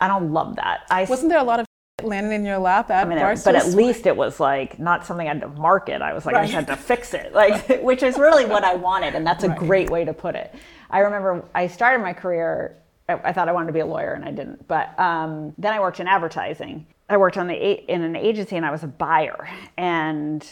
i 0.00 0.06
don't 0.06 0.30
love 0.32 0.54
that 0.56 0.80
i 0.90 1.04
wasn't 1.04 1.28
there 1.28 1.38
a 1.38 1.42
lot 1.42 1.58
of 1.58 1.67
landing 2.02 2.32
in 2.40 2.44
your 2.44 2.58
lap 2.58 2.90
at 2.90 3.06
I 3.06 3.08
mean, 3.08 3.18
but 3.44 3.54
at 3.54 3.68
least 3.68 4.06
it 4.06 4.16
was 4.16 4.38
like 4.40 4.78
not 4.78 5.04
something 5.04 5.26
I 5.26 5.32
had 5.32 5.40
to 5.42 5.48
market. 5.48 6.02
I 6.02 6.12
was 6.12 6.26
like, 6.26 6.34
right. 6.34 6.42
I 6.42 6.44
just 6.46 6.54
had 6.54 6.66
to 6.68 6.76
fix 6.76 7.14
it, 7.14 7.32
like, 7.34 7.82
which 7.82 8.02
is 8.02 8.18
really 8.18 8.44
what 8.44 8.64
I 8.64 8.74
wanted, 8.74 9.14
and 9.14 9.26
that's 9.26 9.44
a 9.44 9.48
right. 9.48 9.58
great 9.58 9.90
way 9.90 10.04
to 10.04 10.12
put 10.12 10.34
it. 10.34 10.54
I 10.90 11.00
remember 11.00 11.44
I 11.54 11.66
started 11.66 12.02
my 12.02 12.12
career. 12.12 12.76
I, 13.08 13.14
I 13.14 13.32
thought 13.32 13.48
I 13.48 13.52
wanted 13.52 13.68
to 13.68 13.72
be 13.72 13.80
a 13.80 13.86
lawyer, 13.86 14.12
and 14.12 14.24
I 14.24 14.30
didn't. 14.30 14.66
But 14.68 14.98
um, 14.98 15.54
then 15.58 15.72
I 15.72 15.80
worked 15.80 16.00
in 16.00 16.06
advertising, 16.06 16.86
I 17.08 17.16
worked 17.16 17.38
on 17.38 17.46
the 17.46 17.54
in 17.54 18.02
an 18.02 18.16
agency 18.16 18.56
and 18.56 18.66
I 18.66 18.70
was 18.70 18.82
a 18.82 18.88
buyer 18.88 19.48
and 19.76 20.44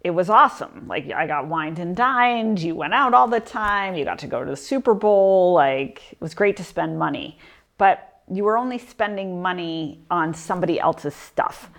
it 0.00 0.10
was 0.10 0.28
awesome. 0.28 0.88
Like 0.88 1.12
I 1.12 1.28
got 1.28 1.46
wined 1.46 1.78
and 1.78 1.94
dined, 1.94 2.60
you 2.60 2.74
went 2.74 2.92
out 2.92 3.14
all 3.14 3.28
the 3.28 3.38
time, 3.38 3.94
you 3.94 4.04
got 4.04 4.18
to 4.20 4.26
go 4.26 4.44
to 4.44 4.50
the 4.50 4.56
Super 4.56 4.94
Bowl, 4.94 5.52
like 5.52 6.02
it 6.10 6.20
was 6.20 6.34
great 6.34 6.56
to 6.56 6.64
spend 6.64 6.98
money. 6.98 7.38
But 7.78 8.11
you 8.32 8.44
were 8.44 8.56
only 8.56 8.78
spending 8.78 9.42
money 9.42 10.00
on 10.10 10.32
somebody 10.32 10.80
else's 10.80 11.14
stuff. 11.14 11.70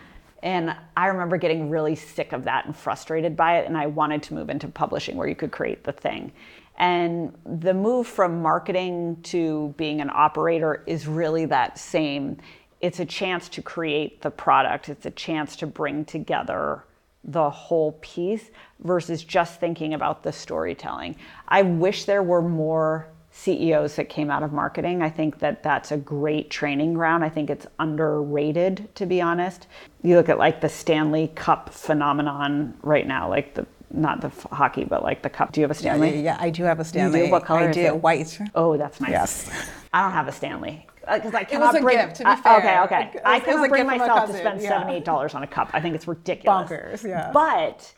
And 0.44 0.76
I 0.96 1.08
remember 1.08 1.38
getting 1.38 1.70
really 1.70 1.96
sick 1.96 2.34
of 2.34 2.44
that 2.44 2.66
and 2.66 2.76
frustrated 2.76 3.36
by 3.36 3.60
it 3.60 3.68
and 3.68 3.78
I 3.78 3.88
wanted 3.88 4.22
to 4.24 4.34
move 4.34 4.50
into 4.50 4.68
publishing 4.68 5.16
where 5.16 5.28
you 5.28 5.36
could 5.36 5.52
create 5.52 5.84
the 5.84 5.94
thing. 5.94 6.32
And 6.78 7.34
the 7.46 7.74
move 7.74 8.08
from 8.08 8.42
marketing 8.42 9.18
to 9.24 9.74
being 9.78 10.02
an 10.02 10.10
operator 10.14 10.84
is 10.86 11.08
really 11.08 11.46
that 11.46 11.78
same 11.78 12.38
it's 12.84 13.00
a 13.00 13.06
chance 13.06 13.48
to 13.48 13.62
create 13.62 14.22
the 14.22 14.30
product, 14.30 14.90
it's 14.90 15.06
a 15.06 15.12
chance 15.12 15.56
to 15.56 15.66
bring 15.66 16.04
together 16.04 16.84
the 17.24 17.50
whole 17.50 17.94
piece 18.02 18.52
versus 18.82 19.24
just 19.24 19.62
thinking 19.62 19.94
about 19.94 20.22
the 20.22 20.34
storytelling. 20.34 21.16
I 21.48 21.62
wish 21.62 22.04
there 22.04 22.22
were 22.22 22.42
more 22.42 23.08
CEOs 23.36 23.96
that 23.96 24.10
came 24.10 24.30
out 24.30 24.44
of 24.44 24.54
marketing. 24.54 25.02
I 25.02 25.10
think 25.10 25.40
that 25.40 25.64
that's 25.64 25.92
a 25.92 25.98
great 25.98 26.52
training 26.52 26.94
ground. 26.94 27.24
I 27.26 27.30
think 27.30 27.50
it's 27.50 27.66
underrated, 27.80 28.94
to 28.96 29.08
be 29.08 29.22
honest. 29.22 29.66
You 30.04 30.16
look 30.18 30.30
at 30.30 30.38
like 30.38 30.62
the 30.62 30.70
Stanley 30.70 31.32
Cup 31.34 31.70
phenomenon 31.74 32.78
right 32.84 33.08
now, 33.08 33.28
like 33.28 33.56
the 33.56 33.66
not 33.90 34.22
the 34.22 34.28
f- 34.28 34.48
hockey, 34.52 34.84
but 34.84 35.04
like 35.04 35.22
the 35.24 35.30
cup. 35.30 35.52
Do 35.52 35.62
you 35.62 35.64
have 35.64 35.72
a 35.72 35.76
Stanley? 35.76 36.10
Yeah, 36.10 36.16
yeah, 36.16 36.22
yeah. 36.22 36.38
I 36.40 36.50
do 36.52 36.64
have 36.64 36.80
a 36.80 36.86
Stanley. 36.86 37.30
What 37.30 37.46
color 37.46 37.62
I 37.62 37.70
is 37.70 37.76
do. 37.76 37.82
it? 37.82 37.96
White. 38.02 38.40
Oh, 38.56 38.78
that's 38.78 39.00
nice. 39.02 39.12
Yes. 39.12 39.52
I 39.94 40.02
don't 40.04 40.12
have 40.12 40.28
a 40.28 40.32
Stanley 40.32 40.88
because 41.02 41.34
uh, 41.34 41.38
I 41.38 41.44
cannot 41.44 41.80
bring. 41.82 41.98
Gift, 41.98 42.16
to 42.18 42.24
be 42.24 42.36
fair. 42.42 42.58
okay, 42.58 42.80
okay. 42.82 43.12
Was, 43.14 43.22
I 43.26 43.40
cannot 43.40 43.70
bring 43.70 43.86
myself 43.88 44.30
to 44.30 44.38
spend 44.38 44.62
seventy-eight 44.62 45.06
dollars 45.06 45.34
on 45.34 45.42
a 45.42 45.48
cup. 45.48 45.72
I 45.74 45.82
think 45.82 45.96
it's 45.96 46.08
ridiculous. 46.08 46.70
Bonkers, 46.70 47.04
yeah. 47.08 47.32
But 47.34 47.94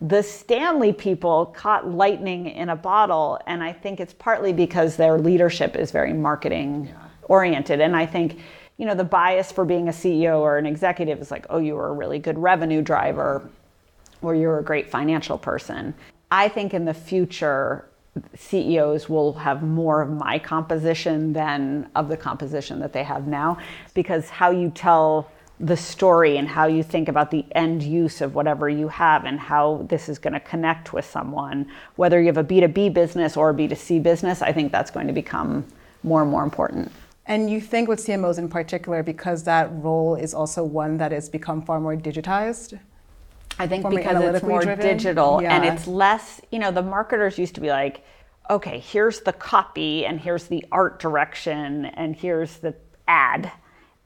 the 0.00 0.22
Stanley 0.22 0.92
people 0.92 1.46
caught 1.46 1.88
lightning 1.88 2.46
in 2.46 2.68
a 2.68 2.76
bottle, 2.76 3.38
and 3.46 3.62
I 3.62 3.72
think 3.72 4.00
it's 4.00 4.12
partly 4.14 4.52
because 4.52 4.96
their 4.96 5.18
leadership 5.18 5.76
is 5.76 5.90
very 5.90 6.12
marketing 6.12 6.86
yeah. 6.86 6.94
oriented, 7.24 7.80
and 7.80 7.96
I 7.96 8.06
think. 8.06 8.40
You 8.76 8.86
know, 8.86 8.96
the 8.96 9.04
bias 9.04 9.52
for 9.52 9.64
being 9.64 9.86
a 9.86 9.92
CEO 9.92 10.40
or 10.40 10.58
an 10.58 10.66
executive 10.66 11.20
is 11.20 11.30
like, 11.30 11.46
oh, 11.48 11.58
you 11.58 11.76
were 11.76 11.90
a 11.90 11.92
really 11.92 12.18
good 12.18 12.36
revenue 12.36 12.82
driver 12.82 13.48
or 14.20 14.34
you're 14.34 14.58
a 14.58 14.64
great 14.64 14.90
financial 14.90 15.38
person. 15.38 15.94
I 16.30 16.48
think 16.48 16.74
in 16.74 16.84
the 16.84 16.92
future, 16.92 17.88
CEOs 18.36 19.08
will 19.08 19.32
have 19.34 19.62
more 19.62 20.02
of 20.02 20.10
my 20.10 20.38
composition 20.38 21.32
than 21.32 21.90
of 21.94 22.08
the 22.08 22.16
composition 22.16 22.80
that 22.80 22.92
they 22.92 23.04
have 23.04 23.26
now 23.26 23.58
because 23.92 24.28
how 24.28 24.50
you 24.50 24.70
tell 24.70 25.30
the 25.60 25.76
story 25.76 26.36
and 26.36 26.48
how 26.48 26.66
you 26.66 26.82
think 26.82 27.08
about 27.08 27.30
the 27.30 27.44
end 27.52 27.82
use 27.82 28.20
of 28.20 28.34
whatever 28.34 28.68
you 28.68 28.88
have 28.88 29.24
and 29.24 29.38
how 29.38 29.86
this 29.88 30.08
is 30.08 30.18
going 30.18 30.32
to 30.32 30.40
connect 30.40 30.92
with 30.92 31.04
someone 31.04 31.64
whether 31.94 32.20
you 32.20 32.26
have 32.26 32.36
a 32.36 32.44
B2B 32.44 32.92
business 32.92 33.36
or 33.36 33.50
a 33.50 33.54
B2C 33.54 34.02
business 34.02 34.42
I 34.42 34.52
think 34.52 34.72
that's 34.72 34.90
going 34.90 35.06
to 35.06 35.12
become 35.12 35.64
more 36.04 36.22
and 36.22 36.30
more 36.30 36.44
important. 36.44 36.92
And 37.26 37.50
you 37.50 37.60
think 37.60 37.88
with 37.88 37.98
CMOs 38.00 38.38
in 38.38 38.48
particular 38.48 39.02
because 39.02 39.44
that 39.44 39.70
role 39.72 40.14
is 40.14 40.34
also 40.34 40.62
one 40.62 40.98
that 40.98 41.10
has 41.10 41.28
become 41.28 41.62
far 41.62 41.80
more 41.80 41.96
digitized? 41.96 42.78
I 43.58 43.66
think 43.66 43.88
because 43.88 44.22
it's 44.22 44.44
more 44.44 44.62
driven? 44.62 44.84
digital 44.84 45.40
yeah. 45.40 45.54
and 45.54 45.64
it's 45.64 45.86
less, 45.86 46.40
you 46.50 46.58
know, 46.58 46.70
the 46.70 46.82
marketers 46.82 47.38
used 47.38 47.54
to 47.54 47.60
be 47.60 47.68
like, 47.68 48.04
okay, 48.50 48.78
here's 48.78 49.20
the 49.20 49.32
copy 49.32 50.04
and 50.04 50.20
here's 50.20 50.44
the 50.48 50.64
art 50.70 50.98
direction 50.98 51.86
and 51.86 52.14
here's 52.14 52.58
the 52.58 52.74
ad. 53.08 53.50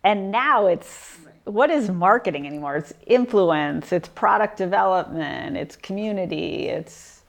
And 0.04 0.30
now 0.30 0.66
it's 0.66 1.18
what 1.50 1.70
is 1.70 1.90
marketing 1.90 2.46
anymore? 2.46 2.76
It's 2.76 2.92
influence, 3.06 3.92
it's 3.92 4.08
product 4.08 4.56
development, 4.58 5.56
it's 5.56 5.76
community, 5.76 6.68
it's 6.68 7.22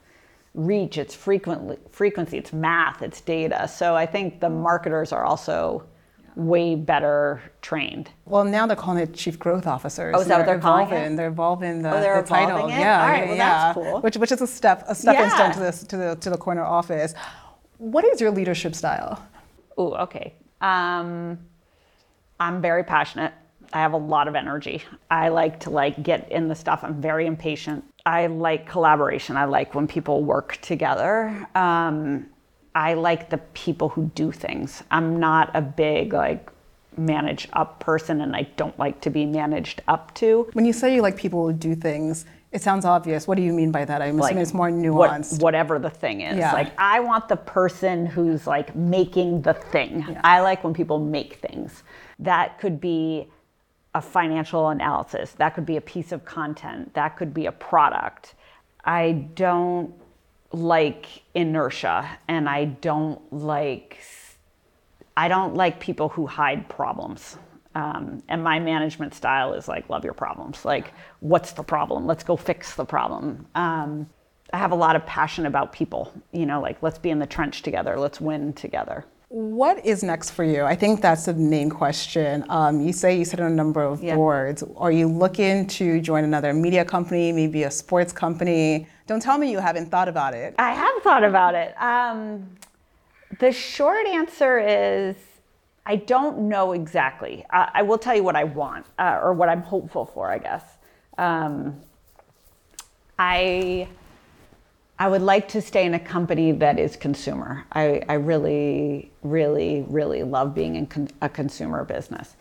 reach, 0.54 0.98
it's 0.98 1.16
frequently 1.16 1.78
frequency, 1.92 2.38
it's 2.38 2.52
math, 2.54 3.02
it's 3.02 3.22
data. 3.22 3.68
So 3.68 3.96
I 3.96 4.06
think 4.06 4.40
the 4.40 4.50
marketers 4.50 5.12
are 5.12 5.24
also 5.24 5.84
way 6.36 6.76
better 6.76 7.42
trained. 7.62 8.10
Well, 8.26 8.44
now 8.44 8.66
they're 8.66 8.76
calling 8.76 9.02
it 9.02 9.14
chief 9.14 9.38
growth 9.40 9.68
officers. 9.68 10.16
Oh, 10.18 10.22
is 10.22 10.28
that 10.28 10.38
what 10.38 10.46
they're 10.46 10.60
calling 10.60 10.88
evolving, 10.88 11.14
it? 11.14 11.16
They're 11.16 11.28
evolving 11.28 11.82
the, 11.82 11.96
Oh, 11.96 12.00
they're 12.00 12.22
the 12.22 12.28
title. 12.28 12.68
it? 12.68 12.72
Yeah, 12.72 13.02
All 13.02 13.08
right, 13.08 13.20
yeah, 13.24 13.26
well, 13.28 13.36
yeah. 13.36 13.60
that's 13.60 13.74
cool. 13.74 14.02
Which, 14.02 14.18
which 14.18 14.32
is 14.32 14.42
a 14.42 14.48
step, 14.48 14.84
a 14.88 14.96
stepping 14.96 15.22
Yeah. 15.22 15.36
stone 15.36 15.52
to 15.54 15.60
this, 15.60 15.84
to 15.84 15.98
the, 15.98 16.16
to 16.16 16.30
the 16.30 16.38
corner 16.38 16.64
office. 16.64 17.14
What 17.78 18.06
is 18.06 18.20
your 18.22 18.32
leadership 18.32 18.76
style? 18.76 19.26
Oh, 19.78 19.94
okay. 19.96 20.34
Um, 20.62 21.40
I'm 22.40 22.62
very 22.62 22.84
passionate. 22.84 23.34
I 23.72 23.80
have 23.80 23.94
a 23.94 23.98
lot 23.98 24.28
of 24.28 24.36
energy. 24.36 24.84
I 25.12 25.30
like 25.30 25.60
to 25.62 25.70
like 25.70 26.02
get 26.02 26.32
in 26.32 26.48
the 26.48 26.56
stuff. 26.56 26.84
I'm 26.84 27.00
very 27.02 27.26
impatient. 27.28 27.84
I 28.06 28.28
like 28.28 28.68
collaboration. 28.68 29.38
I 29.38 29.46
like 29.46 29.76
when 29.76 29.88
people 29.88 30.24
work 30.24 30.58
together. 30.62 31.48
Um, 31.56 32.28
I 32.74 32.94
like 32.94 33.30
the 33.30 33.38
people 33.54 33.90
who 33.90 34.12
do 34.16 34.32
things. 34.32 34.84
I'm 34.90 35.20
not 35.20 35.52
a 35.56 35.62
big 35.62 36.14
like 36.14 36.50
manage 36.98 37.48
up 37.54 37.80
person, 37.80 38.22
and 38.22 38.36
I 38.36 38.44
don't 38.58 38.78
like 38.80 39.02
to 39.02 39.10
be 39.10 39.26
managed 39.26 39.82
up 39.88 40.14
to. 40.16 40.50
When 40.54 40.66
you 40.66 40.74
say 40.74 40.94
you 40.94 41.02
like 41.02 41.16
people 41.16 41.46
who 41.46 41.54
do 41.54 41.76
things, 41.76 42.26
it 42.52 42.62
sounds 42.64 42.84
obvious. 42.86 43.28
What 43.28 43.36
do 43.36 43.44
you 43.44 43.54
mean 43.54 43.72
by 43.72 43.86
that? 43.86 44.02
I'm 44.02 44.20
assuming 44.20 44.42
it's 44.42 44.54
more 44.54 44.72
what- 44.72 45.12
nuanced. 45.12 45.42
whatever 45.42 45.78
the 45.78 45.90
thing 45.90 46.22
is. 46.22 46.38
Yeah. 46.38 46.54
Like 46.54 46.72
I 46.80 47.00
want 47.00 47.28
the 47.30 47.36
person 47.36 48.06
who's 48.06 48.48
like 48.48 48.76
making 48.76 49.44
the 49.44 49.54
thing. 49.54 50.18
I 50.24 50.40
like 50.42 50.64
when 50.64 50.74
people 50.74 51.00
make 51.00 51.36
things. 51.36 51.84
That 52.18 52.60
could 52.60 52.82
be 52.82 53.28
a 53.96 54.02
financial 54.02 54.70
analysis. 54.70 55.32
That 55.34 55.56
could 55.56 55.66
be 55.66 55.78
a 55.78 55.82
piece 55.82 56.12
of 56.12 56.26
content. 56.26 56.94
That 56.94 57.18
could 57.18 57.34
be 57.34 57.48
a 57.48 57.52
product. 57.52 58.36
I 58.86 59.12
don't 59.34 59.94
like 60.52 61.24
inertia 61.34 62.10
and 62.28 62.50
I 62.50 62.66
don't 62.66 63.22
like 63.32 64.00
I 65.16 65.28
don't 65.28 65.54
like 65.54 65.82
people 65.82 66.08
who 66.08 66.26
hide 66.28 66.70
problems. 66.70 67.38
Um, 67.76 68.24
and 68.30 68.42
my 68.42 68.58
management 68.60 69.14
style 69.14 69.54
is 69.54 69.68
like, 69.68 69.90
love 69.90 70.06
your 70.06 70.14
problems. 70.14 70.64
Like, 70.64 70.94
what's 71.20 71.52
the 71.52 71.64
problem? 71.64 72.08
Let's 72.08 72.24
go 72.24 72.38
fix 72.38 72.76
the 72.76 72.86
problem. 72.86 73.46
Um, 73.54 74.10
I 74.54 74.58
have 74.58 74.72
a 74.72 74.76
lot 74.76 74.96
of 74.96 75.06
passion 75.06 75.46
about 75.46 75.74
people, 75.74 76.14
you 76.32 76.46
know, 76.46 76.62
like, 76.62 76.82
let's 76.82 76.98
be 76.98 77.10
in 77.10 77.20
the 77.20 77.28
trench 77.28 77.62
together, 77.62 78.00
let's 78.00 78.22
win 78.22 78.54
together. 78.54 79.06
What 79.30 79.86
is 79.86 80.02
next 80.02 80.32
for 80.32 80.44
you? 80.44 80.64
I 80.64 80.76
think 80.76 81.02
that's 81.02 81.26
the 81.26 81.36
main 81.36 81.70
question. 81.70 82.44
Um, 82.50 82.82
you 82.82 82.92
say 82.92 83.16
you 83.16 83.24
sit 83.26 83.40
on 83.40 83.52
a 83.52 83.56
number 83.56 83.84
of 83.84 84.04
Yeah. 84.04 84.16
boards. 84.16 84.64
Are 84.76 84.92
you 84.92 85.08
looking 85.08 85.68
to 85.68 86.02
join 86.02 86.24
another 86.24 86.52
media 86.52 86.84
company, 86.84 87.32
maybe 87.32 87.62
a 87.64 87.70
sports 87.70 88.12
company? 88.12 88.88
Don't 89.06 89.22
tell 89.22 89.38
me 89.38 89.52
you 89.52 89.60
haven't 89.60 89.92
thought 89.92 90.08
about 90.08 90.34
it. 90.34 90.56
I 90.58 90.72
have 90.72 91.04
thought 91.04 91.24
about 91.24 91.54
it. 91.54 91.80
Um, 91.80 92.58
the 93.40 93.52
short 93.52 94.08
answer 94.08 94.58
is 94.58 95.16
I 95.86 95.98
don't 95.98 96.50
know 96.50 96.72
exactly. 96.72 97.46
I, 97.52 97.70
I 97.76 97.82
will 97.84 98.00
tell 98.00 98.16
you 98.16 98.24
what 98.24 98.36
I 98.36 98.46
want 98.46 98.88
uh, 98.98 99.20
or 99.22 99.34
what 99.34 99.48
I'm 99.48 99.62
hopeful 99.62 100.06
for, 100.08 100.32
I 100.32 100.40
guess. 100.40 100.64
Um, 101.20 101.80
I 103.20 103.88
I 105.02 105.08
would 105.08 105.22
like 105.22 105.47
to 105.50 105.62
stay 105.62 105.86
in 105.86 105.93
a 105.93 106.00
company 106.00 106.52
that 106.52 106.78
is 106.78 106.97
consumer. 106.97 107.66
I, 107.72 108.04
I 108.10 108.16
really, 108.16 109.14
really, 109.24 109.86
really 109.88 110.24
love 110.24 110.54
being 110.54 110.76
in 110.76 110.88
con- 110.88 111.08
a 111.22 111.30
consumer 111.30 111.86
business. 111.86 112.36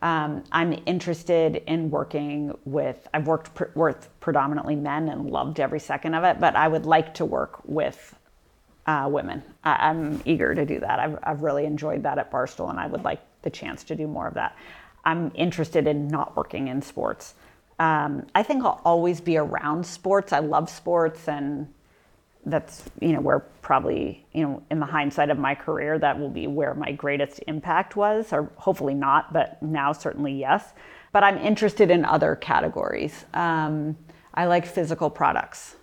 Um, 0.00 0.44
I'm 0.52 0.80
interested 0.86 1.56
in 1.66 1.90
working 1.90 2.56
with, 2.64 3.08
I've 3.12 3.26
worked 3.26 3.76
with 3.76 4.08
predominantly 4.20 4.76
men 4.76 5.08
and 5.08 5.28
loved 5.28 5.58
every 5.58 5.80
second 5.80 6.14
of 6.14 6.22
it, 6.22 6.38
but 6.38 6.54
I 6.54 6.68
would 6.68 6.86
like 6.86 7.14
to 7.14 7.24
work 7.24 7.58
with 7.64 8.14
uh, 8.86 9.08
women. 9.10 9.42
I, 9.64 9.88
I'm 9.88 10.22
eager 10.24 10.54
to 10.54 10.64
do 10.64 10.78
that. 10.80 11.00
I've, 11.00 11.18
I've 11.24 11.42
really 11.42 11.64
enjoyed 11.64 12.04
that 12.04 12.18
at 12.18 12.30
Barstool, 12.30 12.70
and 12.70 12.78
I 12.78 12.86
would 12.86 13.02
like 13.02 13.22
the 13.42 13.50
chance 13.50 13.82
to 13.84 13.96
do 13.96 14.06
more 14.06 14.28
of 14.28 14.34
that. 14.34 14.56
I'm 15.04 15.32
interested 15.34 15.88
in 15.88 16.06
not 16.06 16.36
working 16.36 16.68
in 16.68 16.80
sports. 16.80 17.34
Um, 17.80 18.26
I 18.36 18.44
think 18.44 18.62
I'll 18.64 18.80
always 18.84 19.20
be 19.20 19.36
around 19.36 19.84
sports. 19.84 20.32
I 20.32 20.38
love 20.38 20.70
sports, 20.70 21.28
and 21.28 21.72
that's 22.46 22.84
you 23.00 23.12
know 23.12 23.20
where 23.20 23.40
probably 23.62 24.24
you 24.32 24.42
know 24.42 24.62
in 24.70 24.80
the 24.80 24.86
hindsight 24.86 25.30
of 25.30 25.38
my 25.38 25.54
career 25.54 25.98
that 25.98 26.18
will 26.18 26.28
be 26.28 26.46
where 26.46 26.74
my 26.74 26.92
greatest 26.92 27.40
impact 27.46 27.96
was, 27.96 28.32
or 28.32 28.50
hopefully 28.56 28.94
not, 28.94 29.32
but 29.32 29.62
now 29.62 29.92
certainly 29.92 30.32
yes. 30.32 30.72
But 31.12 31.22
I'm 31.22 31.38
interested 31.38 31.90
in 31.90 32.04
other 32.04 32.34
categories. 32.36 33.24
Um, 33.34 33.96
I 34.34 34.46
like 34.46 34.66
physical 34.66 35.10
products. 35.10 35.76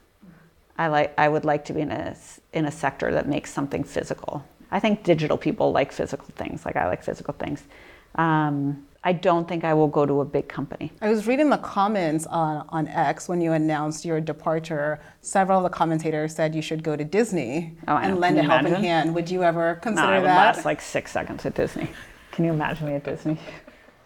I 0.77 0.87
like 0.87 1.13
I 1.17 1.29
would 1.29 1.45
like 1.45 1.65
to 1.65 1.73
be 1.73 1.81
in 1.81 1.91
a 1.91 2.15
in 2.53 2.65
a 2.65 2.71
sector 2.71 3.11
that 3.13 3.27
makes 3.27 3.51
something 3.51 3.83
physical. 3.83 4.45
I 4.71 4.79
think 4.79 5.03
digital 5.03 5.37
people 5.37 5.71
like 5.71 5.91
physical 5.91 6.27
things. 6.35 6.65
Like 6.65 6.75
I 6.75 6.87
like 6.87 7.03
physical 7.03 7.33
things. 7.33 7.63
Um, 8.15 8.85
I 9.03 9.13
don't 9.13 9.47
think 9.47 9.63
I 9.63 9.73
will 9.73 9.87
go 9.87 10.05
to 10.05 10.21
a 10.21 10.25
big 10.25 10.47
company. 10.47 10.91
I 11.01 11.09
was 11.09 11.25
reading 11.25 11.49
the 11.49 11.57
comments 11.57 12.27
on, 12.27 12.65
on 12.69 12.87
X 12.87 13.27
when 13.27 13.41
you 13.41 13.51
announced 13.53 14.05
your 14.05 14.21
departure. 14.21 14.99
Several 15.21 15.57
of 15.57 15.63
the 15.63 15.69
commentators 15.75 16.35
said 16.35 16.53
you 16.53 16.61
should 16.61 16.83
go 16.83 16.95
to 16.95 17.03
Disney 17.03 17.75
Oh, 17.87 17.95
and 17.97 18.19
lend 18.19 18.37
a 18.37 18.43
helping 18.43 18.67
imagine? 18.67 18.83
hand. 18.83 19.15
Would 19.15 19.29
you 19.31 19.41
ever 19.43 19.73
No, 19.75 19.79
consider 19.81 20.07
I 20.07 20.19
would 20.19 20.27
that? 20.27 20.55
last 20.55 20.65
like 20.65 20.81
six 20.81 21.11
seconds 21.11 21.45
at 21.47 21.55
Disney. 21.55 21.89
Can 22.31 22.45
you 22.45 22.53
imagine 22.53 22.87
me 22.87 22.93
at 22.93 23.03
Disney? 23.03 23.39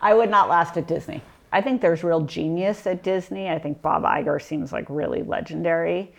I 0.00 0.14
would 0.14 0.30
not 0.30 0.48
last 0.48 0.76
at 0.78 0.86
Disney. 0.88 1.20
I 1.52 1.60
think 1.60 1.82
there's 1.82 2.02
real 2.02 2.22
genius 2.22 2.86
at 2.86 3.02
Disney. 3.02 3.48
I 3.50 3.58
think 3.58 3.82
Bob 3.82 4.04
Iger 4.04 4.40
seems 4.40 4.72
like 4.72 4.86
really 4.88 5.22
legendary. 5.22 6.14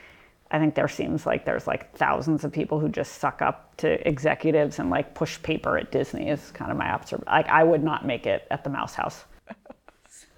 I 0.51 0.59
think 0.59 0.75
there 0.75 0.87
seems 0.87 1.25
like 1.25 1.43
there's 1.45 1.67
like 1.67 1.93
thousands 1.95 2.43
of 2.43 2.51
people 2.51 2.79
who 2.79 2.87
just 2.87 3.13
suck 3.15 3.41
up 3.41 3.75
to 3.77 4.07
executives 4.07 4.79
and 4.79 4.89
like 4.89 5.15
push 5.15 5.41
paper 5.41 5.77
at 5.77 5.91
Disney 5.91 6.29
is 6.29 6.51
kind 6.51 6.71
of 6.71 6.77
my 6.77 6.91
observation. 6.91 7.25
Like 7.27 7.49
I 7.49 7.63
would 7.63 7.83
not 7.83 8.05
make 8.05 8.25
it 8.27 8.47
at 8.51 8.63
the 8.63 8.69
Mouse 8.69 8.93
House. 8.93 9.25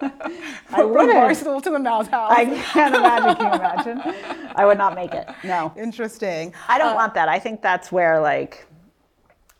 I 0.00 0.84
wouldn't. 0.84 1.12
Barstool 1.12 1.62
to 1.62 1.70
the 1.70 1.78
Mouse 1.78 2.06
House. 2.08 2.32
I 2.34 2.44
can't 2.46 2.94
imagine. 2.94 3.36
Can 3.36 3.46
you 3.46 3.58
imagine? 3.58 4.50
I 4.56 4.64
would 4.64 4.78
not 4.78 4.94
make 4.94 5.12
it. 5.12 5.28
No. 5.44 5.72
Interesting. 5.76 6.54
I 6.68 6.78
don't 6.78 6.92
uh, 6.92 6.96
want 6.96 7.14
that. 7.14 7.28
I 7.28 7.38
think 7.38 7.62
that's 7.62 7.92
where 7.92 8.20
like 8.20 8.66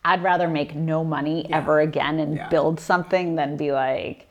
I'd 0.04 0.22
rather 0.22 0.48
make 0.48 0.74
no 0.74 1.04
money 1.04 1.46
ever 1.52 1.80
again 1.80 2.18
and 2.20 2.36
Yeah. 2.36 2.48
build 2.48 2.80
something 2.80 3.34
than 3.34 3.56
be 3.56 3.72
like, 3.72 4.28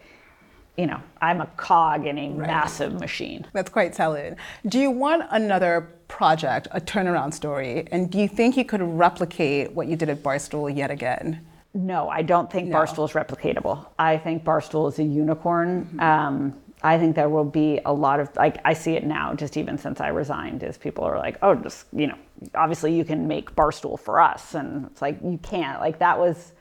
you 0.78 0.88
know, 0.88 1.02
I'm 1.22 1.42
a 1.42 1.48
cog 1.58 2.06
in 2.06 2.18
a 2.18 2.30
massive 2.30 2.94
machine. 3.00 3.46
That's 3.54 3.70
quite 3.70 3.94
telling. 3.94 4.38
Do 4.66 4.80
you 4.80 4.92
want 4.92 5.24
another 5.30 5.90
project, 6.08 6.68
a 6.72 6.82
turnaround 6.82 7.34
story? 7.34 7.88
And 7.92 8.10
do 8.10 8.20
you 8.20 8.28
think 8.28 8.58
you 8.58 8.66
could 8.66 8.82
replicate 8.82 9.74
what 9.74 9.88
you 9.88 9.96
did 9.96 10.10
at 10.10 10.24
Barstool 10.24 10.76
yet 10.76 10.92
again? 10.92 11.46
No, 11.74 12.10
I 12.10 12.22
don't 12.22 12.52
think 12.52 12.70
No. 12.70 12.78
Barstool 12.78 13.06
is 13.06 13.14
replicatable. 13.14 13.86
I 14.00 14.18
think 14.18 14.44
Barstool 14.44 14.90
is 14.90 15.00
a 15.00 15.04
unicorn. 15.04 15.98
Um, 16.00 16.54
I 16.84 16.98
think 16.98 17.16
there 17.16 17.30
will 17.30 17.44
be 17.44 17.80
a 17.86 17.94
lot 17.94 18.20
of 18.20 18.36
like 18.36 18.58
I 18.64 18.74
see 18.74 18.94
it 18.94 19.04
now, 19.04 19.34
just 19.34 19.58
even 19.58 19.78
since 19.78 20.00
I 20.00 20.10
resigned, 20.10 20.64
is 20.64 20.78
people 20.78 21.04
are 21.04 21.18
like, 21.18 21.38
oh, 21.42 21.56
just 21.56 21.86
you 21.92 22.08
know, 22.08 22.18
obviously 22.56 22.96
you 22.96 23.04
can 23.04 23.28
make 23.28 23.56
Barstool 23.56 24.00
for 24.00 24.20
us, 24.20 24.54
and 24.54 24.86
it's 24.88 25.02
like 25.02 25.20
you 25.24 25.40
can't. 25.42 25.80
Like 25.82 26.00
that 26.00 26.20
was 26.20 26.54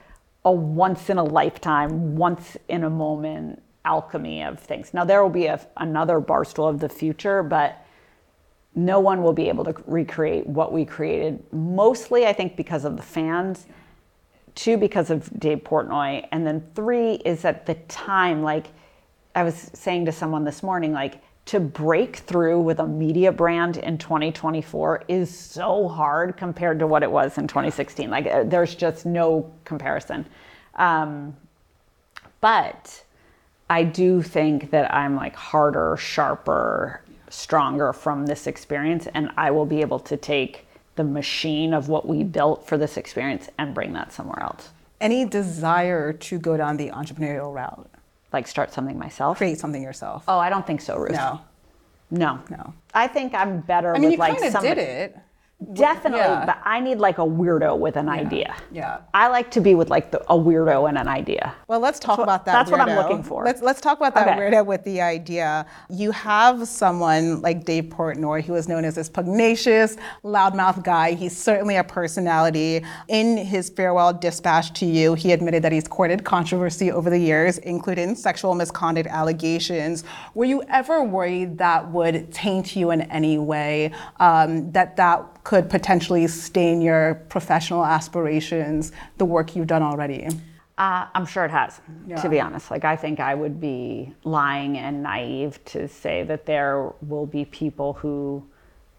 a 0.44 0.52
once 0.52 1.10
in 1.10 1.18
a 1.18 1.24
lifetime, 1.24 2.16
once 2.16 2.56
in 2.68 2.84
a 2.84 2.90
moment 2.90 3.62
alchemy 3.84 4.42
of 4.42 4.58
things. 4.58 4.92
Now 4.92 5.04
there 5.04 5.22
will 5.22 5.30
be 5.30 5.46
a, 5.46 5.60
another 5.76 6.20
Barstool 6.20 6.68
of 6.68 6.80
the 6.80 6.88
future, 6.88 7.42
but 7.42 7.85
no 8.76 9.00
one 9.00 9.22
will 9.22 9.32
be 9.32 9.48
able 9.48 9.64
to 9.64 9.74
recreate 9.86 10.46
what 10.46 10.72
we 10.72 10.84
created. 10.84 11.42
Mostly, 11.52 12.26
I 12.26 12.32
think, 12.32 12.56
because 12.56 12.84
of 12.84 12.96
the 12.96 13.02
fans. 13.02 13.66
Two, 14.54 14.76
because 14.76 15.10
of 15.10 15.28
Dave 15.40 15.58
Portnoy, 15.64 16.26
and 16.30 16.46
then 16.46 16.66
three 16.74 17.14
is 17.26 17.44
at 17.44 17.66
the 17.66 17.74
time, 17.88 18.42
like 18.42 18.68
I 19.34 19.42
was 19.42 19.70
saying 19.74 20.06
to 20.06 20.12
someone 20.12 20.44
this 20.44 20.62
morning, 20.62 20.92
like 20.92 21.20
to 21.46 21.60
break 21.60 22.16
through 22.16 22.60
with 22.60 22.80
a 22.80 22.86
media 22.86 23.30
brand 23.32 23.76
in 23.76 23.98
2024 23.98 25.04
is 25.08 25.36
so 25.36 25.88
hard 25.88 26.36
compared 26.36 26.78
to 26.78 26.86
what 26.86 27.02
it 27.02 27.10
was 27.10 27.38
in 27.38 27.46
2016. 27.46 28.10
Like 28.10 28.26
uh, 28.26 28.44
there's 28.44 28.74
just 28.74 29.06
no 29.06 29.52
comparison. 29.64 30.26
Um, 30.74 31.36
but 32.40 33.04
I 33.70 33.84
do 33.84 34.22
think 34.22 34.70
that 34.70 34.92
I'm 34.92 35.16
like 35.16 35.36
harder, 35.36 35.96
sharper, 35.96 37.02
stronger 37.28 37.92
from 37.92 38.26
this 38.26 38.46
experience, 38.46 39.06
and 39.14 39.30
I 39.36 39.50
will 39.50 39.66
be 39.66 39.80
able 39.80 39.98
to 40.00 40.16
take 40.16 40.66
the 40.96 41.04
machine 41.04 41.74
of 41.74 41.88
what 41.88 42.06
we 42.08 42.22
built 42.24 42.66
for 42.66 42.78
this 42.78 42.96
experience 42.96 43.48
and 43.58 43.74
bring 43.74 43.92
that 43.92 44.12
somewhere 44.12 44.42
else. 44.42 44.70
Any 45.00 45.24
desire 45.26 46.12
to 46.12 46.38
go 46.38 46.56
down 46.56 46.76
the 46.78 46.88
entrepreneurial 46.90 47.52
route? 47.54 47.90
Like 48.32 48.46
start 48.46 48.72
something 48.72 48.98
myself. 48.98 49.36
Create 49.38 49.58
something 49.58 49.82
yourself? 49.82 50.24
Oh, 50.26 50.38
I 50.38 50.48
don't 50.48 50.66
think 50.66 50.80
so, 50.80 50.96
Ruth. 50.96 51.12
no. 51.12 51.40
No. 52.10 52.38
No. 52.50 52.72
I 52.94 53.08
think 53.08 53.34
I'm 53.34 53.60
better 53.60 53.90
I 53.94 53.98
mean, 53.98 54.04
with 54.04 54.12
you 54.12 54.18
like 54.18 54.34
kind 54.34 54.44
of 54.46 54.52
somebody. 54.52 54.74
did 54.76 54.88
it. 54.88 55.18
Definitely, 55.72 56.18
Yeah. 56.20 56.44
but 56.44 56.58
I 56.64 56.80
need 56.80 56.98
like 56.98 57.16
a 57.16 57.22
weirdo 57.22 57.78
with 57.78 57.96
an 57.96 58.10
idea. 58.10 58.54
Yeah. 58.70 58.98
I 59.14 59.28
like 59.28 59.50
to 59.52 59.60
be 59.62 59.74
with 59.74 59.88
like 59.88 60.10
the, 60.10 60.20
a 60.30 60.36
weirdo 60.36 60.86
and 60.86 60.98
an 60.98 61.08
idea. 61.08 61.54
Well, 61.66 61.80
let's 61.80 61.98
talk 61.98 62.18
what- 62.18 62.24
about 62.24 62.44
that. 62.44 62.52
that's 62.52 62.70
what 62.70 62.78
I'm 62.80 62.94
looking 62.94 63.22
for. 63.22 63.42
Let's 63.42 63.62
let's 63.62 63.80
talk 63.80 63.96
about 63.96 64.14
that 64.16 64.28
Okay. 64.28 64.38
weirdo 64.38 64.66
with 64.66 64.84
the 64.84 65.00
idea. 65.00 65.64
You 65.88 66.10
have 66.10 66.68
someone 66.68 67.40
like 67.40 67.64
Dave 67.64 67.84
Portnoy, 67.84 68.44
who 68.44 68.54
is 68.54 68.68
known 68.68 68.84
as 68.84 68.96
this 68.96 69.08
pugnacious, 69.08 69.96
loudmouth 70.22 70.84
guy. 70.84 71.12
He's 71.12 71.34
certainly 71.36 71.76
a 71.76 71.84
personality. 71.84 72.84
In 73.08 73.38
his 73.38 73.70
farewell 73.70 74.12
dispatch 74.12 74.74
to 74.74 74.84
you, 74.86 75.14
he 75.14 75.32
admitted 75.32 75.62
that 75.64 75.72
he's 75.72 75.88
courted 75.88 76.22
controversy 76.22 76.92
over 76.92 77.08
the 77.08 77.18
years, 77.18 77.56
including 77.58 78.14
sexual 78.14 78.54
misconduct 78.54 79.08
allegations. 79.08 80.04
Were 80.34 80.44
you 80.44 80.62
ever 80.68 81.02
worried 81.02 81.56
that 81.58 81.90
would 81.92 82.30
taint 82.30 82.76
you 82.76 82.90
in 82.90 83.00
any 83.02 83.38
way? 83.38 83.92
Um, 84.20 84.70
that 84.72 84.96
that 84.96 85.24
could 85.46 85.70
potentially 85.70 86.26
stain 86.26 86.82
your 86.82 87.14
professional 87.28 87.86
aspirations, 87.86 88.90
the 89.18 89.24
work 89.24 89.54
you've 89.54 89.68
done 89.68 89.80
already? 89.80 90.26
Uh, 90.76 91.06
I'm 91.14 91.24
sure 91.24 91.44
it 91.44 91.52
has, 91.52 91.80
Yeah. 92.04 92.16
to 92.16 92.28
be 92.28 92.40
honest. 92.40 92.68
Like, 92.68 92.84
I 92.84 92.96
think 92.96 93.20
I 93.20 93.32
would 93.36 93.60
be 93.60 94.12
lying 94.24 94.76
and 94.76 95.04
naive 95.04 95.64
to 95.66 95.86
say 95.86 96.24
that 96.24 96.46
there 96.46 96.90
will 97.00 97.26
be 97.26 97.44
people 97.44 97.92
who 97.92 98.42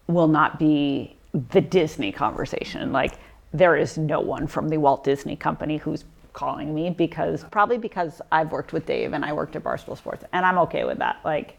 will 0.08 0.30
not 0.30 0.58
be 0.58 1.18
the 1.52 1.60
Disney 1.60 2.14
conversation. 2.14 2.94
Like, 2.94 3.20
there 3.52 3.76
is 3.76 3.98
no 3.98 4.22
one 4.22 4.48
from 4.48 4.70
the 4.70 4.78
Walt 4.78 5.04
Disney 5.04 5.36
Company 5.36 5.76
who's 5.76 6.06
calling 6.32 6.74
me 6.74 6.90
because 6.92 7.44
probably 7.52 7.78
because 7.78 8.22
I've 8.32 8.54
worked 8.54 8.72
with 8.72 8.86
Dave 8.86 9.12
and 9.12 9.26
I 9.26 9.34
worked 9.34 9.58
at 9.58 9.66
Barstool 9.66 9.98
Sports, 9.98 10.24
and 10.32 10.46
I'm 10.46 10.58
okay 10.60 10.86
with 10.86 11.00
that. 11.00 11.18
Like, 11.26 11.58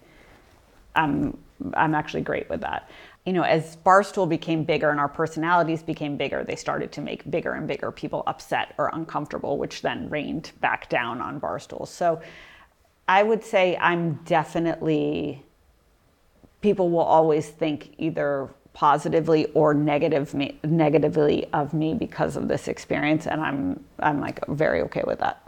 I'm 0.97 1.37
I'm 1.75 1.95
actually 1.95 2.23
great 2.23 2.49
with 2.49 2.61
that. 2.63 2.89
You 3.29 3.35
know, 3.35 3.43
as 3.43 3.77
Barstool 3.85 4.27
became 4.27 4.65
bigger 4.65 4.89
and 4.89 4.99
our 4.99 5.07
personalities 5.07 5.83
became 5.83 6.17
bigger, 6.17 6.45
they 6.45 6.57
started 6.57 6.91
to 6.93 7.03
make 7.03 7.31
bigger 7.31 7.53
and 7.53 7.69
bigger 7.69 7.93
people 7.93 8.23
upset 8.27 8.75
or 8.79 8.89
uncomfortable, 8.95 9.59
which 9.59 9.83
then 9.83 10.09
rained 10.09 10.53
back 10.63 10.89
down 10.89 11.21
on 11.21 11.39
Barstool. 11.39 11.87
So 11.87 12.23
I 13.07 13.23
would 13.23 13.45
say 13.45 13.77
I'm 13.77 14.15
definitely 14.25 15.45
people 16.63 16.89
will 16.89 17.01
always 17.01 17.51
think 17.51 17.93
either 17.99 18.49
positively 18.73 19.45
or 19.53 19.75
negative 19.75 20.33
me, 20.33 20.59
negatively 20.65 21.51
of 21.53 21.75
me 21.75 21.93
because 21.93 22.35
of 22.35 22.49
this 22.49 22.67
experience 22.67 23.27
and 23.27 23.43
I'm 23.43 23.85
I'm 23.99 24.23
like 24.23 24.41
very 24.49 24.81
okay 24.85 25.03
with 25.07 25.19
that. 25.19 25.48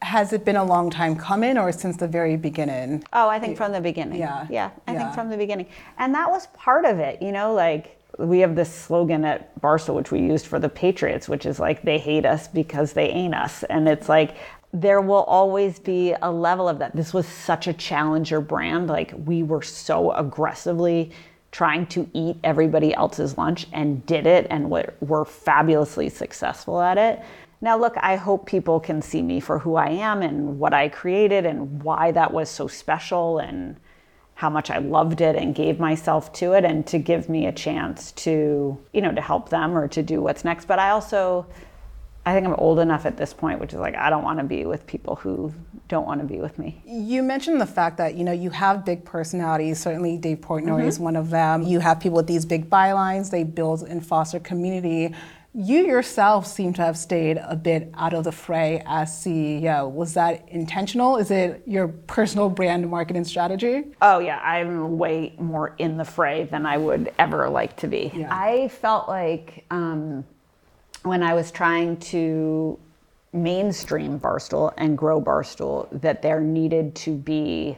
Has 0.00 0.32
it 0.32 0.44
been 0.44 0.56
a 0.56 0.64
long 0.64 0.90
time 0.90 1.16
coming 1.16 1.58
or 1.58 1.72
since 1.72 1.96
the 1.96 2.06
very 2.06 2.36
beginning? 2.36 3.02
Oh, 3.12 3.28
I 3.28 3.40
think 3.40 3.56
from 3.56 3.72
the 3.72 3.80
beginning. 3.80 4.20
Yeah. 4.20 4.46
Yeah, 4.48 4.70
I 4.86 4.92
Yeah. 4.92 4.98
think 4.98 5.14
from 5.14 5.28
the 5.28 5.36
beginning. 5.36 5.66
And 5.98 6.14
that 6.14 6.30
was 6.30 6.46
part 6.48 6.84
of 6.84 7.00
it, 7.00 7.20
you 7.20 7.32
know, 7.32 7.52
like 7.52 7.96
we 8.18 8.40
have 8.40 8.54
this 8.54 8.72
slogan 8.72 9.24
at 9.24 9.60
Barstool, 9.60 9.94
which 9.94 10.10
we 10.10 10.20
used 10.20 10.46
for 10.46 10.58
the 10.58 10.68
Patriots, 10.68 11.28
which 11.28 11.46
is 11.46 11.60
like, 11.60 11.82
they 11.82 11.98
hate 11.98 12.26
us 12.26 12.48
because 12.48 12.92
they 12.92 13.08
ain't 13.08 13.34
us. 13.34 13.64
And 13.64 13.88
it's 13.88 14.08
like, 14.08 14.34
there 14.72 15.00
will 15.00 15.24
always 15.24 15.78
be 15.78 16.14
a 16.22 16.30
level 16.30 16.68
of 16.68 16.78
that. 16.78 16.94
This 16.94 17.14
was 17.14 17.26
such 17.26 17.66
a 17.68 17.72
challenger 17.72 18.40
brand. 18.40 18.88
Like, 18.88 19.12
we 19.24 19.42
were 19.42 19.62
so 19.62 20.12
aggressively 20.12 21.12
trying 21.52 21.86
to 21.86 22.08
eat 22.12 22.36
everybody 22.44 22.92
else's 22.94 23.38
lunch 23.38 23.66
and 23.72 24.04
did 24.04 24.26
it 24.26 24.46
and 24.50 24.70
were, 24.70 24.92
were 25.00 25.24
fabulously 25.24 26.08
successful 26.08 26.80
at 26.80 26.98
it. 26.98 27.20
Now, 27.60 27.76
look, 27.76 27.94
I 27.96 28.16
hope 28.16 28.46
people 28.46 28.78
can 28.78 29.02
see 29.02 29.20
me 29.22 29.40
for 29.40 29.58
who 29.58 29.74
I 29.74 29.88
am 29.90 30.22
and 30.22 30.58
what 30.58 30.72
I 30.72 30.88
created 30.88 31.44
and 31.44 31.82
why 31.82 32.12
that 32.12 32.32
was 32.32 32.48
so 32.48 32.68
special 32.68 33.38
and 33.38 33.76
how 34.34 34.48
much 34.48 34.70
I 34.70 34.78
loved 34.78 35.20
it 35.20 35.34
and 35.34 35.52
gave 35.52 35.80
myself 35.80 36.32
to 36.34 36.52
it 36.52 36.64
and 36.64 36.86
to 36.86 36.98
give 36.98 37.28
me 37.28 37.46
a 37.46 37.52
chance 37.52 38.12
to, 38.12 38.78
you 38.92 39.00
know, 39.00 39.12
to 39.12 39.20
help 39.20 39.48
them 39.48 39.76
or 39.76 39.88
to 39.88 40.00
do 40.00 40.22
what's 40.22 40.44
next. 40.44 40.66
But 40.66 40.78
I 40.78 40.90
also, 40.90 41.44
I 42.24 42.32
think 42.32 42.46
I'm 42.46 42.54
old 42.54 42.78
enough 42.78 43.04
at 43.04 43.16
this 43.16 43.34
point, 43.34 43.58
which 43.58 43.72
is 43.72 43.80
like, 43.80 43.96
I 43.96 44.08
don't 44.10 44.22
want 44.22 44.38
to 44.38 44.44
be 44.44 44.64
with 44.64 44.86
people 44.86 45.16
who 45.16 45.52
don't 45.88 46.06
want 46.06 46.20
to 46.20 46.26
be 46.26 46.38
with 46.38 46.56
me. 46.56 46.80
You 46.86 47.24
mentioned 47.24 47.60
the 47.60 47.66
fact 47.66 47.96
that 47.96 48.14
you 48.14 48.22
know 48.22 48.30
you 48.30 48.50
have 48.50 48.84
big 48.84 49.04
personalities. 49.04 49.80
Certainly, 49.80 50.18
Dave 50.18 50.40
Portnoy 50.40 50.78
mm-hmm. 50.78 50.88
is 50.88 51.00
one 51.00 51.16
of 51.16 51.30
them. 51.30 51.62
You 51.62 51.80
have 51.80 51.98
people 51.98 52.16
with 52.16 52.28
these 52.28 52.44
big 52.44 52.70
bylines. 52.70 53.30
They 53.30 53.42
build 53.42 53.82
and 53.82 54.06
foster 54.06 54.38
community. 54.38 55.16
You 55.60 55.88
yourself 55.88 56.46
seem 56.46 56.72
to 56.74 56.82
have 56.82 56.96
stayed 56.96 57.36
a 57.42 57.56
bit 57.56 57.90
out 57.94 58.14
of 58.14 58.22
the 58.22 58.30
fray 58.30 58.80
as 58.86 59.10
CEO. 59.10 59.90
Was 59.90 60.14
that 60.14 60.48
intentional? 60.50 61.16
Is 61.16 61.32
it 61.32 61.64
your 61.66 61.88
personal 61.88 62.48
brand 62.48 62.88
marketing 62.88 63.24
strategy? 63.24 63.86
Oh 64.00 64.20
yeah, 64.20 64.38
I'm 64.38 64.98
way 64.98 65.34
more 65.36 65.74
in 65.78 65.96
the 65.96 66.04
fray 66.04 66.44
than 66.44 66.64
I 66.64 66.76
would 66.76 67.12
ever 67.18 67.48
like 67.48 67.74
to 67.78 67.88
be. 67.88 68.12
Yeah. 68.14 68.28
I 68.30 68.68
felt 68.68 69.08
like 69.08 69.64
um, 69.72 70.24
when 71.02 71.24
I 71.24 71.34
was 71.34 71.50
trying 71.50 71.96
to 71.96 72.78
mainstream 73.32 74.20
Barstool 74.20 74.72
and 74.76 74.96
grow 74.96 75.20
Barstool, 75.20 75.88
that 76.02 76.22
there 76.22 76.40
needed 76.40 76.94
to 76.94 77.16
be, 77.16 77.76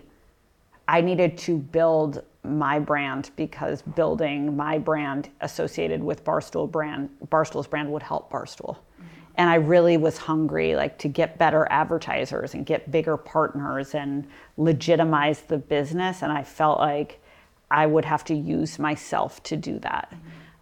I 0.87 1.01
needed 1.01 1.39
to 1.39 1.57
build 1.57 2.25
my 2.43 2.79
brand 2.79 3.31
because 3.37 3.83
building 3.83 4.57
my 4.57 4.79
brand 4.79 5.29
associated 5.41 6.03
with 6.03 6.25
Barstool 6.25 6.71
brand, 6.71 7.11
Barstool's 7.27 7.67
brand 7.67 7.91
would 7.93 8.03
help 8.03 8.31
Barstool. 8.31 8.79
And 9.37 9.49
I 9.49 9.55
really 9.55 9.97
was 9.97 10.19
hungry, 10.19 10.75
like 10.75 10.99
to 10.99 11.09
get 11.09 11.39
better 11.39 11.67
advertisers 11.71 12.55
and 12.55 12.67
get 12.67 12.91
bigger 12.91 13.17
partners 13.17 13.95
and 13.95 14.27
legitimize 14.57 15.43
the 15.43 15.59
business. 15.59 16.23
And 16.23 16.33
I 16.33 16.43
felt 16.43 16.79
like 16.79 17.23
I 17.71 17.87
would 17.87 18.05
have 18.05 18.25
to 18.25 18.35
use 18.35 18.79
myself 18.79 19.43
to 19.45 19.57
do 19.57 19.79
that. 19.81 20.13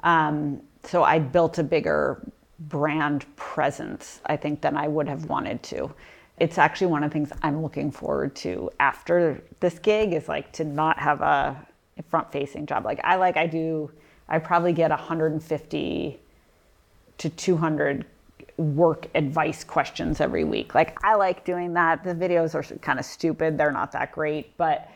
Um, 0.02 0.62
so 0.84 1.02
I 1.02 1.18
built 1.18 1.58
a 1.58 1.64
bigger 1.64 2.22
brand 2.60 3.24
presence, 3.36 4.20
I 4.26 4.36
think, 4.36 4.60
than 4.60 4.76
I 4.76 4.88
would 4.88 5.08
have 5.08 5.26
wanted 5.26 5.62
to. 5.64 5.92
It's 6.38 6.58
actually 6.58 6.88
one 6.88 7.02
of 7.02 7.10
the 7.10 7.14
things 7.14 7.32
I'm 7.42 7.62
looking 7.62 7.90
forward 7.90 8.36
to 8.36 8.70
after 8.78 9.42
this 9.60 9.78
gig 9.78 10.12
is 10.12 10.28
like 10.28 10.52
to 10.52 10.64
not 10.64 10.98
have 10.98 11.20
a 11.20 11.66
front 12.02 12.30
facing 12.32 12.66
job. 12.66 12.84
Like 12.84 13.00
I 13.04 13.16
like 13.16 13.36
I 13.36 13.46
do 13.46 13.90
I 14.28 14.38
probably 14.38 14.72
get 14.72 14.90
150 14.90 16.20
to 17.18 17.28
200 17.28 18.04
work 18.56 19.06
advice 19.14 19.64
questions 19.64 20.20
every 20.20 20.44
week. 20.44 20.74
Like 20.74 20.98
I 21.04 21.14
like 21.14 21.44
doing 21.44 21.74
that. 21.74 22.04
The 22.04 22.14
videos 22.14 22.54
are 22.54 22.62
kind 22.78 22.98
of 22.98 23.04
stupid. 23.04 23.56
They're 23.56 23.72
not 23.72 23.92
that 23.92 24.12
great, 24.12 24.56
but 24.56 24.90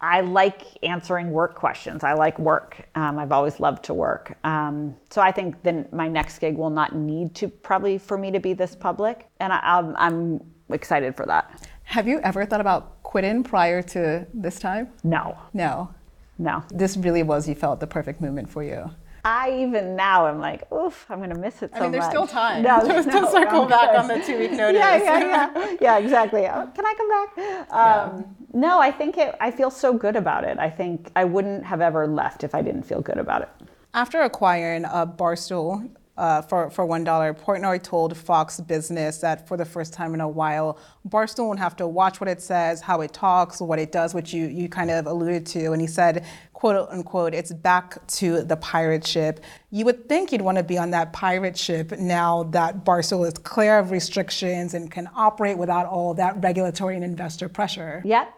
I 0.00 0.20
like 0.20 0.62
answering 0.82 1.30
work 1.30 1.54
questions. 1.54 2.04
I 2.04 2.12
like 2.12 2.38
work. 2.38 2.86
Um, 2.94 3.18
I've 3.18 3.32
always 3.32 3.60
loved 3.60 3.84
to 3.84 3.94
work. 3.94 4.36
Um, 4.44 4.96
so 5.10 5.22
I 5.22 5.32
think 5.32 5.62
then 5.62 5.88
my 5.92 6.08
next 6.08 6.38
gig 6.40 6.56
will 6.56 6.70
not 6.70 6.94
need 6.94 7.34
to 7.36 7.48
probably 7.48 7.96
for 7.96 8.18
me 8.18 8.30
to 8.30 8.40
be 8.40 8.52
this 8.52 8.74
public, 8.74 9.28
and 9.40 9.52
I, 9.52 9.60
I'm, 9.62 9.96
I'm 9.96 10.40
excited 10.68 11.16
for 11.16 11.24
that. 11.26 11.68
Have 11.84 12.08
you 12.08 12.20
ever 12.20 12.44
thought 12.44 12.60
about 12.60 13.02
quitting 13.02 13.44
prior 13.44 13.80
to 13.82 14.26
this 14.34 14.58
time? 14.58 14.88
No, 15.04 15.38
No. 15.52 15.94
No. 16.38 16.64
This 16.70 16.96
really 16.96 17.22
was, 17.22 17.48
you 17.48 17.54
felt 17.54 17.80
the 17.80 17.86
perfect 17.86 18.20
movement 18.20 18.48
for 18.50 18.62
you. 18.62 18.90
I 19.26 19.52
even 19.62 19.96
now 19.96 20.26
am 20.26 20.38
like, 20.38 20.70
oof, 20.70 21.06
I'm 21.08 21.18
gonna 21.20 21.34
miss 21.38 21.62
it 21.62 21.70
so 21.72 21.78
I 21.78 21.82
mean, 21.82 21.92
there's 21.92 22.02
much. 22.04 22.10
still 22.10 22.26
time 22.26 22.62
No, 22.62 22.80
to, 22.82 22.86
there's 22.86 23.06
to 23.06 23.20
no, 23.22 23.30
circle 23.30 23.62
I'm 23.62 23.68
back 23.68 23.98
on 23.98 24.06
the 24.06 24.20
two 24.22 24.38
week 24.38 24.52
notice. 24.62 24.78
Yeah, 24.78 24.96
yeah, 24.98 25.50
yeah, 25.56 25.76
yeah, 25.80 25.98
exactly. 25.98 26.46
Uh, 26.46 26.66
Can 26.66 26.84
I 26.84 26.94
come 26.94 27.08
back? 27.08 27.72
Um, 27.72 28.36
No, 28.52 28.80
I 28.80 28.90
think 28.90 29.16
it. 29.16 29.34
I 29.40 29.50
feel 29.50 29.70
so 29.70 29.94
good 29.94 30.14
about 30.14 30.44
it. 30.44 30.58
I 30.58 30.68
think 30.68 31.10
I 31.16 31.24
wouldn't 31.24 31.64
have 31.64 31.80
ever 31.80 32.06
left 32.06 32.44
if 32.44 32.54
I 32.54 32.60
didn't 32.60 32.82
feel 32.82 33.00
good 33.00 33.16
about 33.18 33.42
it. 33.42 33.48
After 33.94 34.20
acquiring 34.20 34.84
uh, 34.84 35.06
Barstool 35.06 35.88
uh, 36.16 36.42
for, 36.42 36.70
for 36.70 36.86
$1, 36.86 37.04
Portnoy 37.40 37.82
told 37.82 38.16
Fox 38.16 38.60
Business 38.60 39.18
that 39.18 39.48
for 39.48 39.56
the 39.56 39.64
first 39.64 39.92
time 39.92 40.14
in 40.14 40.20
a 40.20 40.28
while, 40.28 40.78
Barstool 41.08 41.46
won't 41.46 41.58
have 41.58 41.74
to 41.76 41.88
watch 41.88 42.20
what 42.20 42.28
it 42.28 42.40
says, 42.40 42.80
how 42.80 43.00
it 43.00 43.12
talks, 43.12 43.60
what 43.60 43.80
it 43.80 43.90
does, 43.90 44.14
which 44.14 44.32
you, 44.32 44.46
you 44.46 44.68
kind 44.68 44.90
of 44.90 45.06
alluded 45.06 45.44
to. 45.46 45.72
And 45.72 45.80
he 45.80 45.88
said, 45.88 46.24
quote 46.52 46.88
unquote, 46.90 47.34
it's 47.34 47.52
back 47.52 48.06
to 48.06 48.42
the 48.42 48.56
pirate 48.56 49.04
ship. 49.04 49.40
You 49.70 49.84
would 49.86 50.08
think 50.08 50.30
you'd 50.30 50.42
want 50.42 50.56
to 50.58 50.64
be 50.64 50.78
on 50.78 50.90
that 50.90 51.12
pirate 51.12 51.58
ship 51.58 51.90
now 51.98 52.44
that 52.44 52.84
Barstool 52.84 53.26
is 53.26 53.34
clear 53.34 53.78
of 53.80 53.90
restrictions 53.90 54.74
and 54.74 54.90
can 54.90 55.08
operate 55.16 55.58
without 55.58 55.86
all 55.86 56.14
that 56.14 56.40
regulatory 56.42 56.94
and 56.94 57.04
investor 57.04 57.48
pressure. 57.48 58.02
Yep. 58.04 58.32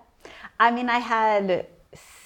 I 0.59 0.71
mean, 0.71 0.89
I 0.89 0.99
had 0.99 1.67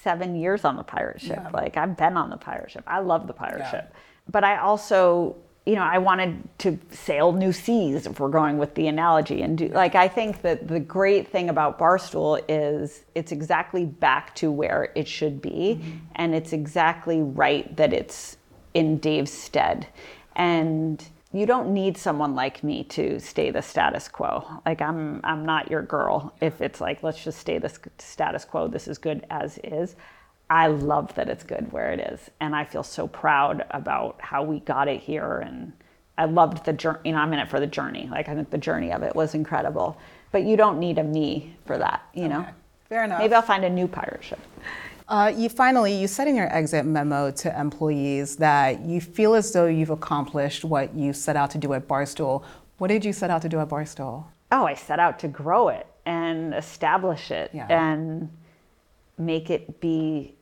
seven 0.02 0.36
years 0.36 0.64
on 0.64 0.76
the 0.76 0.82
pirate 0.82 1.20
ship. 1.20 1.40
Like 1.52 1.76
I've 1.76 1.96
been 1.96 2.16
on 2.16 2.30
the 2.30 2.36
pirate 2.36 2.70
ship. 2.70 2.84
I 2.86 3.00
love 3.00 3.26
the 3.26 3.32
pirate 3.32 3.58
Yeah. 3.60 3.70
ship. 3.70 3.94
But 4.30 4.44
I 4.44 4.58
also, 4.58 5.36
you 5.66 5.74
know, 5.74 5.82
I 5.82 5.98
wanted 5.98 6.48
to 6.58 6.78
sail 6.90 7.32
new 7.32 7.52
seas 7.52 8.06
if 8.06 8.20
we're 8.20 8.28
going 8.28 8.58
with 8.58 8.74
the 8.74 8.86
analogy 8.86 9.42
and 9.42 9.58
do 9.58 9.68
like 9.68 9.94
I 9.94 10.08
think 10.08 10.42
that 10.42 10.68
the 10.68 10.80
great 10.80 11.28
thing 11.28 11.48
about 11.48 11.78
Barstool 11.78 12.42
is 12.48 13.02
it's 13.14 13.32
exactly 13.32 13.84
back 13.84 14.34
to 14.36 14.50
where 14.50 14.92
it 14.94 15.08
should 15.08 15.42
be 15.42 15.80
mm-hmm. 15.80 15.98
and 16.16 16.34
it's 16.34 16.52
exactly 16.52 17.20
right 17.20 17.76
that 17.76 17.92
it's 17.92 18.36
in 18.74 18.98
Dave's 18.98 19.32
stead. 19.32 19.86
And 20.36 21.04
you 21.32 21.46
don't 21.46 21.72
need 21.72 21.96
someone 21.96 22.34
like 22.34 22.64
me 22.64 22.82
to 22.84 23.20
stay 23.20 23.50
the 23.50 23.62
status 23.62 24.08
quo. 24.08 24.44
Like 24.66 24.82
I'm 24.82 25.20
I'm 25.22 25.46
not 25.46 25.70
your 25.70 25.82
girl 25.82 26.32
if 26.40 26.60
it's 26.60 26.80
like 26.80 27.02
let's 27.02 27.22
just 27.22 27.38
stay 27.38 27.58
the 27.58 27.72
status 27.98 28.44
quo. 28.44 28.68
This 28.68 28.88
is 28.88 28.98
good 28.98 29.26
as 29.30 29.58
is. 29.62 29.96
I 30.50 30.66
love 30.66 31.14
that 31.14 31.28
it's 31.28 31.44
good 31.44 31.70
where 31.72 31.92
it 31.92 32.00
is. 32.00 32.28
And 32.40 32.54
I 32.56 32.64
feel 32.64 32.82
so 32.82 33.06
proud 33.06 33.64
about 33.70 34.16
how 34.20 34.42
we 34.42 34.60
got 34.60 34.88
it 34.88 35.00
here. 35.00 35.38
And 35.38 35.72
I 36.18 36.24
loved 36.24 36.64
the 36.64 36.72
journey. 36.72 36.98
You 37.04 37.12
know, 37.12 37.18
I'm 37.18 37.32
in 37.32 37.38
it 37.38 37.48
for 37.48 37.60
the 37.60 37.68
journey. 37.68 38.08
Like, 38.10 38.28
I 38.28 38.34
think 38.34 38.50
the 38.50 38.58
journey 38.58 38.92
of 38.92 39.02
it 39.04 39.14
was 39.14 39.34
incredible. 39.34 39.96
But 40.32 40.42
you 40.42 40.56
don't 40.56 40.80
need 40.80 40.98
a 40.98 41.04
me 41.04 41.56
for 41.66 41.78
that, 41.78 42.02
you 42.12 42.28
know? 42.28 42.44
Fair 42.88 43.04
enough. 43.04 43.20
Maybe 43.20 43.32
I'll 43.34 43.42
find 43.42 43.64
a 43.64 43.70
new 43.70 43.86
pirate 43.86 44.24
ship. 44.24 44.40
Uh, 45.08 45.32
you 45.34 45.48
finally, 45.48 45.94
you 45.94 46.06
said 46.08 46.26
in 46.28 46.34
your 46.36 46.52
exit 46.54 46.84
memo 46.84 47.30
to 47.32 47.60
employees 47.60 48.36
that 48.36 48.80
you 48.80 49.00
feel 49.00 49.34
as 49.34 49.52
though 49.52 49.66
you've 49.66 49.90
accomplished 49.90 50.64
what 50.64 50.94
you 50.94 51.12
set 51.12 51.36
out 51.36 51.50
to 51.52 51.58
do 51.58 51.72
at 51.74 51.86
Barstool. 51.88 52.44
What 52.78 52.88
did 52.88 53.04
you 53.04 53.12
set 53.12 53.30
out 53.30 53.42
to 53.42 53.48
do 53.48 53.60
at 53.60 53.68
Barstool? 53.68 54.24
Oh, 54.52 54.64
I 54.66 54.74
set 54.74 54.98
out 54.98 55.18
to 55.20 55.28
grow 55.28 55.68
it 55.68 55.86
and 56.06 56.54
establish 56.54 57.30
it 57.30 57.50
Yeah. 57.52 57.66
and 57.68 58.28
make 59.18 59.50
it 59.50 59.80
be 59.80 60.34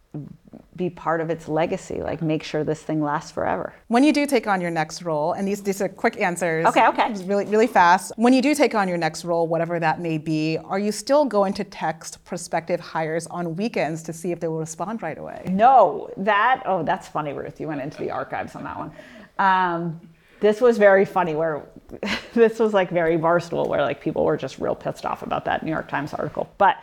be 0.77 0.89
part 0.89 1.21
of 1.21 1.29
its 1.29 1.49
legacy. 1.49 2.01
Like 2.01 2.23
make 2.23 2.43
sure 2.43 2.65
this 2.65 2.81
thing 2.81 3.03
lasts 3.03 3.31
forever. 3.31 3.75
When 3.89 4.05
you 4.05 4.13
do 4.13 4.27
take 4.27 4.47
on 4.47 4.61
your 4.61 4.71
next 4.71 5.03
role, 5.03 5.33
and 5.33 5.47
these, 5.47 5.63
these 5.63 5.83
are 5.83 5.89
quick 5.89 6.19
answers. 6.21 6.65
Okay, 6.67 6.87
okay. 6.87 7.13
Really, 7.25 7.45
really 7.47 7.67
fast. 7.67 8.13
When 8.17 8.33
you 8.33 8.41
do 8.41 8.55
take 8.55 8.75
on 8.75 8.89
your 8.89 8.97
next 8.97 9.25
role, 9.25 9.47
whatever 9.47 9.79
that 9.81 10.01
may 10.01 10.17
be, 10.17 10.57
are 10.65 10.79
you 10.79 10.93
still 10.93 11.25
going 11.25 11.53
to 11.55 11.65
text 11.65 12.25
prospective 12.25 12.81
hires 12.81 13.27
on 13.27 13.57
weekends 13.57 14.03
to 14.05 14.13
see 14.13 14.33
if 14.33 14.41
they 14.41 14.49
will 14.49 14.61
respond 14.61 15.03
right 15.03 15.19
away? 15.19 15.45
No, 15.49 16.11
that 16.17 16.63
oh, 16.65 16.83
that's 16.83 17.09
funny, 17.09 17.33
Ruth. 17.33 17.61
You 17.61 17.69
went 17.69 17.83
into 17.83 17.99
the 17.99 18.11
archives 18.11 18.55
on 18.55 18.65
that 18.65 18.79
one. 18.79 18.93
Um, 19.39 20.01
this 20.41 20.61
was 20.61 20.79
very 20.79 21.05
funny. 21.05 21.35
Where 21.35 21.65
this 22.35 22.59
was 22.59 22.73
like 22.73 22.91
very 22.91 23.19
barstool, 23.19 23.67
where 23.67 23.83
like 23.83 24.01
people 24.01 24.25
were 24.25 24.37
just 24.37 24.59
real 24.59 24.75
pissed 24.75 25.05
off 25.05 25.23
about 25.23 25.45
that 25.47 25.65
New 25.65 25.73
York 25.73 25.89
Times 25.89 26.15
article. 26.15 26.49
But 26.59 26.77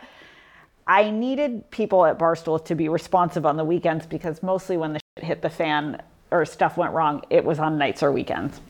I 0.86 1.10
needed 1.10 1.70
people 1.70 2.04
at 2.06 2.18
Barstool 2.18 2.64
to 2.66 2.74
be 2.74 2.88
responsive 2.88 3.44
on 3.44 3.56
the 3.56 3.64
weekends 3.64 4.06
because 4.06 4.42
mostly 4.42 4.76
when 4.76 4.92
the 4.92 5.00
shit 5.16 5.24
hit 5.24 5.42
the 5.42 5.50
fan 5.50 6.00
or 6.30 6.44
stuff 6.44 6.76
went 6.76 6.92
wrong, 6.92 7.22
it 7.30 7.44
was 7.44 7.58
on 7.58 7.76
nights 7.76 8.02
or 8.02 8.12
weekends. 8.12 8.60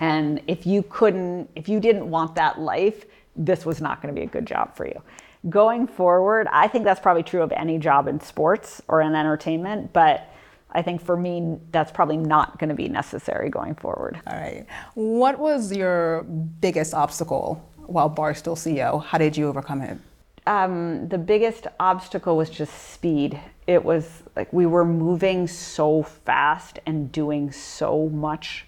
And 0.00 0.40
if 0.46 0.66
you 0.66 0.84
couldn't, 0.88 1.50
if 1.56 1.68
you 1.68 1.80
didn't 1.80 2.08
want 2.08 2.34
that 2.36 2.60
life, 2.60 3.04
this 3.36 3.66
was 3.66 3.80
not 3.80 4.00
going 4.00 4.14
to 4.14 4.20
be 4.20 4.24
a 4.24 4.30
good 4.30 4.46
job 4.46 4.76
for 4.76 4.86
you. 4.86 5.00
Going 5.48 5.86
forward, 5.86 6.46
I 6.50 6.68
think 6.68 6.84
that's 6.84 7.00
probably 7.00 7.22
true 7.22 7.42
of 7.42 7.52
any 7.52 7.78
job 7.78 8.08
in 8.08 8.20
sports 8.20 8.80
or 8.88 9.00
in 9.02 9.14
entertainment, 9.14 9.92
but 9.92 10.30
I 10.70 10.82
think 10.82 11.00
for 11.02 11.16
me, 11.16 11.58
that's 11.70 11.92
probably 11.92 12.16
not 12.16 12.58
going 12.58 12.70
to 12.70 12.74
be 12.74 12.88
necessary 12.88 13.50
going 13.50 13.74
forward. 13.74 14.20
All 14.26 14.36
right. 14.36 14.66
What 14.94 15.38
was 15.38 15.74
your 15.74 16.22
biggest 16.22 16.94
obstacle 16.94 17.64
while 17.86 18.10
Barstool 18.10 18.56
CEO? 18.56 19.04
How 19.04 19.18
did 19.18 19.36
you 19.36 19.48
overcome 19.48 19.82
it? 19.82 19.98
Um, 20.46 21.08
the 21.08 21.18
biggest 21.18 21.66
obstacle 21.80 22.36
was 22.36 22.50
just 22.50 22.92
speed. 22.92 23.40
It 23.66 23.82
was 23.84 24.22
like 24.36 24.52
we 24.52 24.66
were 24.66 24.84
moving 24.84 25.46
so 25.46 26.02
fast 26.02 26.78
and 26.86 27.10
doing 27.10 27.50
so 27.50 28.08
much 28.10 28.66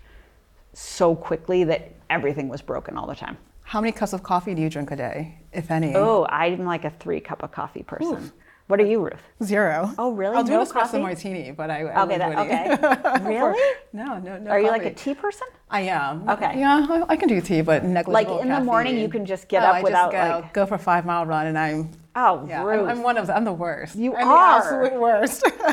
so 0.72 1.14
quickly 1.14 1.64
that 1.64 1.93
everything 2.11 2.49
was 2.49 2.62
broken 2.62 2.97
all 2.97 3.07
the 3.07 3.14
time. 3.14 3.37
How 3.62 3.81
many 3.81 3.93
cups 3.93 4.12
of 4.12 4.22
coffee 4.22 4.55
do 4.55 4.62
you 4.62 4.70
drink 4.70 4.91
a 4.91 4.97
day, 4.97 5.39
if 5.53 5.70
any? 5.70 5.95
Oh, 5.95 6.27
I'm 6.29 6.64
like 6.64 6.85
a 6.85 6.91
three 6.91 7.20
cup 7.20 7.43
of 7.43 7.51
coffee 7.51 7.83
person. 7.83 8.33
What 8.68 8.80
are 8.80 8.84
you, 8.84 9.00
Ruth? 9.04 9.22
Zero. 9.44 9.92
Oh, 9.96 10.10
really? 10.12 10.36
I'll 10.36 10.42
do 10.42 10.52
No 10.52 10.60
an 10.62 10.66
espresso 10.66 10.72
coffee? 10.72 10.98
martini, 11.00 11.52
but 11.52 11.70
I, 11.70 11.82
I 11.82 12.02
Okay, 12.02 12.18
love 12.18 12.48
that, 12.48 13.10
okay. 13.12 13.28
really? 13.28 13.74
No, 13.92 14.18
no, 14.18 14.38
no. 14.38 14.50
Are 14.50 14.58
you 14.58 14.68
like 14.68 14.84
a 14.84 14.92
tea 14.92 15.14
person? 15.14 15.46
I 15.70 15.82
am. 15.82 16.28
Okay. 16.28 16.58
Yeah, 16.58 16.84
I, 16.90 17.04
I 17.12 17.16
can 17.16 17.28
do 17.28 17.40
tea, 17.40 17.60
but 17.60 17.84
negligible 17.84 18.34
Like 18.36 18.42
in 18.44 18.50
the 18.50 18.60
morning, 18.60 18.98
you 18.98 19.08
can 19.08 19.24
just 19.24 19.46
get 19.48 19.62
Oh, 19.62 19.66
up 19.66 19.74
I 19.76 19.82
without, 19.82 20.10
just 20.10 20.30
go, 20.30 20.38
like- 20.40 20.52
go 20.52 20.66
for 20.66 20.74
a 20.74 20.78
five 20.78 21.06
mile 21.06 21.24
run, 21.26 21.46
and 21.46 21.56
I'm. 21.56 21.90
Oh, 22.16 22.44
Yeah, 22.48 22.64
Ruth. 22.64 22.80
I'm, 22.88 22.88
I'm 22.98 23.02
one 23.04 23.16
of 23.18 23.28
the, 23.28 23.36
I'm 23.36 23.44
the 23.44 23.52
worst. 23.52 23.94
You 23.94 24.16
I'm 24.16 24.26
are. 24.26 24.60
the 24.60 24.66
absolute 24.66 25.00
worst. 25.00 25.44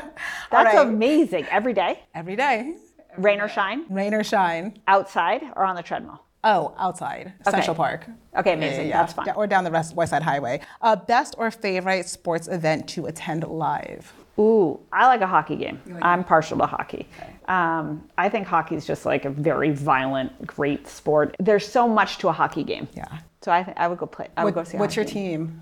That's 0.52 0.76
right. 0.76 0.88
amazing. 0.88 1.46
Every 1.50 1.74
day, 1.74 2.04
Every 2.14 2.36
day, 2.36 2.76
rain 3.18 3.42
or 3.42 3.48
shine, 3.48 3.86
rain 3.90 4.14
or 4.14 4.24
shine. 4.24 4.78
outside 4.88 5.42
or 5.56 5.66
on 5.66 5.76
the 5.76 5.82
treadmill. 5.84 6.22
Oh, 6.44 6.74
outside, 6.78 7.34
Central 7.50 7.76
Park. 7.76 8.06
Okay, 8.38 8.54
amazing. 8.54 8.90
That's 8.90 9.14
fine. 9.14 9.26
Yeah, 9.28 9.34
or 9.34 9.48
down 9.48 9.64
the 9.64 9.72
West, 9.72 9.96
West 9.96 10.10
Side 10.10 10.24
Highway. 10.24 10.60
Uh, 10.82 10.96
best 10.96 11.36
or 11.38 11.50
favorite 11.52 12.08
sports 12.10 12.48
event 12.50 12.88
to 12.90 13.06
attend 13.06 13.48
live? 13.48 14.12
Ooh, 14.38 14.80
I 14.92 15.06
like 15.06 15.22
a 15.22 15.28
hockey 15.28 15.56
game. 15.56 15.80
I'm 16.02 16.24
partial 16.24 16.58
to 16.58 16.66
hockey. 16.66 17.08
Um, 17.48 18.10
I 18.18 18.28
think 18.30 18.48
hockey 18.48 18.76
is 18.76 18.86
just 18.86 19.06
like 19.06 19.26
a 19.26 19.30
very 19.30 19.70
violent, 19.72 20.46
great 20.46 20.88
sport. 20.88 21.36
There's 21.40 21.66
so 21.68 21.88
much 21.88 22.18
to 22.20 22.28
a 22.30 22.32
hockey 22.34 22.64
game. 22.64 22.88
Yeah. 22.94 23.06
So 23.42 23.52
I, 23.52 23.64
th- 23.64 23.78
I 23.78 23.88
would 23.88 24.00
go 24.00 24.06
play. 24.08 24.28
I 24.36 24.44
would 24.44 24.56
What- 24.56 24.66
go 24.66 24.70
see. 24.72 24.78
what's 24.78 24.96
your 24.96 25.06
team? 25.06 25.62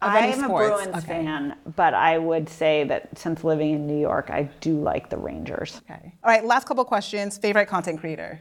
I 0.00 0.18
am 0.28 0.44
sports? 0.44 0.68
a 0.68 0.84
Bruins 0.84 1.04
Okay. 1.04 1.06
fan, 1.24 1.56
but 1.74 1.92
I 1.92 2.18
would 2.18 2.48
say 2.48 2.84
that 2.84 3.18
since 3.18 3.42
living 3.42 3.70
in 3.74 3.86
New 3.88 3.98
York, 3.98 4.30
I 4.30 4.42
do 4.60 4.78
like 4.80 5.10
the 5.10 5.16
Rangers. 5.16 5.80
Okay. 5.90 6.12
All 6.22 6.30
right. 6.30 6.44
Last 6.44 6.68
couple 6.68 6.84
questions. 6.84 7.36
Favorite 7.36 7.66
content 7.66 7.98
creator? 7.98 8.40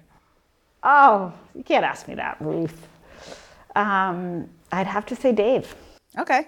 Oh, 0.90 1.34
you 1.54 1.64
can't 1.64 1.84
ask 1.84 2.08
me 2.08 2.16
that, 2.16 2.38
Ruth. 2.40 2.88
Um, 3.76 4.50
I'd 4.72 4.88
have 4.88 5.06
to 5.08 5.16
say 5.18 5.34
Dave. 5.34 5.76
Okay. 6.18 6.48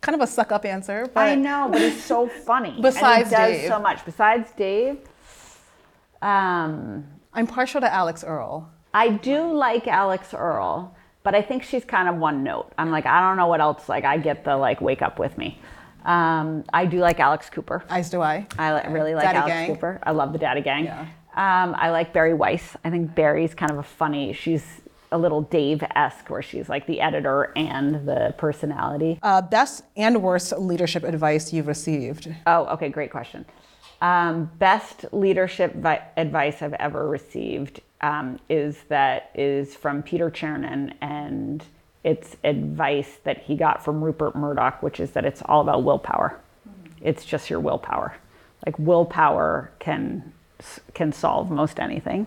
Kind 0.00 0.14
of 0.16 0.20
a 0.20 0.26
suck 0.26 0.50
up 0.50 0.64
answer, 0.64 1.06
but 1.14 1.20
I 1.20 1.34
know, 1.36 1.68
but 1.70 1.80
he's 1.80 2.02
so 2.02 2.28
funny. 2.28 2.70
and 2.70 2.82
Besides 2.82 3.30
he 3.30 3.36
does 3.36 3.50
Dave. 3.52 3.68
so 3.68 3.78
much. 3.78 4.04
Besides 4.04 4.50
Dave, 4.56 4.98
um, 6.20 7.06
I'm 7.32 7.46
partial 7.46 7.80
to 7.80 7.92
Alix 7.92 8.24
Earle. 8.24 8.68
I 8.92 9.10
do 9.10 9.52
like 9.52 9.86
Alix 9.86 10.34
Earle, 10.34 10.94
but 11.22 11.34
I 11.34 11.42
think 11.42 11.62
she's 11.62 11.84
kind 11.84 12.08
of 12.08 12.16
one 12.16 12.42
note. 12.42 12.72
I'm 12.76 12.90
like, 12.90 13.06
I 13.06 13.20
don't 13.20 13.36
know 13.36 13.46
what 13.46 13.60
else. 13.60 13.88
Like, 13.88 14.04
I 14.04 14.18
get 14.18 14.44
the 14.44 14.56
like, 14.56 14.80
wake 14.80 15.02
up 15.02 15.18
with 15.18 15.38
me. 15.38 15.60
Um, 16.04 16.64
I 16.72 16.86
do 16.86 16.98
like 16.98 17.20
Alex 17.20 17.50
Cooper. 17.50 17.84
Eyes 17.90 18.08
do 18.10 18.20
I? 18.20 18.46
I 18.58 18.74
li- 18.74 18.92
really 18.92 19.14
like 19.14 19.24
Daddy 19.24 19.38
Alex 19.38 19.52
Gang. 19.54 19.74
Cooper. 19.74 20.00
I 20.02 20.10
love 20.12 20.32
the 20.32 20.38
Daddy 20.38 20.60
Gang. 20.62 20.84
Yeah. 20.86 21.06
Um, 21.38 21.76
I 21.78 21.90
like 21.90 22.12
Bari 22.12 22.34
Weiss. 22.34 22.76
I 22.84 22.90
think 22.90 23.14
Bari's 23.14 23.54
kind 23.54 23.70
of 23.70 23.78
a 23.78 23.84
funny. 23.84 24.32
She's 24.32 24.80
a 25.12 25.16
little 25.16 25.42
Dave-esque, 25.42 26.28
where 26.28 26.42
she's 26.42 26.68
like 26.68 26.86
the 26.86 27.00
editor 27.00 27.52
and 27.56 28.06
the 28.06 28.34
personality. 28.36 29.20
Uh, 29.22 29.40
best 29.40 29.84
and 29.96 30.20
worst 30.20 30.52
leadership 30.58 31.04
advice 31.04 31.52
you've 31.52 31.68
received? 31.68 32.28
Oh, 32.46 32.66
okay, 32.66 32.88
great 32.88 33.12
question. 33.12 33.46
Um, 34.02 34.50
best 34.58 35.06
leadership 35.12 35.76
vi- 35.76 36.02
advice 36.16 36.60
I've 36.60 36.74
ever 36.74 37.08
received 37.08 37.82
um, 38.00 38.40
is 38.48 38.76
that 38.88 39.30
is 39.34 39.76
from 39.76 40.02
Peter 40.02 40.30
Chernin, 40.30 40.92
and 41.00 41.64
it's 42.02 42.36
advice 42.42 43.18
that 43.22 43.38
he 43.42 43.54
got 43.54 43.84
from 43.84 44.02
Rupert 44.02 44.34
Murdoch, 44.34 44.82
which 44.82 44.98
is 44.98 45.12
that 45.12 45.24
it's 45.24 45.42
all 45.46 45.60
about 45.60 45.84
willpower. 45.84 46.38
It's 47.00 47.24
just 47.24 47.48
your 47.48 47.60
willpower. 47.60 48.16
Like 48.66 48.76
willpower 48.78 49.70
can 49.78 50.32
can 50.94 51.12
solve 51.12 51.50
most 51.50 51.78
anything. 51.78 52.26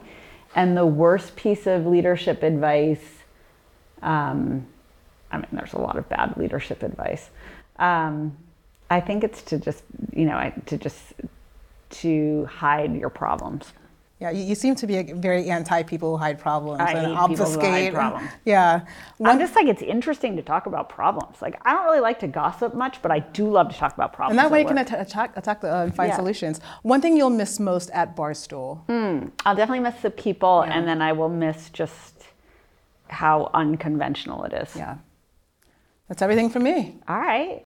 And 0.56 0.76
the 0.76 0.86
worst 0.86 1.36
piece 1.36 1.66
of 1.68 1.86
leadership 1.86 2.44
advice 2.44 3.22
um, 4.02 4.66
I 5.32 5.38
mean, 5.38 5.48
there's 5.54 5.74
a 5.74 5.80
lot 5.80 5.98
of 5.98 6.10
bad 6.10 6.36
leadership 6.38 6.84
advice. 6.84 7.30
Um, 7.78 8.36
I 8.90 9.00
think 9.00 9.24
it's 9.24 9.42
to 9.44 9.58
just, 9.58 9.84
you 10.14 10.26
know, 10.26 10.52
to 10.66 10.78
just 10.78 11.14
to 11.90 12.46
hide 12.46 12.94
your 12.96 13.10
problems. 13.10 13.72
Yeah, 14.22 14.30
you, 14.30 14.44
you 14.44 14.54
seem 14.56 14.76
to 14.76 14.86
be 14.86 14.98
a 14.98 15.04
very 15.16 15.50
anti 15.50 15.82
people 15.82 16.12
who 16.12 16.18
hide 16.24 16.38
problems 16.38 16.80
I 16.80 16.92
and 16.92 17.00
hate 17.18 17.28
people 17.28 17.36
who 17.38 17.42
obfuscate. 17.44 17.72
hide 17.86 17.94
problems. 17.96 18.30
Yeah. 18.46 18.82
I'm 19.26 19.40
just 19.40 19.56
like 19.56 19.66
it's 19.66 19.82
interesting 19.82 20.36
to 20.36 20.44
talk 20.44 20.68
about 20.68 20.90
problems. 20.90 21.42
Like 21.42 21.60
I 21.66 21.74
don't 21.74 21.86
really 21.86 22.02
like 22.02 22.20
to 22.20 22.28
gossip 22.28 22.76
much, 22.76 23.02
but 23.02 23.12
I 23.12 23.20
do 23.20 23.50
love 23.50 23.70
to 23.74 23.76
talk 23.84 23.96
about 23.96 24.14
problems. 24.14 24.38
And 24.38 24.46
that 24.46 24.52
way 24.52 24.62
you 24.62 24.68
can 24.68 24.78
work. 24.78 24.92
atta- 24.92 25.02
attack, 25.02 25.36
attack 25.36 25.62
the, 25.62 25.74
uh, 25.76 25.84
and 25.86 25.96
find 25.96 26.10
Yeah. 26.10 26.18
solutions. 26.18 26.62
One 26.84 27.02
thing 27.02 27.18
you'll 27.18 27.32
miss 27.44 27.60
most 27.60 27.90
at 28.02 28.16
Barstool. 28.16 28.72
I'll 29.44 29.56
definitely 29.56 29.80
miss 29.90 30.00
the 30.04 30.12
people, 30.12 30.62
and 30.62 30.88
then 30.88 31.02
I 31.02 31.14
will 31.14 31.30
miss 31.46 31.72
just 31.72 32.14
how 33.08 33.50
unconventional 33.56 34.44
it 34.44 34.54
is. 34.54 34.76
Yeah. 34.76 34.98
That's 36.08 36.22
everything 36.22 36.50
for 36.52 36.60
me. 36.60 37.00
All 37.08 37.18
right. 37.20 37.60